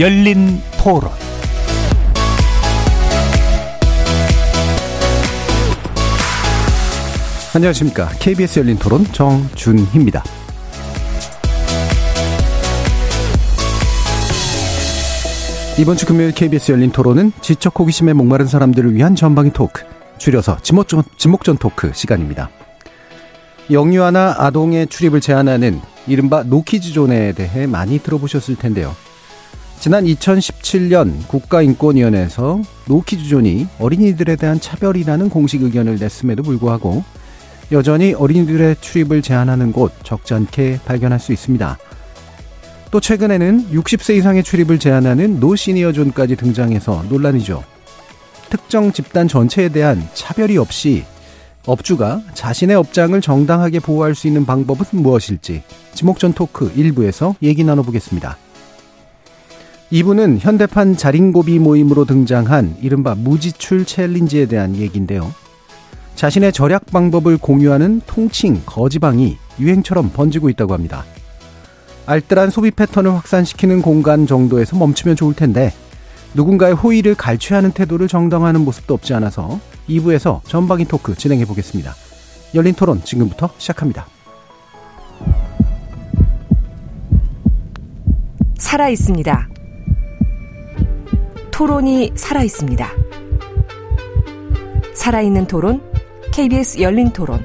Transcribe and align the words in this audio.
열린 0.00 0.62
토론 0.82 1.10
안녕하십니까. 7.54 8.08
KBS 8.18 8.60
열린 8.60 8.78
토론 8.78 9.04
정준희입니다. 9.04 10.24
이번 15.78 15.98
주 15.98 16.06
금요일 16.06 16.32
KBS 16.32 16.72
열린 16.72 16.90
토론은 16.92 17.32
지적 17.42 17.78
호기심에 17.78 18.14
목마른 18.14 18.46
사람들을 18.46 18.94
위한 18.94 19.14
전방위 19.14 19.52
토크, 19.52 19.84
줄여서 20.16 20.60
지목전, 20.62 21.02
지목전 21.18 21.58
토크 21.58 21.92
시간입니다. 21.92 22.48
영유아나 23.70 24.36
아동의 24.38 24.86
출입을 24.86 25.20
제한하는 25.20 25.78
이른바 26.06 26.42
노키즈존에 26.42 27.32
대해 27.34 27.66
많이 27.66 27.98
들어보셨을 27.98 28.56
텐데요. 28.56 28.96
지난 29.80 30.04
2017년 30.04 31.26
국가인권위원회에서 31.26 32.60
노키즈존이 32.86 33.66
어린이들에 33.78 34.36
대한 34.36 34.60
차별이라는 34.60 35.30
공식 35.30 35.62
의견을 35.62 35.96
냈음에도 35.96 36.42
불구하고 36.42 37.02
여전히 37.72 38.12
어린이들의 38.12 38.76
출입을 38.82 39.22
제한하는 39.22 39.72
곳 39.72 39.92
적지 40.02 40.34
않게 40.34 40.80
발견할 40.84 41.18
수 41.18 41.32
있습니다. 41.32 41.78
또 42.90 43.00
최근에는 43.00 43.70
60세 43.72 44.18
이상의 44.18 44.42
출입을 44.42 44.78
제한하는 44.78 45.40
노시니어존까지 45.40 46.36
등장해서 46.36 47.06
논란이죠. 47.08 47.64
특정 48.50 48.92
집단 48.92 49.28
전체에 49.28 49.70
대한 49.70 50.06
차별이 50.12 50.58
없이 50.58 51.04
업주가 51.64 52.20
자신의 52.34 52.76
업장을 52.76 53.18
정당하게 53.22 53.80
보호할 53.80 54.14
수 54.14 54.26
있는 54.26 54.44
방법은 54.44 55.00
무엇일지 55.00 55.62
지목전 55.94 56.34
토크 56.34 56.70
1부에서 56.74 57.34
얘기 57.40 57.64
나눠보겠습니다. 57.64 58.36
2부는 59.92 60.38
현대판 60.38 60.96
자린고비 60.96 61.58
모임으로 61.58 62.04
등장한 62.04 62.76
이른바 62.80 63.16
무지출 63.16 63.84
챌린지에 63.84 64.46
대한 64.46 64.76
얘기인데요. 64.76 65.32
자신의 66.14 66.52
절약 66.52 66.86
방법을 66.86 67.38
공유하는 67.38 68.02
통칭 68.06 68.62
거지방이 68.66 69.36
유행처럼 69.58 70.10
번지고 70.10 70.48
있다고 70.50 70.74
합니다. 70.74 71.04
알뜰한 72.06 72.50
소비 72.50 72.70
패턴을 72.70 73.12
확산시키는 73.14 73.82
공간 73.82 74.26
정도에서 74.26 74.76
멈추면 74.76 75.16
좋을 75.16 75.34
텐데 75.34 75.72
누군가의 76.34 76.74
호의를 76.74 77.16
갈취하는 77.16 77.72
태도를 77.72 78.06
정당화하는 78.06 78.60
모습도 78.60 78.94
없지 78.94 79.12
않아서 79.14 79.58
2부에서 79.88 80.40
전방위 80.44 80.84
토크 80.84 81.16
진행해 81.16 81.44
보겠습니다. 81.44 81.94
열린 82.54 82.74
토론 82.74 83.02
지금부터 83.02 83.50
시작합니다. 83.58 84.06
살아 88.56 88.88
있습니다. 88.88 89.48
토론이 91.60 92.12
살아 92.14 92.42
있습니다. 92.42 92.90
살아있는 94.94 95.46
토론, 95.46 95.82
KBS 96.32 96.80
열린 96.80 97.10
토론. 97.10 97.44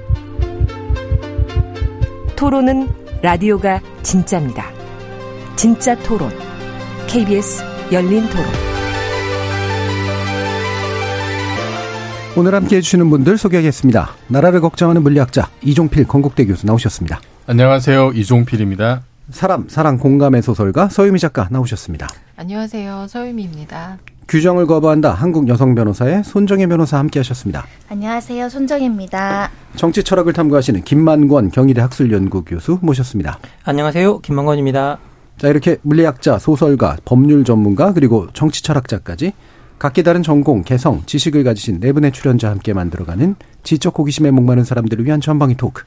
토론은 2.37 2.87
라디오가 3.21 3.81
진짜입니다. 4.03 4.71
진짜 5.57 5.97
토론, 6.03 6.31
KBS 7.07 7.61
열린 7.91 8.25
토론. 8.29 8.45
오늘 12.37 12.55
함께 12.55 12.77
해주시는 12.77 13.09
분들 13.09 13.37
소개하겠습니다. 13.37 14.11
나라를 14.29 14.61
걱정하는 14.61 15.03
물리학자 15.03 15.49
이종필 15.61 16.07
건국대 16.07 16.45
교수 16.45 16.65
나오셨습니다. 16.65 17.19
안녕하세요. 17.47 18.13
이종필입니다. 18.13 19.03
사람, 19.31 19.67
사랑, 19.67 19.97
공감의 19.97 20.41
소설가 20.41 20.87
서유미 20.87 21.19
작가 21.19 21.47
나오셨습니다. 21.49 22.07
안녕하세요. 22.35 23.07
서유미입니다. 23.07 23.97
규정을 24.27 24.65
거부한다. 24.65 25.13
한국 25.13 25.47
여성 25.47 25.75
변호사의 25.75 26.23
손정혜 26.23 26.67
변호사 26.67 26.97
함께 26.97 27.19
하셨습니다. 27.19 27.65
안녕하세요. 27.89 28.49
손정혜입니다. 28.49 29.51
정치 29.75 30.03
철학을 30.03 30.33
탐구하시는 30.33 30.81
김만권 30.83 31.51
경희대 31.51 31.81
학술연구 31.81 32.43
교수 32.45 32.79
모셨습니다. 32.81 33.39
안녕하세요. 33.63 34.19
김만권입니다. 34.19 34.99
자, 35.37 35.47
이렇게 35.47 35.77
물리학자, 35.81 36.39
소설가, 36.39 36.97
법률 37.05 37.43
전문가, 37.43 37.93
그리고 37.93 38.27
정치 38.33 38.63
철학자까지 38.63 39.33
각기 39.77 40.03
다른 40.03 40.23
전공, 40.23 40.63
개성, 40.63 41.03
지식을 41.05 41.43
가지신 41.43 41.79
네 41.79 41.91
분의 41.91 42.11
출연자와 42.11 42.53
함께 42.53 42.73
만들어가는 42.73 43.35
지적 43.63 43.99
호기심에 43.99 44.31
목마른 44.31 44.63
사람들을 44.63 45.05
위한 45.05 45.19
전방위 45.19 45.55
토크. 45.55 45.83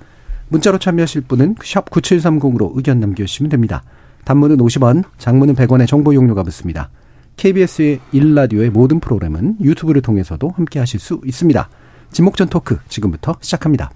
문자로 0.49 0.79
참여하실 0.79 1.23
분은 1.23 1.57
샵 1.63 1.91
9730으로 1.91 2.73
의견 2.75 3.01
남겨주시면 3.01 3.51
됩니다. 3.51 3.83
단문은 4.25 4.59
50원, 4.59 5.05
장문은 5.19 5.55
100원의 5.55 5.87
정보 5.87 6.15
용료가 6.15 6.43
붙습니다. 6.43 6.91
KBS의 7.37 8.01
일라디오의 8.13 8.71
모든 8.71 9.01
프로그램은 9.01 9.59
유튜브를 9.61 10.03
통해서도 10.03 10.51
함께 10.57 10.79
하실 10.79 10.99
수 11.01 11.21
있습니다. 11.25 11.69
지목전 12.11 12.49
토크 12.49 12.79
지금부터 12.89 13.37
시작합니다. 13.41 13.91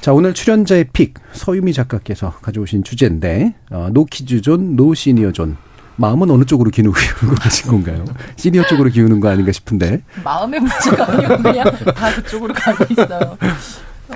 자, 0.00 0.12
오늘 0.12 0.34
출연자의 0.34 0.88
pick, 0.92 1.14
서유미 1.32 1.72
작가께서 1.72 2.32
가져오신 2.42 2.82
주제인데, 2.82 3.54
어, 3.70 3.88
노 3.92 4.04
키즈존, 4.04 4.74
노 4.74 4.94
시니어존. 4.94 5.56
마음은 5.94 6.28
어느 6.30 6.44
쪽으로 6.44 6.70
기우고 6.70 6.92
계신 7.40 7.70
건가요? 7.70 8.04
시니어 8.36 8.66
쪽으로 8.66 8.90
기우는 8.90 9.20
거 9.20 9.28
아닌가 9.28 9.52
싶은데. 9.52 10.02
마음의 10.24 10.58
문제가 10.58 11.12
아니고 11.12 11.36
그냥 11.42 11.64
다 11.94 12.14
그쪽으로 12.16 12.52
가고 12.52 12.84
있어요. 12.90 13.38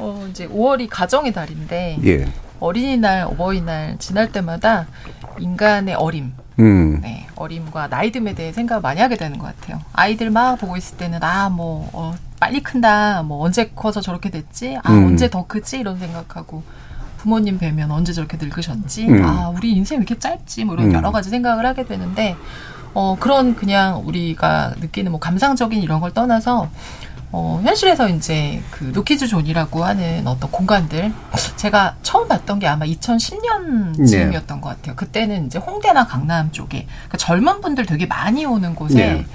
어, 0.01 0.27
이제 0.31 0.49
5월이 0.49 0.89
가정의 0.91 1.33
달인데, 1.33 1.99
예. 2.05 2.27
어린이날, 2.61 3.23
어버이날 3.25 3.97
지날 3.99 4.33
때마다 4.33 4.87
인간의 5.39 5.95
어림, 5.95 6.33
음. 6.59 7.01
네, 7.03 7.27
어림과 7.37 7.89
나이듦에 7.89 8.35
대해 8.35 8.53
생각을 8.53 8.81
많이 8.81 9.01
하게 9.01 9.17
되는 9.17 9.39
것 9.39 9.47
같아요. 9.47 9.81
아이들 9.93 10.31
막 10.31 10.57
보고 10.57 10.77
있을 10.77 10.97
때는 10.97 11.23
아, 11.23 11.51
뭐 11.51 11.89
어, 11.93 12.15
빨리 12.41 12.63
큰다, 12.63 13.23
뭐 13.25 13.45
언제 13.45 13.71
커서 13.75 14.01
저렇게 14.01 14.31
됐지, 14.31 14.79
아 14.83 14.93
음. 14.93 15.07
언제 15.07 15.29
더 15.29 15.47
크지 15.47 15.79
이런 15.79 15.99
생각하고 15.99 16.63
부모님 17.19 17.59
뵈면 17.59 17.91
언제 17.91 18.13
저렇게 18.13 18.39
늙으셨지, 18.39 19.09
음. 19.09 19.25
아 19.25 19.49
우리 19.49 19.73
인생 19.73 19.99
왜 19.99 20.05
이렇게 20.07 20.19
짧지, 20.19 20.65
뭐 20.65 20.75
이런 20.77 20.89
음. 20.89 20.93
여러 20.95 21.13
가지 21.13 21.29
생각을 21.29 21.67
하게 21.67 21.85
되는데 21.85 22.37
어 22.95 23.17
그런 23.21 23.55
그냥 23.55 24.03
우리가 24.07 24.75
느끼는 24.81 25.11
뭐 25.11 25.21
감상적인 25.21 25.83
이런 25.83 26.01
걸 26.01 26.13
떠나서 26.15 26.71
어, 27.33 27.61
현실에서 27.65 28.09
이제 28.09 28.63
그 28.71 28.85
노키즈 28.95 29.27
존이라고 29.27 29.85
하는 29.85 30.27
어떤 30.27 30.51
공간들 30.51 31.13
제가 31.57 31.97
처음 32.03 32.29
봤던 32.29 32.59
게 32.59 32.67
아마 32.67 32.85
2010년 32.87 34.07
즈음이었던 34.07 34.61
것 34.61 34.69
같아요. 34.71 34.95
그때는 34.95 35.47
이제 35.47 35.59
홍대나 35.59 36.07
강남 36.07 36.53
쪽에 36.53 36.87
그러니까 36.87 37.19
젊은 37.19 37.61
분들 37.61 37.87
되게 37.87 38.07
많이 38.07 38.45
오는 38.45 38.75
곳에 38.75 38.95
네. 38.95 39.27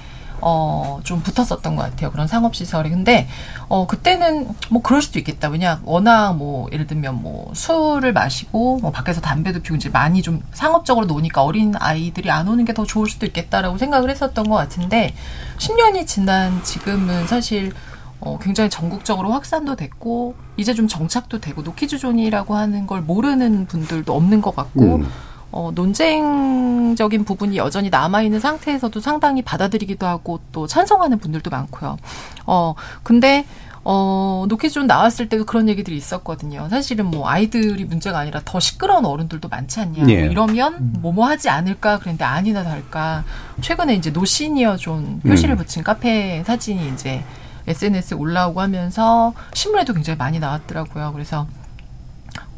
어, 0.41 0.99
좀 1.03 1.21
붙었었던 1.21 1.75
것 1.75 1.83
같아요. 1.83 2.11
그런 2.11 2.27
상업시설이. 2.27 2.89
근데, 2.89 3.27
어, 3.69 3.85
그때는 3.87 4.49
뭐 4.69 4.81
그럴 4.81 5.01
수도 5.01 5.19
있겠다. 5.19 5.49
왜냐, 5.49 5.79
워낙 5.83 6.33
뭐, 6.35 6.67
예를 6.71 6.87
들면 6.87 7.21
뭐, 7.21 7.51
술을 7.53 8.11
마시고, 8.13 8.79
뭐, 8.81 8.91
밖에서 8.91 9.21
담배도 9.21 9.61
피우고 9.61 9.77
이제 9.77 9.89
많이 9.89 10.21
좀 10.21 10.41
상업적으로 10.53 11.05
노니까 11.05 11.43
어린 11.43 11.73
아이들이 11.79 12.29
안 12.31 12.47
오는 12.47 12.65
게 12.65 12.71
더 12.71 12.85
좋을 12.85 13.09
수도 13.09 13.25
있겠다라고 13.25 13.77
생각을 13.77 14.09
했었던 14.09 14.49
것 14.49 14.55
같은데, 14.55 15.13
10년이 15.57 16.07
지난 16.07 16.63
지금은 16.63 17.27
사실, 17.27 17.73
어, 18.21 18.37
굉장히 18.41 18.69
전국적으로 18.69 19.31
확산도 19.33 19.75
됐고, 19.75 20.35
이제 20.57 20.73
좀 20.73 20.87
정착도 20.87 21.39
되고, 21.41 21.61
노키즈존이라고 21.61 22.55
하는 22.55 22.87
걸 22.87 23.01
모르는 23.01 23.65
분들도 23.67 24.15
없는 24.15 24.41
것 24.41 24.55
같고, 24.55 24.95
음. 24.97 25.07
어, 25.51 25.71
논쟁적인 25.75 27.25
부분이 27.25 27.57
여전히 27.57 27.89
남아있는 27.89 28.39
상태에서도 28.39 28.99
상당히 28.99 29.41
받아들이기도 29.41 30.05
하고 30.05 30.39
또 30.51 30.67
찬성하는 30.67 31.19
분들도 31.19 31.49
많고요. 31.49 31.97
어, 32.45 32.73
근데, 33.03 33.45
어, 33.83 34.45
노키즈존 34.47 34.87
나왔을 34.87 35.27
때도 35.27 35.45
그런 35.45 35.67
얘기들이 35.67 35.97
있었거든요. 35.97 36.69
사실은 36.69 37.07
뭐 37.07 37.27
아이들이 37.27 37.83
문제가 37.83 38.19
아니라 38.19 38.41
더 38.45 38.59
시끄러운 38.59 39.05
어른들도 39.05 39.49
많지 39.49 39.79
않냐. 39.79 40.07
예. 40.07 40.21
뭐 40.21 40.31
이러면 40.31 40.93
뭐뭐 40.99 41.27
하지 41.27 41.49
않을까 41.49 41.97
그랬는데 41.97 42.23
아니나 42.23 42.63
다를까. 42.63 43.23
최근에 43.61 43.95
이제 43.95 44.11
노시니어 44.11 44.77
존 44.77 45.19
표시를 45.21 45.55
음. 45.55 45.57
붙인 45.57 45.83
카페 45.83 46.43
사진이 46.45 46.93
이제 46.93 47.23
SNS에 47.67 48.15
올라오고 48.17 48.61
하면서 48.61 49.33
신문에도 49.53 49.93
굉장히 49.93 50.17
많이 50.17 50.39
나왔더라고요. 50.39 51.11
그래서 51.13 51.47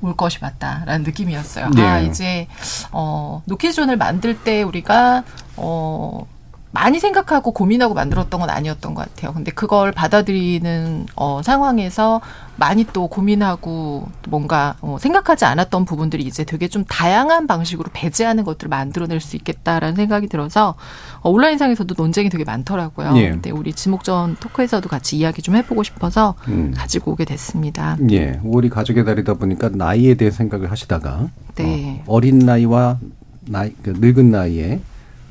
올 0.03 0.15
것이 0.15 0.38
맞다라는 0.41 1.03
느낌이었어요. 1.03 1.65
아, 1.65 1.69
네. 1.69 2.05
이제, 2.05 2.47
어, 2.91 3.41
노키존을 3.45 3.97
만들 3.97 4.38
때 4.44 4.61
우리가, 4.61 5.23
어, 5.55 6.27
많이 6.74 7.00
생각하고 7.00 7.52
고민하고 7.52 7.94
만들었던 7.94 8.40
건 8.40 8.50
아니었던 8.50 8.96
것 8.96 9.06
같아요. 9.08 9.31
근데 9.31 9.52
그걸 9.52 9.92
받아들이는 9.92 11.06
어, 11.16 11.42
상황에서 11.44 12.20
많이 12.56 12.84
또 12.92 13.08
고민하고 13.08 14.10
뭔가 14.28 14.75
어, 14.81 14.98
생각하지 15.00 15.46
않았던 15.46 15.86
부분들이 15.86 16.24
이제 16.24 16.44
되게 16.44 16.68
좀 16.68 16.84
다양한 16.86 17.46
방식으로 17.46 17.92
배제하는 17.94 18.44
것들을 18.44 18.70
만들어낼 18.70 19.20
수 19.20 19.36
있겠다라는 19.36 19.96
생각이 19.96 20.28
들어서 20.28 20.74
어, 21.22 21.30
온라인상에서도 21.30 21.94
논쟁이 21.96 22.30
되게 22.30 22.44
많더라고요. 22.44 23.14
예. 23.18 23.30
근데 23.30 23.52
우리 23.52 23.72
지목전 23.72 24.38
토크에서도 24.40 24.90
같이 24.90 25.18
이야기 25.18 25.44
좀 25.44 25.56
해보고 25.56 25.84
싶어서 25.84 26.34
음. 26.48 26.74
가지고 26.75 27.12
오게 27.12 27.25
됐습니다. 27.25 27.98
예, 28.10 28.40
5월이 28.44 28.72
가족의 28.72 29.06
달이다 29.06 29.36
보니까 29.36 29.70
나이에 29.70 30.16
대해 30.16 30.31
생각을 30.31 30.72
하시다가 30.72 31.28
네. 31.54 32.02
어, 32.08 32.16
어린 32.16 32.40
나이와 32.40 32.98
나이 33.46 33.75
그 33.84 33.94
늙은 33.96 34.31
나이에 34.31 34.80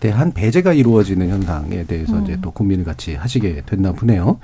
대한 0.03 0.33
배제가 0.33 0.73
이루어지는 0.73 1.29
현상에 1.31 1.85
대해서 1.85 2.17
음. 2.17 2.25
이제 2.25 2.37
또 2.43 2.51
고민을 2.51 2.85
같이 2.85 3.15
하시게 3.15 3.63
됐나 3.65 3.93
보네요. 3.93 4.41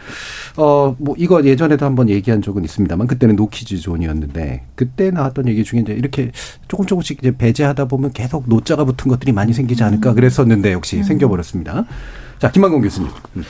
어, 0.57 0.95
뭐 1.01 1.17
이거 1.19 1.43
예전에도 1.45 1.85
한번 1.85 2.09
얘기한 2.09 2.43
적은 2.43 2.63
있습니다만 2.63 3.09
그때는 3.09 3.35
노키즈 3.35 3.79
존이었는데 3.79 4.63
그때 4.77 5.11
나왔던 5.11 5.49
얘기 5.49 5.65
중에 5.65 5.81
이제 5.81 5.95
이렇게 5.95 6.31
조금 6.69 6.87
조금씩 6.87 7.19
이제 7.19 7.37
배제하다 7.37 7.87
보면 7.87 8.13
계속 8.13 8.45
노자가 8.49 8.85
붙은 8.85 9.11
것들이 9.11 9.33
많이 9.33 9.53
생기지 9.53 9.83
않을까 9.83 10.11
음. 10.11 10.15
그랬었는데 10.15 10.73
역시 10.73 10.99
음. 10.99 11.03
생겨버렸습니다. 11.03 11.87
자, 12.39 12.53
김만공 12.53 12.81
교수님. 12.81 13.11
음. 13.35 13.45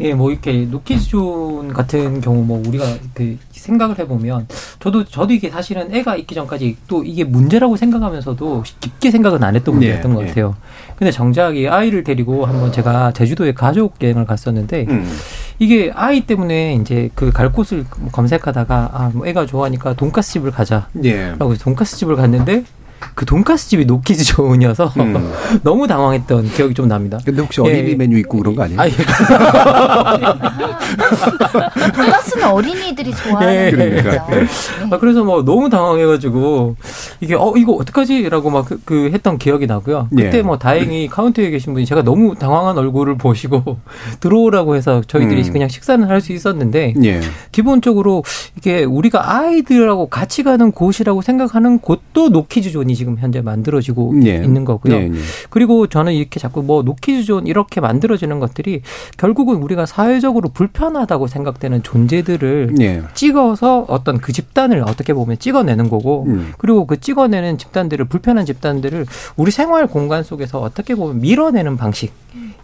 예, 0.00 0.12
뭐 0.12 0.30
이렇게 0.32 0.52
노키즈존 0.64 1.72
같은 1.72 2.20
경우 2.20 2.42
뭐 2.44 2.60
우리가 2.66 2.84
그 3.14 3.38
생각을 3.52 3.98
해보면 4.00 4.48
저도 4.80 5.04
저도 5.04 5.32
이게 5.32 5.50
사실은 5.50 5.94
애가 5.94 6.16
있기 6.16 6.34
전까지 6.34 6.76
또 6.88 7.04
이게 7.04 7.22
문제라고 7.24 7.76
생각하면서도 7.76 8.64
깊게 8.80 9.10
생각은 9.12 9.42
안 9.44 9.54
했던 9.54 9.74
문제였던 9.74 10.10
네, 10.10 10.16
것 10.16 10.22
예. 10.24 10.26
같아요. 10.28 10.48
네. 10.48 10.94
근데 10.96 11.10
정작 11.10 11.56
이 11.56 11.68
아이를 11.68 12.02
데리고 12.04 12.44
한번 12.44 12.72
제가 12.72 13.12
제주도에 13.12 13.52
가족 13.52 13.94
여행을 14.02 14.24
갔었는데 14.26 14.86
음. 14.88 15.08
이게 15.58 15.92
아이 15.94 16.20
때문에 16.22 16.74
이제 16.74 17.10
그 17.14 17.30
갈 17.34 17.50
곳을 17.52 17.84
검색하다가 18.12 18.90
아, 18.92 19.10
뭐 19.12 19.26
애가 19.26 19.46
좋아하니까 19.46 19.94
돈가스 19.94 20.34
집을 20.34 20.50
가자라고 20.52 20.90
예. 21.04 21.34
돈가스 21.60 21.96
집을 21.96 22.16
갔는데 22.16 22.64
그 23.14 23.24
돈가스 23.26 23.68
집이 23.68 23.84
노키즈 23.86 24.24
존이어서 24.24 24.92
음. 24.98 25.32
너무 25.62 25.86
당황했던 25.86 26.50
기억이 26.50 26.74
좀 26.74 26.88
납니다. 26.88 27.18
근데 27.24 27.42
혹시 27.42 27.60
어린이 27.60 27.90
예. 27.90 27.94
메뉴 27.94 28.18
있고 28.18 28.38
그런 28.38 28.54
거 28.54 28.62
아니에요? 28.64 28.80
아, 28.80 28.86
예. 28.88 28.92
돈가스는 31.94 32.44
어린이들이 32.48 33.14
좋아하는 33.14 33.66
예. 33.66 33.70
그러니까. 33.70 34.26
네. 34.26 34.46
아, 34.90 34.98
그래서 34.98 35.24
뭐 35.24 35.44
너무 35.44 35.68
당황해가지고 35.70 36.76
이게 37.20 37.34
어 37.34 37.52
이거 37.56 37.72
어떡하지라고 37.72 38.50
막 38.50 38.66
그, 38.66 38.80
그 38.84 39.10
했던 39.12 39.38
기억이 39.38 39.66
나고요. 39.66 40.08
그때 40.10 40.38
예. 40.38 40.42
뭐 40.42 40.58
다행히 40.58 41.08
카운터에 41.08 41.50
계신 41.50 41.72
분이 41.74 41.86
제가 41.86 42.02
너무 42.02 42.34
당황한 42.34 42.76
얼굴을 42.78 43.16
보시고 43.18 43.78
들어오라고 44.20 44.76
해서 44.76 45.02
저희들이 45.06 45.42
음. 45.44 45.52
그냥 45.52 45.68
식사는 45.68 46.06
할 46.08 46.24
수 46.24 46.32
있었는데 46.32 46.94
예. 47.04 47.20
기본적으로 47.52 48.22
이게 48.56 48.84
우리가 48.84 49.36
아이들하고 49.36 50.08
같이 50.08 50.42
가는 50.42 50.72
곳이라고 50.72 51.20
생각하는 51.20 51.80
곳도 51.80 52.30
노키즈 52.30 52.70
존이 52.70 52.93
지금 52.94 53.16
현재 53.18 53.40
만들어지고 53.40 54.12
네. 54.14 54.42
있는 54.44 54.64
거고요. 54.64 54.92
네, 54.92 55.08
네. 55.08 55.18
그리고 55.50 55.86
저는 55.86 56.12
이렇게 56.12 56.40
자꾸 56.40 56.62
뭐 56.62 56.82
노키즈존 56.82 57.46
이렇게 57.46 57.80
만들어지는 57.80 58.40
것들이 58.40 58.82
결국은 59.16 59.56
우리가 59.56 59.86
사회적으로 59.86 60.48
불편하다고 60.48 61.28
생각되는 61.28 61.82
존재들을 61.82 62.74
네. 62.76 63.02
찍어서 63.14 63.86
어떤 63.88 64.18
그 64.18 64.32
집단을 64.32 64.82
어떻게 64.82 65.14
보면 65.14 65.38
찍어내는 65.38 65.88
거고 65.88 66.24
음. 66.26 66.52
그리고 66.58 66.86
그 66.86 66.98
찍어내는 67.00 67.58
집단들을 67.58 68.04
불편한 68.06 68.44
집단들을 68.44 69.06
우리 69.36 69.50
생활 69.50 69.86
공간 69.86 70.24
속에서 70.24 70.60
어떻게 70.60 70.94
보면 70.94 71.20
밀어내는 71.20 71.76
방식 71.76 72.12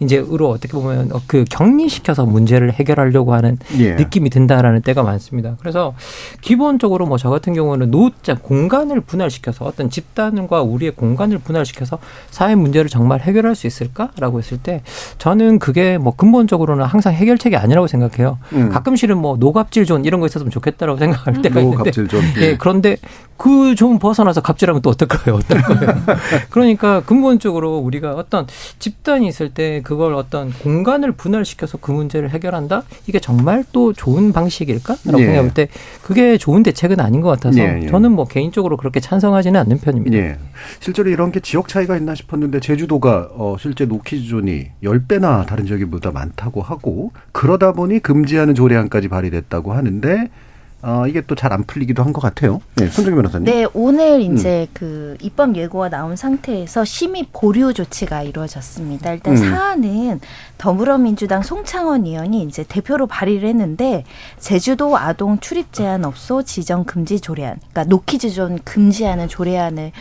이제으로 0.00 0.48
어떻게 0.48 0.72
보면 0.72 1.10
그 1.26 1.44
격리시켜서 1.48 2.24
문제를 2.26 2.72
해결하려고 2.72 3.34
하는 3.34 3.58
예. 3.78 3.92
느낌이 3.92 4.30
든다라는 4.30 4.80
때가 4.82 5.02
많습니다. 5.02 5.56
그래서 5.60 5.94
기본적으로 6.40 7.06
뭐 7.06 7.20
저 7.20 7.28
같은 7.28 7.52
경우는 7.52 7.90
노자 7.90 8.34
공간을 8.34 9.02
분할시켜서 9.02 9.66
어떤 9.66 9.90
집 9.90 10.09
단과 10.14 10.62
우리의 10.62 10.92
공간을 10.92 11.38
분할시켜서 11.38 11.98
사회 12.30 12.54
문제를 12.54 12.88
정말 12.88 13.20
해결할 13.20 13.54
수 13.54 13.66
있을까라고 13.66 14.38
했을 14.38 14.58
때 14.58 14.82
저는 15.18 15.58
그게 15.58 15.98
뭐 15.98 16.14
근본적으로는 16.14 16.84
항상 16.84 17.12
해결책이 17.12 17.56
아니라고 17.56 17.86
생각해요. 17.86 18.38
음. 18.52 18.68
가끔씩은 18.68 19.16
뭐 19.16 19.36
노갑질존 19.36 20.04
이런 20.04 20.20
거 20.20 20.26
있었으면 20.26 20.50
좋겠다라고 20.50 20.98
생각할 20.98 21.42
때가 21.42 21.60
있는데 21.60 21.76
노갑질존. 21.78 22.22
예. 22.38 22.42
예. 22.42 22.56
그런데 22.56 22.96
그 23.36 23.70
좀 23.80 23.98
벗어나서 23.98 24.42
갑질하면 24.42 24.82
또 24.82 24.90
어떨까요? 24.90 25.36
어떨까요? 25.36 25.94
그러니까 26.50 27.00
근본적으로 27.00 27.78
우리가 27.78 28.12
어떤 28.12 28.46
집단이 28.78 29.26
있을 29.26 29.54
때 29.54 29.80
그걸 29.82 30.12
어떤 30.12 30.52
공간을 30.52 31.12
분할시켜서 31.12 31.78
그 31.80 31.92
문제를 31.92 32.28
해결한다? 32.30 32.82
이게 33.06 33.20
정말 33.20 33.64
또 33.72 33.94
좋은 33.94 34.32
방식일까라고 34.32 35.18
예. 35.20 35.24
생각할 35.24 35.54
때 35.54 35.68
그게 36.02 36.36
좋은 36.36 36.62
대책은 36.62 37.00
아닌 37.00 37.22
것 37.22 37.30
같아서 37.30 37.58
예, 37.58 37.80
예. 37.84 37.86
저는 37.86 38.12
뭐 38.12 38.26
개인적으로 38.26 38.76
그렇게 38.76 39.00
찬성하지는 39.00 39.58
않는 39.60 39.78
편입니다. 39.78 39.99
예. 40.12 40.38
실제로 40.80 41.10
이런 41.10 41.32
게 41.32 41.40
지역 41.40 41.68
차이가 41.68 41.96
있나 41.96 42.14
싶었는데 42.14 42.60
제주도가 42.60 43.30
어 43.32 43.56
실제 43.58 43.86
노키즈존이 43.86 44.70
10배나 44.82 45.46
다른 45.46 45.66
지역보다 45.66 46.10
많다고 46.10 46.62
하고 46.62 47.12
그러다 47.32 47.72
보니 47.72 48.00
금지하는 48.00 48.54
조례안까지 48.54 49.08
발의됐다고 49.08 49.72
하는데 49.72 50.28
어, 50.82 51.06
이게 51.06 51.20
또 51.20 51.34
잘 51.34 51.52
안 51.52 51.64
풀리기도 51.64 52.02
한 52.02 52.12
것 52.12 52.20
같아요. 52.20 52.60
네, 52.76 52.86
손정혜 52.88 53.14
변호사님. 53.16 53.44
네, 53.44 53.66
오늘 53.74 54.20
음. 54.20 54.34
이제 54.34 54.66
음. 54.70 54.72
그 54.72 55.16
입법 55.20 55.54
예고가 55.56 55.90
나온 55.90 56.16
상태에서 56.16 56.84
심의 56.84 57.26
보류 57.32 57.74
조치가 57.74 58.22
이루어졌습니다. 58.22 59.12
일단 59.12 59.36
음. 59.36 59.50
사안은 59.50 60.20
더불어민주당 60.58 61.42
송창권 61.42 62.06
의원이 62.06 62.42
이제 62.44 62.64
대표로 62.66 63.06
발의를 63.06 63.48
했는데 63.48 64.04
제주도 64.38 64.96
아동 64.96 65.38
출입 65.40 65.72
제한 65.72 66.04
업소 66.04 66.42
지정 66.44 66.84
금지 66.84 67.20
조례안, 67.20 67.56
그러니까 67.70 67.84
노키즈존 67.84 68.60
금지하는 68.64 69.28
조례안을 69.28 69.92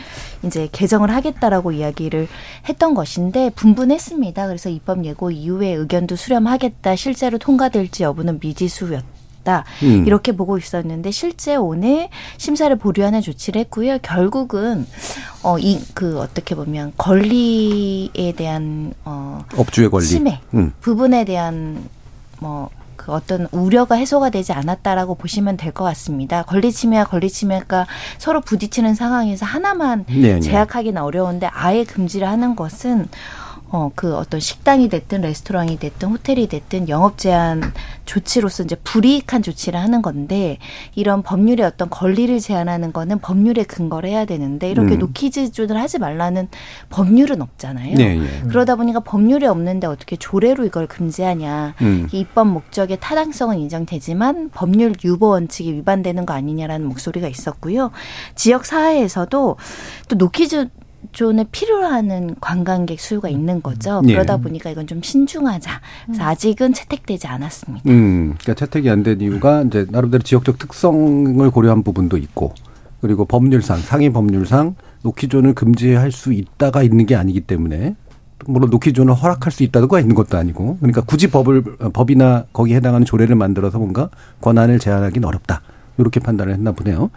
이제 0.44 0.68
개정을 0.72 1.10
하겠다라고 1.10 1.72
이야기를 1.72 2.28
했던 2.68 2.94
것인데 2.94 3.50
분분했습니다. 3.50 4.46
그래서 4.46 4.68
입법 4.70 5.04
예고 5.04 5.30
이후에 5.30 5.72
의견도 5.72 6.16
수렴하겠다. 6.16 6.96
실제로 6.96 7.38
통과될지 7.38 8.02
여부는 8.04 8.38
미지수였다. 8.42 9.19
있다. 9.40 9.64
음. 9.82 10.06
이렇게 10.06 10.32
보고 10.32 10.56
있었는데 10.58 11.10
실제 11.10 11.56
오늘 11.56 12.08
심사를 12.38 12.74
보류하는 12.76 13.20
조치를 13.20 13.60
했고요. 13.62 13.98
결국은 14.02 14.86
어 15.42 15.58
이 15.58 15.80
그 15.94 16.18
어떻게 16.20 16.54
보면 16.54 16.92
권리에 16.98 18.32
대한 18.36 18.92
어 19.04 19.44
업주의 19.56 19.88
권리 19.90 20.04
침해 20.06 20.40
음. 20.54 20.72
부분에 20.80 21.24
대한 21.24 21.88
뭐그 22.40 23.12
어떤 23.12 23.48
우려가 23.52 23.94
해소가 23.96 24.30
되지 24.30 24.52
않았다라고 24.52 25.14
보시면 25.14 25.56
될 25.56 25.72
것 25.72 25.84
같습니다. 25.84 26.42
권리 26.42 26.72
침해와 26.72 27.04
권리 27.04 27.30
침해가 27.30 27.86
서로 28.18 28.40
부딪히는 28.40 28.94
상황에서 28.94 29.46
하나만 29.46 30.04
네네. 30.06 30.34
네. 30.34 30.40
제약하기는 30.40 31.00
어려운데 31.00 31.46
아예 31.52 31.84
금지를 31.84 32.28
하는 32.28 32.54
것은 32.56 33.08
어, 33.72 33.90
그 33.94 34.16
어떤 34.16 34.40
식당이 34.40 34.88
됐든 34.88 35.20
레스토랑이 35.20 35.78
됐든 35.78 36.08
호텔이 36.08 36.48
됐든 36.48 36.88
영업 36.88 37.18
제한 37.18 37.72
조치로서 38.04 38.64
이제 38.64 38.74
불이익한 38.74 39.42
조치를 39.42 39.78
하는 39.78 40.02
건데 40.02 40.58
이런 40.96 41.22
법률의 41.22 41.64
어떤 41.64 41.88
권리를 41.88 42.36
제한하는 42.40 42.92
거는 42.92 43.20
법률에 43.20 43.62
근거를 43.62 44.10
해야 44.10 44.24
되는데 44.24 44.68
이렇게 44.70 44.94
음. 44.94 44.98
노키즈존을 44.98 45.80
하지 45.80 46.00
말라는 46.00 46.48
법률은 46.88 47.40
없잖아요. 47.42 47.94
네, 47.94 48.16
네. 48.18 48.42
그러다 48.48 48.74
보니까 48.74 49.00
법률이 49.00 49.46
없는데 49.46 49.86
어떻게 49.86 50.16
조례로 50.16 50.64
이걸 50.64 50.88
금지하냐. 50.88 51.74
음. 51.82 52.08
입법 52.10 52.48
목적의 52.48 52.98
타당성은 53.00 53.58
인정되지만 53.60 54.50
법률 54.52 54.94
유보 55.04 55.28
원칙이 55.28 55.72
위반되는 55.74 56.26
거 56.26 56.34
아니냐라는 56.34 56.86
목소리가 56.88 57.28
있었고요. 57.28 57.92
지역 58.34 58.66
사회에서도 58.66 59.56
또 60.08 60.16
노키즈 60.16 60.68
존에 61.12 61.44
필요하는 61.50 62.36
관광객 62.40 63.00
수요가 63.00 63.28
있는 63.28 63.62
거죠. 63.62 64.02
예. 64.06 64.12
그러다 64.12 64.36
보니까 64.38 64.70
이건 64.70 64.86
좀 64.86 65.02
신중하자. 65.02 65.80
그래서 66.06 66.22
음. 66.22 66.26
아직은 66.28 66.72
채택되지 66.72 67.26
않았습니다. 67.26 67.90
음, 67.90 68.34
그러니까 68.40 68.54
채택이 68.54 68.88
안 68.90 69.02
된 69.02 69.20
이유가 69.20 69.62
이제 69.62 69.86
나름대로 69.90 70.22
지역적 70.22 70.58
특성을 70.58 71.50
고려한 71.50 71.82
부분도 71.82 72.16
있고 72.18 72.54
그리고 73.00 73.24
법률상 73.24 73.78
상위 73.78 74.10
법률상 74.10 74.74
노키존을 75.02 75.54
금지할 75.54 76.12
수 76.12 76.32
있다가 76.32 76.82
있는 76.82 77.06
게 77.06 77.16
아니기 77.16 77.40
때문에 77.40 77.96
물론 78.46 78.70
노키존을 78.70 79.14
허락할 79.14 79.50
수 79.52 79.62
있다가 79.62 80.00
있는 80.00 80.14
것도 80.14 80.36
아니고 80.38 80.76
그러니까 80.78 81.00
굳이 81.02 81.30
법을 81.30 81.62
법이나 81.92 82.44
거기에 82.52 82.76
해당하는 82.76 83.04
조례를 83.06 83.36
만들어서 83.36 83.78
뭔가 83.78 84.10
권한을 84.42 84.78
제한하기는 84.78 85.26
어렵다. 85.26 85.62
이렇게 85.98 86.20
판단을 86.20 86.52
했나 86.54 86.72
보네요. 86.72 87.10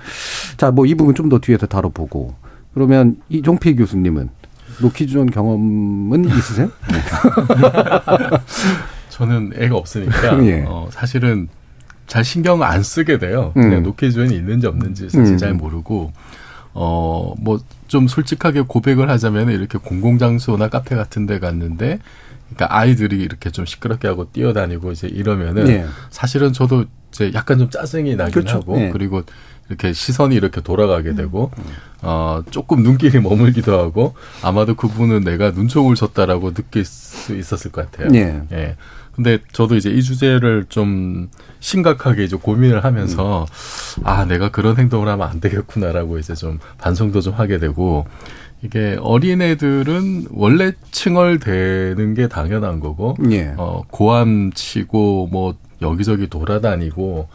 자, 0.58 0.72
뭐 0.72 0.86
이 0.86 0.96
부분 0.96 1.16
좀 1.16 1.30
더 1.30 1.40
뒤에서 1.40 1.66
다뤄보고 1.68 2.34
그러면 2.74 3.18
이종필 3.30 3.76
교수님은 3.76 4.30
노키존 4.82 5.30
경험은 5.32 6.26
있으세요? 6.26 6.72
네. 6.92 6.98
저는 9.10 9.52
애가 9.56 9.76
없으니까 9.76 10.44
예. 10.46 10.64
어, 10.68 10.88
사실은 10.92 11.48
잘 12.08 12.24
신경 12.24 12.64
안 12.64 12.84
쓰게 12.84 13.18
돼요. 13.20 13.54
음. 13.58 13.62
그냥 13.62 13.84
노키존이 13.84 14.36
있는지 14.36 14.68
없는지 14.68 15.10
사실 15.10 15.34
음. 15.34 15.38
잘 15.38 15.54
모르고 15.54 16.12
어 16.74 17.36
뭐 17.40 17.60
좀 17.88 18.08
솔직하게 18.08 18.62
고백을 18.62 19.08
하자면 19.12 19.52
이렇게 19.52 19.78
공공장소나 19.78 20.70
카페 20.70 20.96
같은 20.96 21.28
데 21.28 21.38
갔는데 21.38 22.00
그러니까 22.50 22.76
아이들이 22.76 23.18
이렇게 23.22 23.52
좀 23.52 23.68
시끄럽게 23.68 24.08
하고 24.08 24.32
뛰어다니고 24.32 24.94
이제 24.94 25.08
이러면은 25.08 25.68
예. 25.68 25.86
사실은 26.10 26.54
저도 26.54 26.86
이제 27.12 27.30
약간 27.36 27.60
좀 27.60 27.70
짜증이 27.70 28.16
나긴 28.16 28.34
그렇죠. 28.34 28.58
하고 28.58 28.80
예. 28.82 28.90
그리고 28.90 29.22
이렇게 29.70 29.94
시선이 29.94 30.36
이렇게 30.36 30.62
돌아가게 30.62 31.10
음. 31.10 31.16
되고 31.16 31.52
어 32.02 32.42
조금 32.52 32.84
눈길이 32.84 33.20
머물기도 33.22 33.78
하고 33.80 34.14
아마도 34.42 34.76
그분은 34.76 35.24
내가 35.24 35.52
눈총을 35.52 35.96
줬다라고 35.96 36.54
느낄 36.54 36.86
수 36.86 37.36
있었을 37.36 37.72
것 37.72 37.90
같아요. 37.90 38.10
예. 38.16 38.42
예. 38.52 38.76
근데 39.16 39.38
저도 39.52 39.76
이제 39.76 39.90
이 39.92 40.02
주제를 40.02 40.66
좀 40.70 41.30
심각하게 41.60 42.24
이제 42.24 42.36
고민을 42.36 42.84
하면서 42.84 43.46
음. 44.00 44.04
아 44.06 44.26
내가 44.26 44.50
그런 44.50 44.78
행동을 44.78 45.08
하면 45.08 45.28
안 45.28 45.40
되겠구나라고 45.40 46.18
이제 46.18 46.34
좀 46.34 46.60
반성도 46.80 47.22
좀 47.22 47.34
하게 47.34 47.60
되고 47.60 48.06
이게 48.64 48.98
어린애들은 49.02 50.28
원래 50.32 50.72
칭얼대는 50.92 52.14
게 52.14 52.28
당연한 52.30 52.80
거고, 52.80 53.16
예. 53.30 53.54
어, 53.58 53.84
고함 53.92 54.54
치고, 54.54 55.28
뭐, 55.30 55.56
여기저기 55.82 56.30
돌아다니고, 56.30 57.28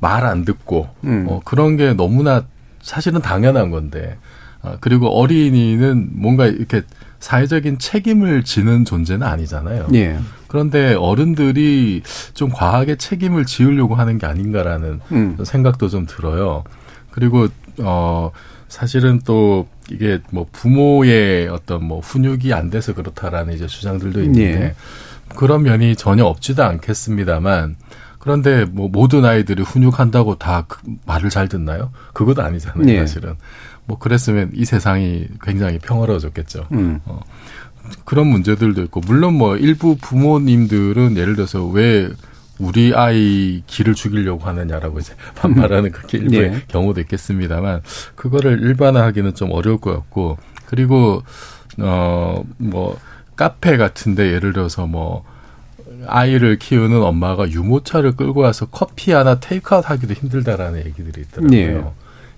말 0.00 0.24
안 0.24 0.44
듣고, 0.44 0.88
음. 1.04 1.26
어, 1.28 1.40
그런 1.44 1.76
게 1.76 1.92
너무나 1.94 2.44
사실은 2.80 3.20
당연한 3.20 3.70
건데, 3.70 4.16
어, 4.62 4.76
그리고 4.80 5.08
어린이는 5.08 6.10
뭔가 6.12 6.46
이렇게 6.46 6.82
사회적인 7.20 7.78
책임을 7.78 8.44
지는 8.44 8.84
존재는 8.84 9.26
아니잖아요. 9.26 9.88
예. 9.94 10.18
그런데 10.46 10.94
어른들이 10.94 12.02
좀 12.32 12.48
과하게 12.50 12.96
책임을 12.96 13.44
지으려고 13.44 13.96
하는 13.96 14.18
게 14.18 14.26
아닌가라는 14.26 15.00
음. 15.12 15.36
생각도 15.44 15.88
좀 15.88 16.06
들어요. 16.06 16.64
그리고 17.10 17.48
어 17.80 18.30
사실은 18.68 19.20
또 19.24 19.66
이게 19.90 20.20
뭐 20.30 20.46
부모의 20.52 21.48
어떤 21.48 21.84
뭐 21.84 22.00
훈육이 22.00 22.52
안 22.54 22.70
돼서 22.70 22.94
그렇다라는 22.94 23.54
이제 23.54 23.66
주장들도 23.66 24.22
있는데 24.22 24.62
예. 24.62 24.74
그런 25.34 25.64
면이 25.64 25.96
전혀 25.96 26.24
없지도 26.24 26.62
않겠습니다만 26.64 27.76
그런데 28.28 28.66
뭐 28.66 28.88
모든 28.90 29.24
아이들이 29.24 29.62
훈육한다고 29.62 30.34
다 30.36 30.64
그 30.68 30.80
말을 31.06 31.30
잘 31.30 31.48
듣나요? 31.48 31.90
그것도 32.12 32.42
아니잖아요, 32.42 32.86
예. 32.90 32.98
사실은. 32.98 33.36
뭐 33.86 33.98
그랬으면 33.98 34.50
이 34.54 34.66
세상이 34.66 35.28
굉장히 35.42 35.78
평화로워졌겠죠. 35.78 36.66
음. 36.72 37.00
어. 37.06 37.20
그런 38.04 38.26
문제들도 38.26 38.82
있고 38.82 39.00
물론 39.00 39.32
뭐 39.34 39.56
일부 39.56 39.96
부모님들은 39.96 41.16
예를 41.16 41.36
들어서 41.36 41.64
왜 41.64 42.10
우리 42.58 42.92
아이 42.94 43.62
기를 43.66 43.94
죽이려고 43.94 44.44
하느냐라고 44.44 44.98
이제 44.98 45.14
반발하는 45.36 45.90
그렇게 45.90 46.18
일부의 46.18 46.50
네. 46.50 46.62
경우도 46.68 47.00
있겠습니다만 47.02 47.80
그거를 48.14 48.60
일반화하기는 48.60 49.34
좀 49.36 49.52
어려울 49.52 49.78
것 49.78 49.94
같고 49.94 50.36
그리고 50.66 51.22
어뭐 51.80 52.98
카페 53.36 53.78
같은데 53.78 54.32
예를 54.34 54.52
들어서 54.52 54.86
뭐 54.86 55.24
아이를 56.06 56.58
키우는 56.58 57.02
엄마가 57.02 57.50
유모차를 57.50 58.16
끌고 58.16 58.40
와서 58.40 58.66
커피 58.66 59.12
하나 59.12 59.40
테이크아웃 59.40 59.88
하기도 59.88 60.14
힘들다라는 60.14 60.84
얘기들이 60.86 61.22
있더라고요. 61.22 61.50
네. 61.50 61.84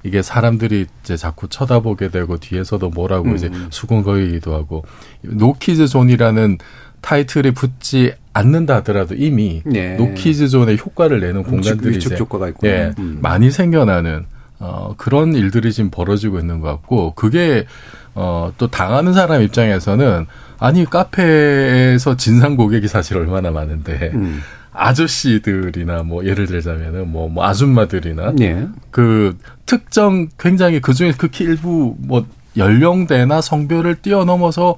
이게 0.02 0.22
사람들이 0.22 0.86
이제 1.02 1.16
자꾸 1.16 1.48
쳐다보게 1.48 2.08
되고 2.08 2.38
뒤에서도 2.38 2.88
뭐라고 2.90 3.28
음. 3.28 3.36
이제 3.36 3.50
수군거리기도 3.70 4.54
하고 4.54 4.84
노키즈 5.22 5.88
존이라는 5.88 6.58
타이틀이 7.02 7.52
붙지 7.52 8.12
않는다 8.32 8.76
하더라도 8.76 9.14
이미 9.14 9.62
네. 9.66 9.96
노키즈 9.96 10.48
존의 10.48 10.78
효과를 10.78 11.20
내는 11.20 11.42
공간들이 11.42 11.96
이제 11.96 12.16
효과가 12.16 12.48
있고 12.48 12.66
예, 12.66 12.92
음. 12.98 13.18
많이 13.20 13.50
생겨나는 13.50 14.26
어 14.58 14.94
그런 14.96 15.34
일들이 15.34 15.72
지금 15.72 15.90
벌어지고 15.90 16.38
있는 16.38 16.60
것 16.60 16.68
같고 16.68 17.14
그게 17.14 17.66
어 18.14 18.40
또 18.60 18.68
당하는 18.68 19.14
사람 19.14 19.42
입장에서는 19.42 20.26
아니 20.58 20.84
카페에서 20.84 22.16
진상 22.16 22.56
고객이 22.56 22.88
사실 22.88 23.16
얼마나 23.16 23.50
많은데 23.50 24.10
음. 24.14 24.42
아저씨들이나 24.72 26.02
뭐 26.02 26.24
예를 26.24 26.46
들자면은 26.46 27.10
뭐, 27.10 27.28
뭐 27.28 27.44
아줌마들이나 27.44 28.32
네. 28.36 28.68
그 28.90 29.36
특정 29.66 30.28
굉장히 30.38 30.80
그 30.80 30.92
중에 30.92 31.12
극히 31.12 31.44
일부 31.44 31.96
뭐 31.98 32.26
연령대나 32.56 33.40
성별을 33.40 33.96
뛰어넘어서 33.96 34.76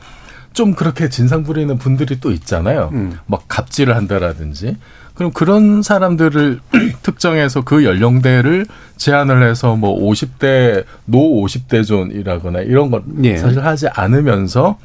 좀 0.52 0.74
그렇게 0.74 1.08
진상 1.08 1.42
부리는 1.42 1.76
분들이 1.78 2.20
또 2.20 2.30
있잖아요. 2.30 2.90
음. 2.92 3.18
막 3.26 3.44
갑질을 3.48 3.96
한다라든지. 3.96 4.76
그럼 5.14 5.32
그런 5.32 5.82
사람들을 5.82 6.60
특정해서 7.02 7.62
그 7.62 7.84
연령대를 7.84 8.66
제한을 8.96 9.48
해서 9.48 9.76
뭐 9.76 9.98
50대 10.10 10.84
노 11.04 11.44
50대 11.44 11.86
존이라거나 11.86 12.60
이런 12.60 12.90
것 12.90 13.02
예. 13.24 13.36
사실 13.36 13.64
하지 13.64 13.88
않으면서 13.88 14.78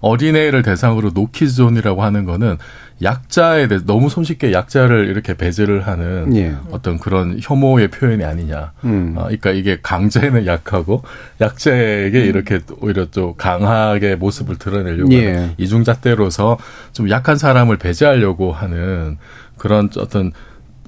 어린애를 0.00 0.62
대상으로 0.62 1.10
노키즈존이라고 1.12 2.02
하는 2.02 2.24
거는 2.24 2.56
약자에 3.02 3.68
대해 3.68 3.80
너무 3.86 4.08
손쉽게 4.08 4.52
약자를 4.52 5.08
이렇게 5.08 5.34
배제를 5.34 5.86
하는 5.86 6.34
예. 6.36 6.54
어떤 6.70 6.98
그런 6.98 7.38
혐오의 7.40 7.88
표현이 7.88 8.24
아니냐. 8.24 8.72
음. 8.84 9.14
어, 9.16 9.24
그러니까 9.24 9.50
이게 9.50 9.78
강자에는 9.82 10.46
약하고 10.46 11.02
약자에게 11.40 12.22
음. 12.22 12.26
이렇게 12.26 12.60
오히려 12.80 13.06
또 13.06 13.34
강하게 13.36 14.16
모습을 14.16 14.56
드러내려고 14.56 15.12
예. 15.12 15.26
하는 15.26 15.54
이중잣대로서 15.58 16.58
좀 16.92 17.08
약한 17.10 17.38
사람을 17.38 17.76
배제하려고 17.76 18.52
하는 18.52 19.18
그런 19.56 19.88
어떤 19.98 20.32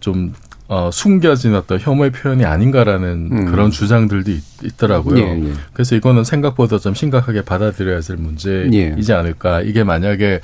좀 0.00 0.32
어, 0.72 0.88
숨겨진 0.92 1.56
어떤 1.56 1.80
혐오의 1.80 2.12
표현이 2.12 2.44
아닌가라는 2.44 3.28
음. 3.32 3.44
그런 3.46 3.72
주장들도 3.72 4.30
있, 4.30 4.76
더라고요 4.76 5.18
예, 5.18 5.48
예. 5.48 5.52
그래서 5.72 5.96
이거는 5.96 6.22
생각보다 6.22 6.78
좀 6.78 6.94
심각하게 6.94 7.42
받아들여야 7.42 7.98
될 7.98 8.16
문제이지 8.16 9.10
예. 9.10 9.12
않을까. 9.12 9.62
이게 9.62 9.82
만약에 9.82 10.40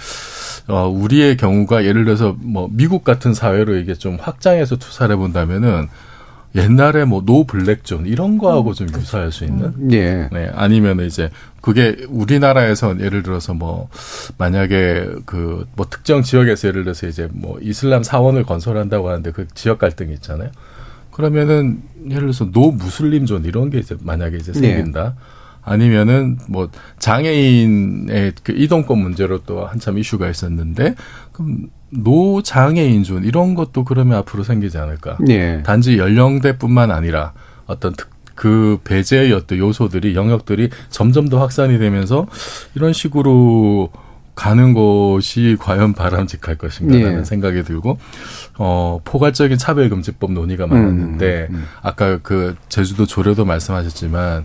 어, 0.67 0.89
우리의 0.89 1.37
경우가 1.37 1.85
예를 1.85 2.05
들어서 2.05 2.37
뭐 2.41 2.69
미국 2.73 3.05
같은 3.05 3.35
사회로 3.35 3.77
이게 3.77 3.95
좀 3.95 4.19
확장해서 4.21 4.75
투사를 4.79 5.15
해본다면은 5.15 5.87
옛날에 6.55 7.05
뭐 7.05 7.23
노 7.27 7.45
블랙존 7.45 8.07
이런 8.07 8.39
거하고 8.39 8.73
좀 8.73 8.89
유사할 8.89 9.33
수 9.33 9.45
있는. 9.45 9.73
음. 9.79 9.93
예. 9.93 10.29
네. 10.33 10.51
아니면 10.55 11.01
이제 11.01 11.31
그게 11.61 11.97
우리나라에서 12.09 12.99
예를 13.01 13.23
들어서 13.23 13.53
뭐 13.53 13.89
만약에 14.39 15.09
그 15.27 15.67
뭐 15.77 15.87
특정 15.91 16.23
지역에서 16.23 16.69
예를 16.69 16.85
들어서 16.85 17.07
이제 17.09 17.29
뭐 17.33 17.59
이슬람 17.61 18.03
사원을 18.03 18.45
건설한다고 18.45 19.09
하는데 19.09 19.31
그 19.33 19.47
지역 19.55 19.79
갈등이 19.79 20.13
있잖아요. 20.15 20.51
그러면은 21.11 21.83
예를 22.07 22.21
들어서 22.23 22.51
노 22.51 22.71
무슬림존 22.73 23.45
이런 23.45 23.69
게 23.71 23.79
이제 23.79 23.97
만약에 24.01 24.37
이제 24.37 24.53
생긴다. 24.53 25.03
네. 25.05 25.15
아니면은 25.63 26.39
뭐 26.49 26.71
장애인의 26.99 28.33
그 28.43 28.53
이동권 28.53 28.99
문제로 28.99 29.39
또 29.45 29.67
한참 29.67 29.99
이슈가 29.99 30.29
있었는데 30.31 30.95
그럼 31.33 31.69
노장애인존 31.97 33.25
이런 33.25 33.55
것도 33.55 33.85
그러면 33.85 34.19
앞으로 34.19 34.43
생기지 34.43 34.79
않을까? 34.79 35.19
네. 35.21 35.63
단지 35.63 35.99
연령대뿐만 35.99 36.91
아니라 36.91 37.33
어떤 37.67 37.95
특, 37.95 38.09
그 38.35 38.79
배제의 38.85 39.33
어떤 39.33 39.59
요소들이 39.59 40.15
영역들이 40.15 40.71
점점 40.91 41.29
더 41.29 41.41
확산이 41.41 41.79
되면서 41.79 42.27
이런 42.75 42.93
식으로 42.93 43.91
가는 44.37 44.75
것이 44.75 45.57
과연 45.59 45.95
바람직할 45.95 46.57
것인가라는 46.59 47.19
네. 47.19 47.25
생각이 47.25 47.63
들고 47.63 47.99
어 48.59 49.01
포괄적인 49.05 49.59
차별금지법 49.59 50.33
논의가 50.33 50.67
많았는데 50.67 51.49
음, 51.51 51.55
음, 51.55 51.59
음. 51.59 51.65
아까 51.83 52.19
그 52.23 52.57
제주도 52.69 53.07
조례도 53.07 53.45
말씀하셨지만 53.45 54.45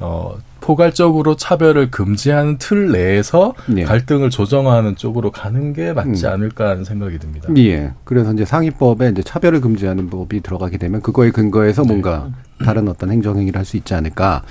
어 0.00 0.36
포괄적으로 0.60 1.36
차별을 1.36 1.90
금지하는 1.90 2.58
틀 2.58 2.92
내에서 2.92 3.54
예. 3.76 3.84
갈등을 3.84 4.30
조정하는 4.30 4.94
쪽으로 4.94 5.30
가는 5.30 5.72
게 5.72 5.92
맞지 5.92 6.26
음. 6.26 6.32
않을까 6.32 6.68
하는 6.68 6.84
생각이 6.84 7.18
듭니다. 7.18 7.48
예. 7.56 7.92
그래서 8.04 8.32
이제 8.32 8.44
상위법에 8.44 9.08
이제 9.08 9.22
차별을 9.22 9.62
금지하는 9.62 10.10
법이 10.10 10.42
들어가게 10.42 10.76
되면 10.76 11.00
그거에 11.00 11.30
근거해서 11.30 11.82
네. 11.82 11.88
뭔가 11.88 12.28
다른 12.62 12.88
어떤 12.88 13.10
행정행위를 13.10 13.58
할 13.58 13.64
수 13.64 13.76
있지 13.78 13.94
않을까. 13.94 14.42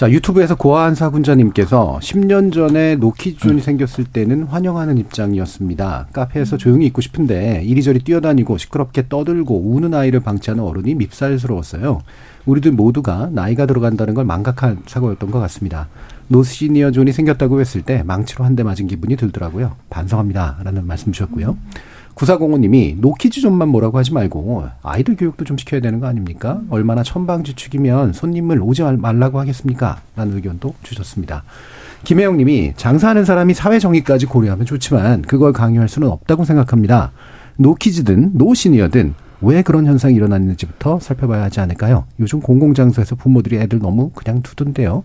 자, 0.00 0.10
유튜브에서 0.10 0.54
고아한 0.54 0.94
사 0.94 1.10
군자님께서 1.10 1.98
10년 2.00 2.54
전에 2.54 2.96
노키즈존이 2.96 3.56
음. 3.56 3.60
생겼을 3.60 4.04
때는 4.04 4.44
환영하는 4.44 4.96
입장이었습니다. 4.96 6.06
카페에서 6.14 6.56
조용히 6.56 6.86
있고 6.86 7.02
싶은데 7.02 7.60
이리저리 7.66 7.98
뛰어다니고 7.98 8.56
시끄럽게 8.56 9.10
떠들고 9.10 9.60
우는 9.60 9.92
아이를 9.92 10.20
방치하는 10.20 10.64
어른이 10.64 10.94
밉살스러웠어요. 10.94 12.00
우리들 12.46 12.72
모두가 12.72 13.28
나이가 13.30 13.66
들어간다는 13.66 14.14
걸 14.14 14.24
망각한 14.24 14.84
사고였던 14.86 15.30
것 15.30 15.38
같습니다. 15.40 15.90
노시니어 16.28 16.92
존이 16.92 17.12
생겼다고 17.12 17.60
했을 17.60 17.82
때 17.82 18.02
망치로 18.02 18.42
한 18.46 18.56
대 18.56 18.62
맞은 18.62 18.86
기분이 18.86 19.16
들더라고요. 19.16 19.76
반성합니다. 19.90 20.60
라는 20.64 20.86
말씀 20.86 21.12
주셨고요. 21.12 21.58
구사공호님이 22.20 22.96
노키즈 22.98 23.40
존만 23.40 23.70
뭐라고 23.70 23.96
하지 23.96 24.12
말고 24.12 24.66
아이들 24.82 25.16
교육도 25.16 25.46
좀 25.46 25.56
시켜야 25.56 25.80
되는 25.80 26.00
거 26.00 26.06
아닙니까? 26.06 26.60
얼마나 26.68 27.02
천방지축이면 27.02 28.12
손님을 28.12 28.60
오지 28.60 28.82
말라고 28.82 29.40
하겠습니까? 29.40 30.02
라는 30.16 30.36
의견도 30.36 30.74
주셨습니다. 30.82 31.44
김혜영님이 32.04 32.74
장사하는 32.76 33.24
사람이 33.24 33.54
사회 33.54 33.78
정의까지 33.78 34.26
고려하면 34.26 34.66
좋지만 34.66 35.22
그걸 35.22 35.54
강요할 35.54 35.88
수는 35.88 36.08
없다고 36.08 36.44
생각합니다. 36.44 37.12
노키즈든 37.56 38.32
노시니어든 38.34 39.14
왜 39.40 39.62
그런 39.62 39.86
현상이 39.86 40.14
일어났는지부터 40.14 41.00
살펴봐야 41.00 41.44
하지 41.44 41.60
않을까요? 41.60 42.04
요즘 42.18 42.40
공공장소에서 42.40 43.16
부모들이 43.16 43.56
애들 43.56 43.78
너무 43.78 44.10
그냥 44.10 44.42
두던데요. 44.42 45.04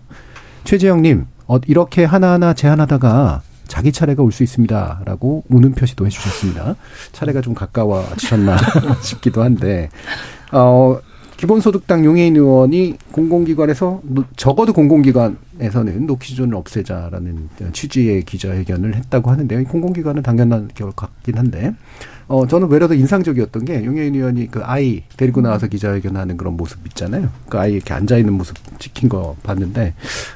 최재영님, 0.64 1.24
어, 1.46 1.56
이렇게 1.66 2.04
하나하나 2.04 2.52
제한하다가 2.52 3.40
자기 3.68 3.92
차례가 3.92 4.22
올 4.22 4.32
수 4.32 4.42
있습니다 4.42 5.02
라고 5.04 5.44
우는 5.48 5.72
표시도 5.72 6.06
해주셨습니다. 6.06 6.76
차례가 7.12 7.40
좀 7.40 7.54
가까워지셨나 7.54 8.56
싶기도 9.02 9.42
한데 9.42 9.88
어 10.52 10.98
기본소득당 11.36 12.04
용해인 12.04 12.36
의원이 12.36 12.96
공공기관에서 13.12 14.00
적어도 14.36 14.72
공공기관에서는 14.72 16.06
노키존을 16.06 16.54
없애자라는 16.54 17.48
취지의 17.72 18.22
기자회견을 18.22 18.94
했다고 18.94 19.30
하는데요. 19.30 19.64
공공기관은 19.64 20.22
당연한 20.22 20.70
결 20.74 20.92
같긴 20.92 21.36
한데 21.36 21.74
어 22.28 22.46
저는 22.46 22.68
외려 22.68 22.88
더 22.88 22.94
인상적이었던 22.94 23.64
게 23.66 23.84
용해인 23.84 24.14
의원이 24.14 24.50
그 24.50 24.60
아이 24.64 25.04
데리고 25.16 25.42
나와서 25.42 25.66
기자회견하는 25.68 26.36
그런 26.36 26.56
모습 26.56 26.84
있잖아요. 26.88 27.28
그 27.48 27.58
아이 27.58 27.74
이렇게 27.74 27.94
앉아 27.94 28.16
있는 28.16 28.32
모습 28.32 28.56
찍힌 28.80 29.08
거 29.08 29.36
봤는데 29.42 29.94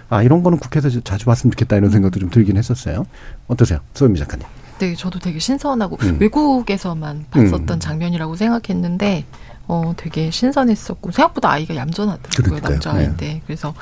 아 0.08 0.22
이런 0.22 0.42
거는 0.42 0.58
국회에서 0.58 1.00
자주 1.00 1.24
봤으면 1.24 1.50
좋겠다 1.52 1.76
이런 1.76 1.90
생각도 1.90 2.20
좀 2.20 2.30
들긴 2.30 2.56
했었어요. 2.56 3.06
어떠세요, 3.48 3.80
소연미 3.94 4.18
작가님? 4.18 4.46
네, 4.78 4.94
저도 4.94 5.18
되게 5.18 5.38
신선하고 5.38 5.98
음. 6.00 6.16
외국에서만 6.20 7.26
봤었던 7.30 7.68
음. 7.68 7.80
장면이라고 7.80 8.34
생각했는데 8.36 9.24
어 9.72 9.94
되게 9.96 10.32
신선했었고 10.32 11.12
생각보다 11.12 11.48
아이가 11.52 11.76
얌전하더라고요 11.76 12.58
남자아이인데 12.60 13.26
네. 13.26 13.42
그래서 13.46 13.72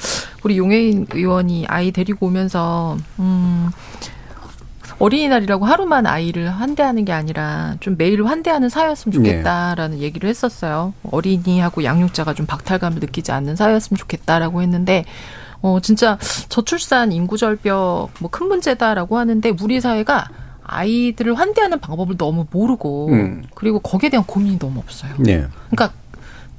우리 0.43 0.59
용해인 0.59 1.07
의원이 1.11 1.65
아이 1.67 1.93
데리고 1.93 2.27
오면서 2.27 2.99
음 3.19 3.71
어린이날이라고 4.99 5.65
하루만 5.65 6.07
아이를 6.07 6.51
환대하는 6.51 7.07
게 7.07 7.13
아니라 7.13 7.77
좀 7.81 7.97
매일 7.97 8.23
환대하는 8.27 8.69
사회였으면 8.69 9.13
좋겠다라는 9.15 9.97
네. 9.99 10.03
얘기를 10.03 10.29
했었어요. 10.29 10.93
어린이하고 11.11 11.85
양육자가 11.85 12.35
좀 12.35 12.45
박탈감을 12.47 12.99
느끼지 13.01 13.33
않는 13.33 13.57
사회였으면 13.57 13.97
좋겠다라고 13.97 14.61
했는데 14.61 15.05
어 15.63 15.79
진짜 15.81 16.19
저출산 16.51 17.13
인구 17.13 17.37
절벽 17.39 18.11
뭐 18.19 18.31
큰 18.31 18.49
문제다라고 18.49 19.17
하는데 19.19 19.53
우리 19.63 19.81
사회가 19.81 20.29
아이들을 20.69 21.35
환대하는 21.35 21.81
방법을 21.81 22.17
너무 22.17 22.47
모르고 22.51 23.09
음. 23.09 23.45
그리고 23.55 23.81
거기에 23.81 24.11
대한 24.11 24.25
고민이 24.25 24.59
너무 24.59 24.79
없어요. 24.79 25.13
네. 25.19 25.45
그러니까 25.71 25.93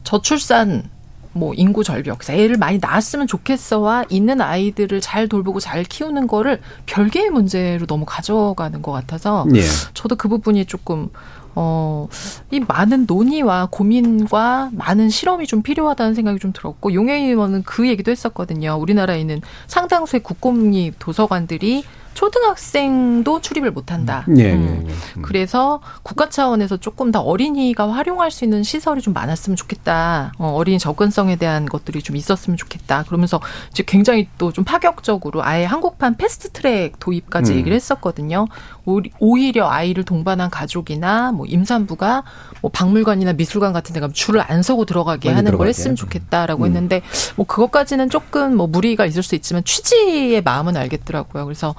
저출산 0.04 0.84
뭐 1.32 1.54
인구 1.54 1.84
절벽, 1.84 2.28
애를 2.30 2.58
많이 2.58 2.80
낳았으면 2.80 3.28
좋겠어와 3.28 4.06
있는 4.10 4.42
아이들을 4.42 5.00
잘 5.00 5.30
돌보고 5.30 5.60
잘 5.60 5.84
키우는 5.84 6.28
거를 6.28 6.60
별개의 6.88 7.30
문제로 7.30 7.86
너무 7.86 8.04
가져가는 8.06 8.82
것 8.82 8.92
같아서 8.92 9.46
네. 9.50 9.62
저도 9.94 10.16
그 10.16 10.28
부분이 10.28 10.66
조금 10.66 11.10
어, 11.56 12.08
이 12.52 12.60
많은 12.60 13.06
논의와 13.06 13.68
고민과 13.72 14.70
많은 14.72 15.10
실험이 15.10 15.46
좀 15.46 15.62
필요하다는 15.62 16.14
생각이 16.14 16.40
좀 16.40 16.54
들었고, 16.54 16.94
용해 16.94 17.28
의원은 17.28 17.64
그 17.64 17.88
얘기도 17.88 18.12
했었거든요. 18.12 18.78
우리나라에 18.80 19.20
있는 19.20 19.42
상당수의 19.68 20.24
국공립 20.24 20.96
도서관들이 21.00 21.84
초등학생도 22.14 23.42
출입을 23.42 23.72
못한다. 23.72 24.26
음. 24.28 24.38
예, 24.40 24.54
음. 24.54 24.84
예, 24.86 24.92
예. 24.92 24.96
음. 25.18 25.22
그래서 25.22 25.80
국가 26.04 26.30
차원에서 26.30 26.78
조금 26.78 27.12
더 27.12 27.22
어린이가 27.22 27.90
활용할 27.92 28.30
수 28.32 28.44
있는 28.44 28.62
시설이 28.64 29.02
좀 29.02 29.14
많았으면 29.14 29.56
좋겠다. 29.56 30.34
어, 30.38 30.50
어린이 30.50 30.80
접근성에 30.80 31.38
대한 31.38 31.66
것들이 31.66 32.02
좀 32.02 32.16
있었으면 32.16 32.58
좋겠다. 32.58 33.04
그러면서 33.04 33.40
이제 33.72 33.84
굉장히 33.86 34.28
또 34.38 34.50
좀 34.52 34.66
파격적으로 34.66 35.44
아예 35.44 35.64
한국판 35.64 36.16
패스트트랙 36.18 37.00
도입까지 37.00 37.54
음. 37.54 37.58
얘기를 37.60 37.76
했었거든요. 37.76 38.48
오히려 38.86 39.70
아이를 39.70 40.04
동반한 40.04 40.50
가족이나 40.50 41.32
뭐 41.32 41.46
임산부가 41.46 42.24
뭐 42.62 42.72
박물관이나 42.72 43.34
미술관 43.34 43.74
같은 43.74 43.94
데 43.94 44.00
가면 44.00 44.14
줄을 44.14 44.42
안 44.46 44.64
서고 44.64 44.86
들어가게 44.86 45.30
하는 45.30 45.46
들어가게. 45.46 45.58
걸 45.58 45.68
했으면 45.68 45.96
좋겠다라고 45.96 46.64
음. 46.64 46.68
했는데 46.68 47.02
뭐 47.36 47.46
그것까지는 47.46 48.10
조금 48.10 48.56
뭐 48.56 48.68
무리가 48.68 49.06
있을 49.06 49.24
수 49.24 49.36
있지만 49.36 49.64
취지의 49.64 50.42
마음은 50.42 50.78
알겠더라고요. 50.78 51.46
그래서 51.46 51.76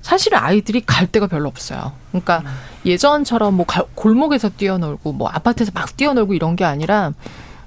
사실은 0.00 0.38
아이들이 0.38 0.80
갈 0.80 1.06
데가 1.06 1.26
별로 1.26 1.48
없어요. 1.48 1.92
그러니까 2.10 2.38
음. 2.40 2.46
예전처럼 2.86 3.54
뭐 3.54 3.66
골목에서 3.94 4.48
뛰어놀고 4.50 5.12
뭐 5.12 5.28
아파트에서 5.28 5.70
막 5.74 5.96
뛰어놀고 5.96 6.34
이런 6.34 6.56
게 6.56 6.64
아니라 6.64 7.12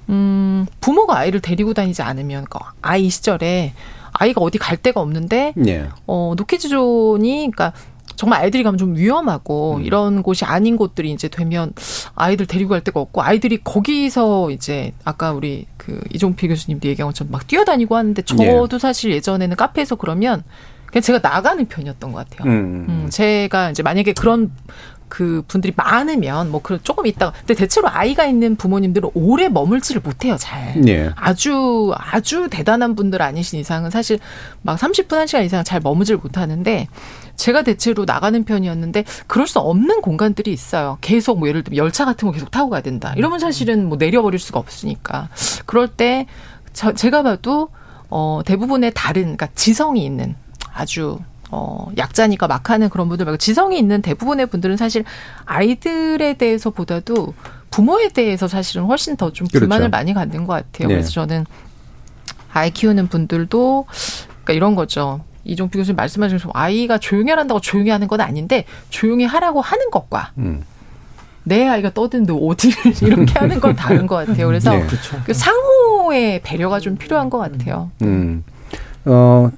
음 0.08 0.66
부모가 0.80 1.18
아이를 1.18 1.40
데리고 1.40 1.74
다니지 1.74 2.02
않으면 2.02 2.44
그 2.48 2.58
아이 2.82 3.08
시절에 3.08 3.72
아이가 4.12 4.40
어디 4.40 4.58
갈 4.58 4.76
데가 4.76 5.00
없는데 5.00 5.52
예. 5.66 5.88
어 6.06 6.34
노키즈존이 6.36 7.50
그러니까 7.52 7.72
정말 8.16 8.42
아이들이 8.42 8.62
가면 8.62 8.78
좀 8.78 8.96
위험하고 8.96 9.76
음. 9.76 9.84
이런 9.84 10.22
곳이 10.22 10.44
아닌 10.44 10.76
곳들이 10.76 11.12
이제 11.12 11.28
되면 11.28 11.72
아이들 12.14 12.46
데리고 12.46 12.70
갈 12.70 12.82
데가 12.82 13.00
없고 13.00 13.22
아이들이 13.22 13.58
거기서 13.62 14.50
이제 14.50 14.92
아까 15.04 15.32
우리 15.32 15.66
그 15.76 16.00
이종필 16.12 16.48
교수님도 16.48 16.88
얘기한 16.88 17.08
것처럼 17.08 17.30
막 17.30 17.46
뛰어다니고 17.46 17.96
하는데 17.96 18.20
저도 18.22 18.68
예. 18.72 18.78
사실 18.78 19.12
예전에는 19.12 19.56
카페에서 19.56 19.96
그러면 19.96 20.42
그냥 20.86 21.02
제가 21.02 21.18
나가는 21.22 21.64
편이었던 21.66 22.12
것 22.12 22.28
같아요. 22.28 22.50
음. 22.50 22.86
음, 22.88 23.06
제가 23.10 23.70
이제 23.70 23.82
만약에 23.82 24.12
그런 24.12 24.50
그 25.08 25.42
분들이 25.46 25.72
많으면 25.76 26.50
뭐 26.50 26.60
그런 26.62 26.80
조금 26.82 27.06
있다가 27.06 27.32
근데 27.38 27.54
대체로 27.54 27.88
아이가 27.88 28.26
있는 28.26 28.56
부모님들은 28.56 29.10
오래 29.14 29.48
머물지를 29.48 30.02
못해요 30.02 30.36
잘 30.36 30.80
네. 30.80 31.10
아주 31.14 31.92
아주 31.96 32.48
대단한 32.50 32.96
분들 32.96 33.22
아니신 33.22 33.60
이상은 33.60 33.90
사실 33.90 34.18
막 34.62 34.78
30분 34.78 35.10
1시간 35.24 35.44
이상 35.44 35.62
잘 35.62 35.80
머무질 35.80 36.16
못하는데 36.16 36.88
제가 37.36 37.62
대체로 37.62 38.04
나가는 38.04 38.42
편이었는데 38.44 39.04
그럴 39.26 39.46
수 39.46 39.58
없는 39.58 40.00
공간들이 40.02 40.52
있어요 40.52 40.98
계속 41.00 41.38
뭐 41.38 41.48
예를 41.48 41.62
들면 41.62 41.76
열차 41.76 42.04
같은 42.04 42.26
거 42.26 42.32
계속 42.32 42.50
타고 42.50 42.70
가야 42.70 42.80
된다 42.80 43.12
이러면 43.16 43.38
사실은 43.38 43.88
뭐 43.88 43.96
내려버릴 43.98 44.38
수가 44.38 44.58
없으니까 44.58 45.28
그럴 45.66 45.88
때 45.88 46.26
저, 46.72 46.92
제가 46.92 47.22
봐도 47.22 47.68
어 48.08 48.40
대부분의 48.44 48.92
다른 48.94 49.22
그러니까 49.22 49.48
지성이 49.54 50.04
있는 50.04 50.36
아주 50.72 51.18
어, 51.50 51.90
약자니까 51.96 52.48
막 52.48 52.70
하는 52.70 52.88
그런 52.88 53.08
분들 53.08 53.24
말고 53.24 53.38
지성이 53.38 53.78
있는 53.78 54.02
대부분의 54.02 54.46
분들은 54.46 54.76
사실 54.76 55.04
아이들에 55.44 56.34
대해서 56.34 56.70
보다도 56.70 57.34
부모에 57.70 58.08
대해서 58.08 58.48
사실은 58.48 58.84
훨씬 58.86 59.16
더 59.16 59.30
좀 59.30 59.46
불만을 59.46 59.86
그렇죠. 59.86 59.90
많이 59.90 60.12
갖는 60.14 60.44
것 60.46 60.54
같아요. 60.54 60.88
네. 60.88 60.94
그래서 60.94 61.10
저는 61.10 61.46
아이 62.52 62.70
키우는 62.70 63.08
분들도 63.08 63.86
그러니까 64.28 64.52
이런 64.54 64.74
거죠. 64.74 65.20
이종필 65.46 65.80
교수님 65.80 65.96
말씀하신 65.96 66.38
것처럼 66.38 66.52
아이가 66.54 66.98
조용히 66.98 67.30
하란다고 67.30 67.60
조용히 67.60 67.90
하는 67.90 68.08
건 68.08 68.20
아닌데 68.20 68.64
조용히 68.90 69.24
하라고 69.24 69.60
하는 69.60 69.90
것과 69.90 70.32
음. 70.38 70.62
내 71.44 71.66
아이가 71.66 71.90
떠드는데 71.94 72.32
어디를 72.32 72.76
이렇게 73.02 73.38
하는 73.38 73.60
건 73.60 73.76
다른 73.76 74.06
것 74.06 74.16
같아요. 74.26 74.46
그래서 74.48 74.72
네. 74.72 74.84
그렇죠. 74.86 75.20
그 75.24 75.32
상호의 75.32 76.42
배려가 76.42 76.80
좀 76.80 76.96
필요한 76.96 77.30
것 77.30 77.38
같아요. 77.38 77.90
음. 78.02 78.42
어, 79.04 79.50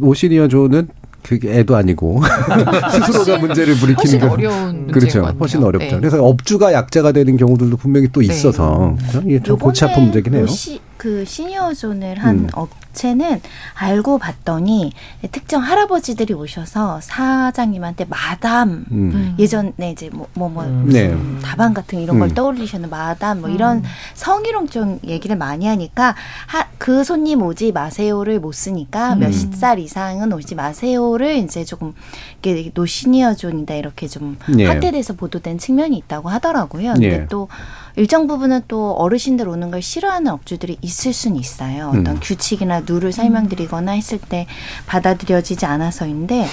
노시니어존은 0.00 0.88
그게 1.22 1.58
애도 1.58 1.76
아니고 1.76 2.20
스스로가 3.06 3.38
문제를 3.38 3.76
부리키는 3.76 4.18
게 4.18 4.26
어려운 4.26 4.88
그렇죠. 4.88 5.22
훨씬 5.38 5.62
어렵죠. 5.62 5.86
네. 5.86 5.96
그래서 5.98 6.22
업주가 6.24 6.72
약자가 6.72 7.12
되는 7.12 7.36
경우들도 7.36 7.76
분명히 7.76 8.08
또 8.12 8.20
네. 8.20 8.26
있어서 8.26 8.96
네. 9.12 9.20
이게 9.26 9.42
좀 9.42 9.56
골치 9.56 9.84
아픈 9.84 10.02
문제긴 10.02 10.34
해요. 10.34 10.46
시, 10.48 10.80
그 11.02 11.24
시니어존을 11.24 12.16
한 12.18 12.38
음. 12.38 12.48
업 12.52 12.70
업체는 12.92 13.40
알고 13.74 14.18
봤더니 14.18 14.92
특정 15.32 15.62
할아버지들이 15.62 16.34
오셔서 16.34 17.00
사장님한테 17.00 18.04
마담 18.04 18.84
음. 18.90 19.34
예전에 19.38 19.90
이제 19.90 20.10
뭐 20.12 20.28
뭐 20.34 20.42
뭐 20.42 20.48
뭐, 20.52 20.64
뭐 20.64 20.72
음. 20.72 20.88
네. 20.88 21.16
다방 21.42 21.72
같은 21.72 22.00
이런 22.00 22.18
걸 22.18 22.28
음. 22.28 22.34
떠올리셨는 22.34 22.90
마담 22.90 23.40
뭐 23.40 23.48
이런 23.50 23.78
음. 23.78 23.82
성희롱적 24.14 25.06
얘기를 25.06 25.36
많이 25.36 25.66
하니까 25.66 26.14
하, 26.46 26.66
그 26.78 27.04
손님 27.04 27.42
오지 27.42 27.72
마세요를 27.72 28.40
못 28.40 28.52
쓰니까 28.52 29.14
음. 29.14 29.20
몇십 29.20 29.54
살 29.54 29.78
이상은 29.78 30.32
오지 30.32 30.54
마세요를 30.54 31.36
이제 31.36 31.64
조금 31.64 31.94
이게 32.38 32.70
노시니어 32.74 33.34
존이다 33.34 33.74
이렇게 33.74 34.06
좀 34.06 34.36
네. 34.48 34.66
핫해돼서 34.66 35.14
보도된 35.14 35.58
측면이 35.58 35.96
있다고 35.96 36.28
하더라고요. 36.28 36.92
근데 36.94 37.18
네. 37.18 37.26
또 37.28 37.48
일정 37.96 38.26
부분은 38.26 38.62
또 38.68 38.92
어르신들 38.92 39.48
오는 39.48 39.70
걸 39.70 39.82
싫어하는 39.82 40.30
업주들이 40.32 40.78
있을 40.80 41.12
수는 41.12 41.36
있어요. 41.36 41.88
어떤 41.88 42.06
음. 42.06 42.20
규칙이나 42.22 42.80
룰을 42.86 43.12
설명드리거나 43.12 43.92
했을 43.92 44.18
때 44.18 44.46
받아들여지지 44.86 45.66
않아서인데 45.66 46.46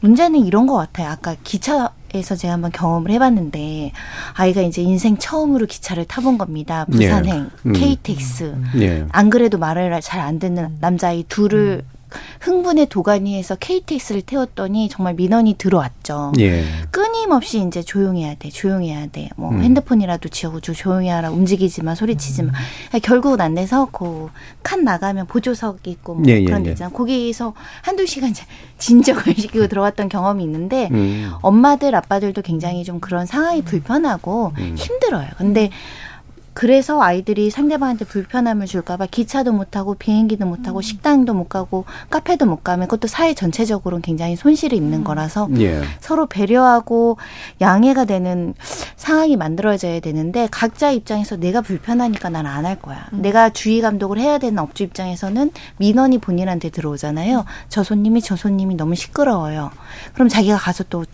문제는 0.00 0.46
이런 0.46 0.66
것 0.66 0.74
같아요. 0.74 1.10
아까 1.10 1.36
기차 1.44 1.90
에서 2.14 2.34
제가 2.36 2.54
한번 2.54 2.72
경험을 2.72 3.10
해봤는데 3.10 3.92
아이가 4.32 4.62
이제 4.62 4.80
인생 4.80 5.18
처음으로 5.18 5.66
기차를 5.66 6.06
타본 6.06 6.38
겁니다. 6.38 6.86
부산행, 6.90 7.50
예. 7.66 7.68
음. 7.68 7.72
KTX. 7.74 8.54
예. 8.80 9.04
안 9.10 9.28
그래도 9.28 9.58
말을 9.58 10.00
잘 10.00 10.18
안 10.22 10.38
듣는 10.38 10.78
남자아이 10.80 11.24
둘을 11.28 11.82
음. 11.84 11.97
흥분의 12.40 12.86
도가니에서 12.86 13.56
KTX를 13.56 14.22
태웠더니 14.22 14.88
정말 14.88 15.14
민원이 15.14 15.54
들어왔죠. 15.58 16.32
예. 16.38 16.64
끊임없이 16.90 17.64
이제 17.66 17.82
조용해야 17.82 18.34
돼, 18.36 18.50
조용해야 18.50 19.06
돼. 19.08 19.30
뭐 19.36 19.50
음. 19.50 19.62
핸드폰이라도 19.62 20.28
지워주 20.28 20.74
조용히 20.74 21.08
하라, 21.08 21.30
움직이지 21.30 21.82
마, 21.82 21.94
소리치지 21.94 22.42
마. 22.44 22.52
음. 22.94 23.00
결국은 23.00 23.40
안 23.40 23.54
돼서 23.54 23.88
그 23.90 24.28
칸 24.68 24.84
나가면 24.84 25.26
보조석 25.26 25.86
있고 25.86 26.16
뭐 26.16 26.24
예, 26.28 26.40
예 26.40 26.44
그런 26.44 26.62
데 26.62 26.68
예. 26.68 26.72
있잖아. 26.72 26.90
거기서 26.92 27.54
한두 27.80 28.04
시간 28.04 28.34
진정을 28.78 29.22
시키고 29.36 29.66
들어왔던 29.66 30.08
경험이 30.08 30.44
있는데 30.44 30.88
음. 30.92 31.32
엄마들, 31.40 31.94
아빠들도 31.94 32.42
굉장히 32.42 32.84
좀 32.84 33.00
그런 33.00 33.24
상황이 33.24 33.62
불편하고 33.62 34.52
음. 34.58 34.74
힘들어요. 34.76 35.28
근데 35.38 35.70
그래서 36.58 37.00
아이들이 37.00 37.50
상대방한테 37.50 38.04
불편함을 38.04 38.66
줄까봐 38.66 39.06
기차도 39.12 39.52
못 39.52 39.70
타고 39.70 39.94
비행기도 39.94 40.44
못 40.44 40.64
타고 40.64 40.80
음. 40.80 40.82
식당도 40.82 41.32
못 41.32 41.48
가고 41.48 41.84
카페도 42.10 42.46
못 42.46 42.64
가면 42.64 42.88
그것도 42.88 43.06
사회 43.06 43.32
전체적으로는 43.32 44.02
굉장히 44.02 44.34
손실이 44.34 44.76
있는 44.76 44.98
음. 44.98 45.04
거라서 45.04 45.48
예. 45.60 45.80
서로 46.00 46.26
배려하고 46.26 47.16
양해가 47.60 48.06
되는 48.06 48.54
상황이 48.96 49.36
만들어져야 49.36 50.00
되는데 50.00 50.48
각자 50.50 50.90
입장에서 50.90 51.36
내가 51.36 51.60
불편하니까 51.60 52.28
난 52.28 52.44
안 52.44 52.66
할 52.66 52.82
거야. 52.82 53.06
음. 53.12 53.22
내가 53.22 53.50
주의 53.50 53.80
감독을 53.80 54.18
해야 54.18 54.38
되는 54.38 54.58
업주 54.58 54.82
입장에서는 54.82 55.52
민원이 55.76 56.18
본인한테 56.18 56.70
들어오잖아요. 56.70 57.44
저 57.68 57.84
손님이 57.84 58.20
저 58.20 58.34
손님이 58.34 58.74
너무 58.74 58.96
시끄러워요. 58.96 59.70
그럼 60.12 60.28
자기가 60.28 60.56
가서 60.56 60.82
또 60.90 61.04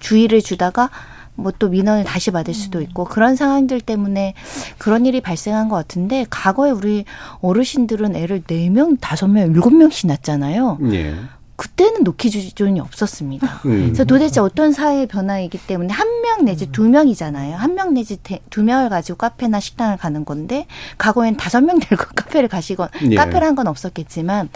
주의를 0.00 0.40
주다가 0.40 0.88
뭐 1.36 1.52
또 1.58 1.68
민원을 1.68 2.04
다시 2.04 2.30
받을 2.30 2.52
수도 2.54 2.78
음. 2.78 2.84
있고 2.84 3.04
그런 3.04 3.36
상황들 3.36 3.80
때문에 3.80 4.34
그런 4.78 5.06
일이 5.06 5.20
발생한 5.20 5.68
것 5.68 5.76
같은데 5.76 6.26
과거에 6.30 6.70
우리 6.70 7.04
어르신들은 7.40 8.16
애를 8.16 8.42
네명 8.46 8.96
다섯 8.98 9.28
명 9.28 9.50
일곱 9.50 9.70
명씩 9.70 10.08
낳잖아요. 10.08 10.78
예. 10.92 11.14
그때는 11.56 12.02
노키주존이 12.04 12.80
없었습니다. 12.80 13.46
음. 13.66 13.84
그래서 13.86 14.04
도대체 14.04 14.40
어떤 14.40 14.72
사회의 14.72 15.06
변화이기 15.06 15.58
때문에 15.66 15.92
한 15.92 16.08
명 16.24 16.44
내지 16.46 16.66
두 16.72 16.88
명이잖아요. 16.88 17.54
한 17.56 17.74
명 17.74 17.92
내지 17.94 18.18
두 18.50 18.62
명을 18.64 18.88
가지고 18.88 19.18
카페나 19.18 19.60
식당을 19.60 19.98
가는 19.98 20.24
건데 20.24 20.66
과거엔 20.98 21.36
다섯 21.36 21.60
명 21.60 21.78
데리고 21.78 22.04
카페를 22.16 22.48
가시건 22.48 22.88
예. 23.10 23.14
카페를 23.14 23.46
한 23.46 23.54
건 23.54 23.68
없었겠지만 23.68 24.48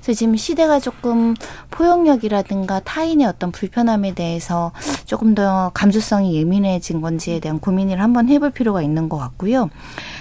그래서 0.00 0.16
지금 0.16 0.36
시대가 0.36 0.78
조금 0.78 1.34
포용력이라든가 1.70 2.80
타인의 2.80 3.26
어떤 3.26 3.50
불편함에 3.52 4.14
대해서 4.14 4.72
조금 5.06 5.34
더 5.34 5.70
감수성이 5.74 6.36
예민해진 6.36 7.00
건지에 7.00 7.40
대한 7.40 7.58
고민을 7.58 8.00
한번 8.00 8.28
해볼 8.28 8.50
필요가 8.50 8.80
있는 8.82 9.08
것 9.08 9.16
같고요. 9.18 9.70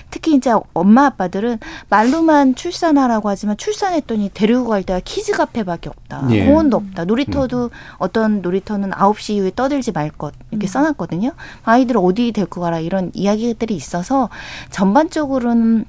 특히 0.09 0.35
이제 0.35 0.51
엄마 0.73 1.05
아빠들은 1.07 1.59
말로만 1.89 2.55
출산하라고 2.55 3.29
하지만 3.29 3.57
출산했더니 3.57 4.31
데리고 4.33 4.65
갈 4.67 4.83
데가 4.83 4.99
키즈 5.03 5.31
카페밖에 5.33 5.89
없다. 5.89 6.22
예. 6.31 6.45
공원도 6.45 6.77
없다. 6.77 7.05
놀이터도 7.05 7.65
음. 7.65 7.69
어떤 7.97 8.41
놀이터는 8.41 8.91
9시 8.91 9.33
이후에 9.35 9.51
떠들지 9.55 9.91
말 9.91 10.09
것 10.09 10.33
이렇게 10.51 10.65
음. 10.65 10.67
써놨거든요. 10.67 11.31
아이들 11.63 11.97
어디 11.97 12.31
데리고 12.31 12.61
가라 12.61 12.79
이런 12.79 13.09
이야기들이 13.13 13.73
있어서 13.75 14.29
전반적으로는 14.69 15.85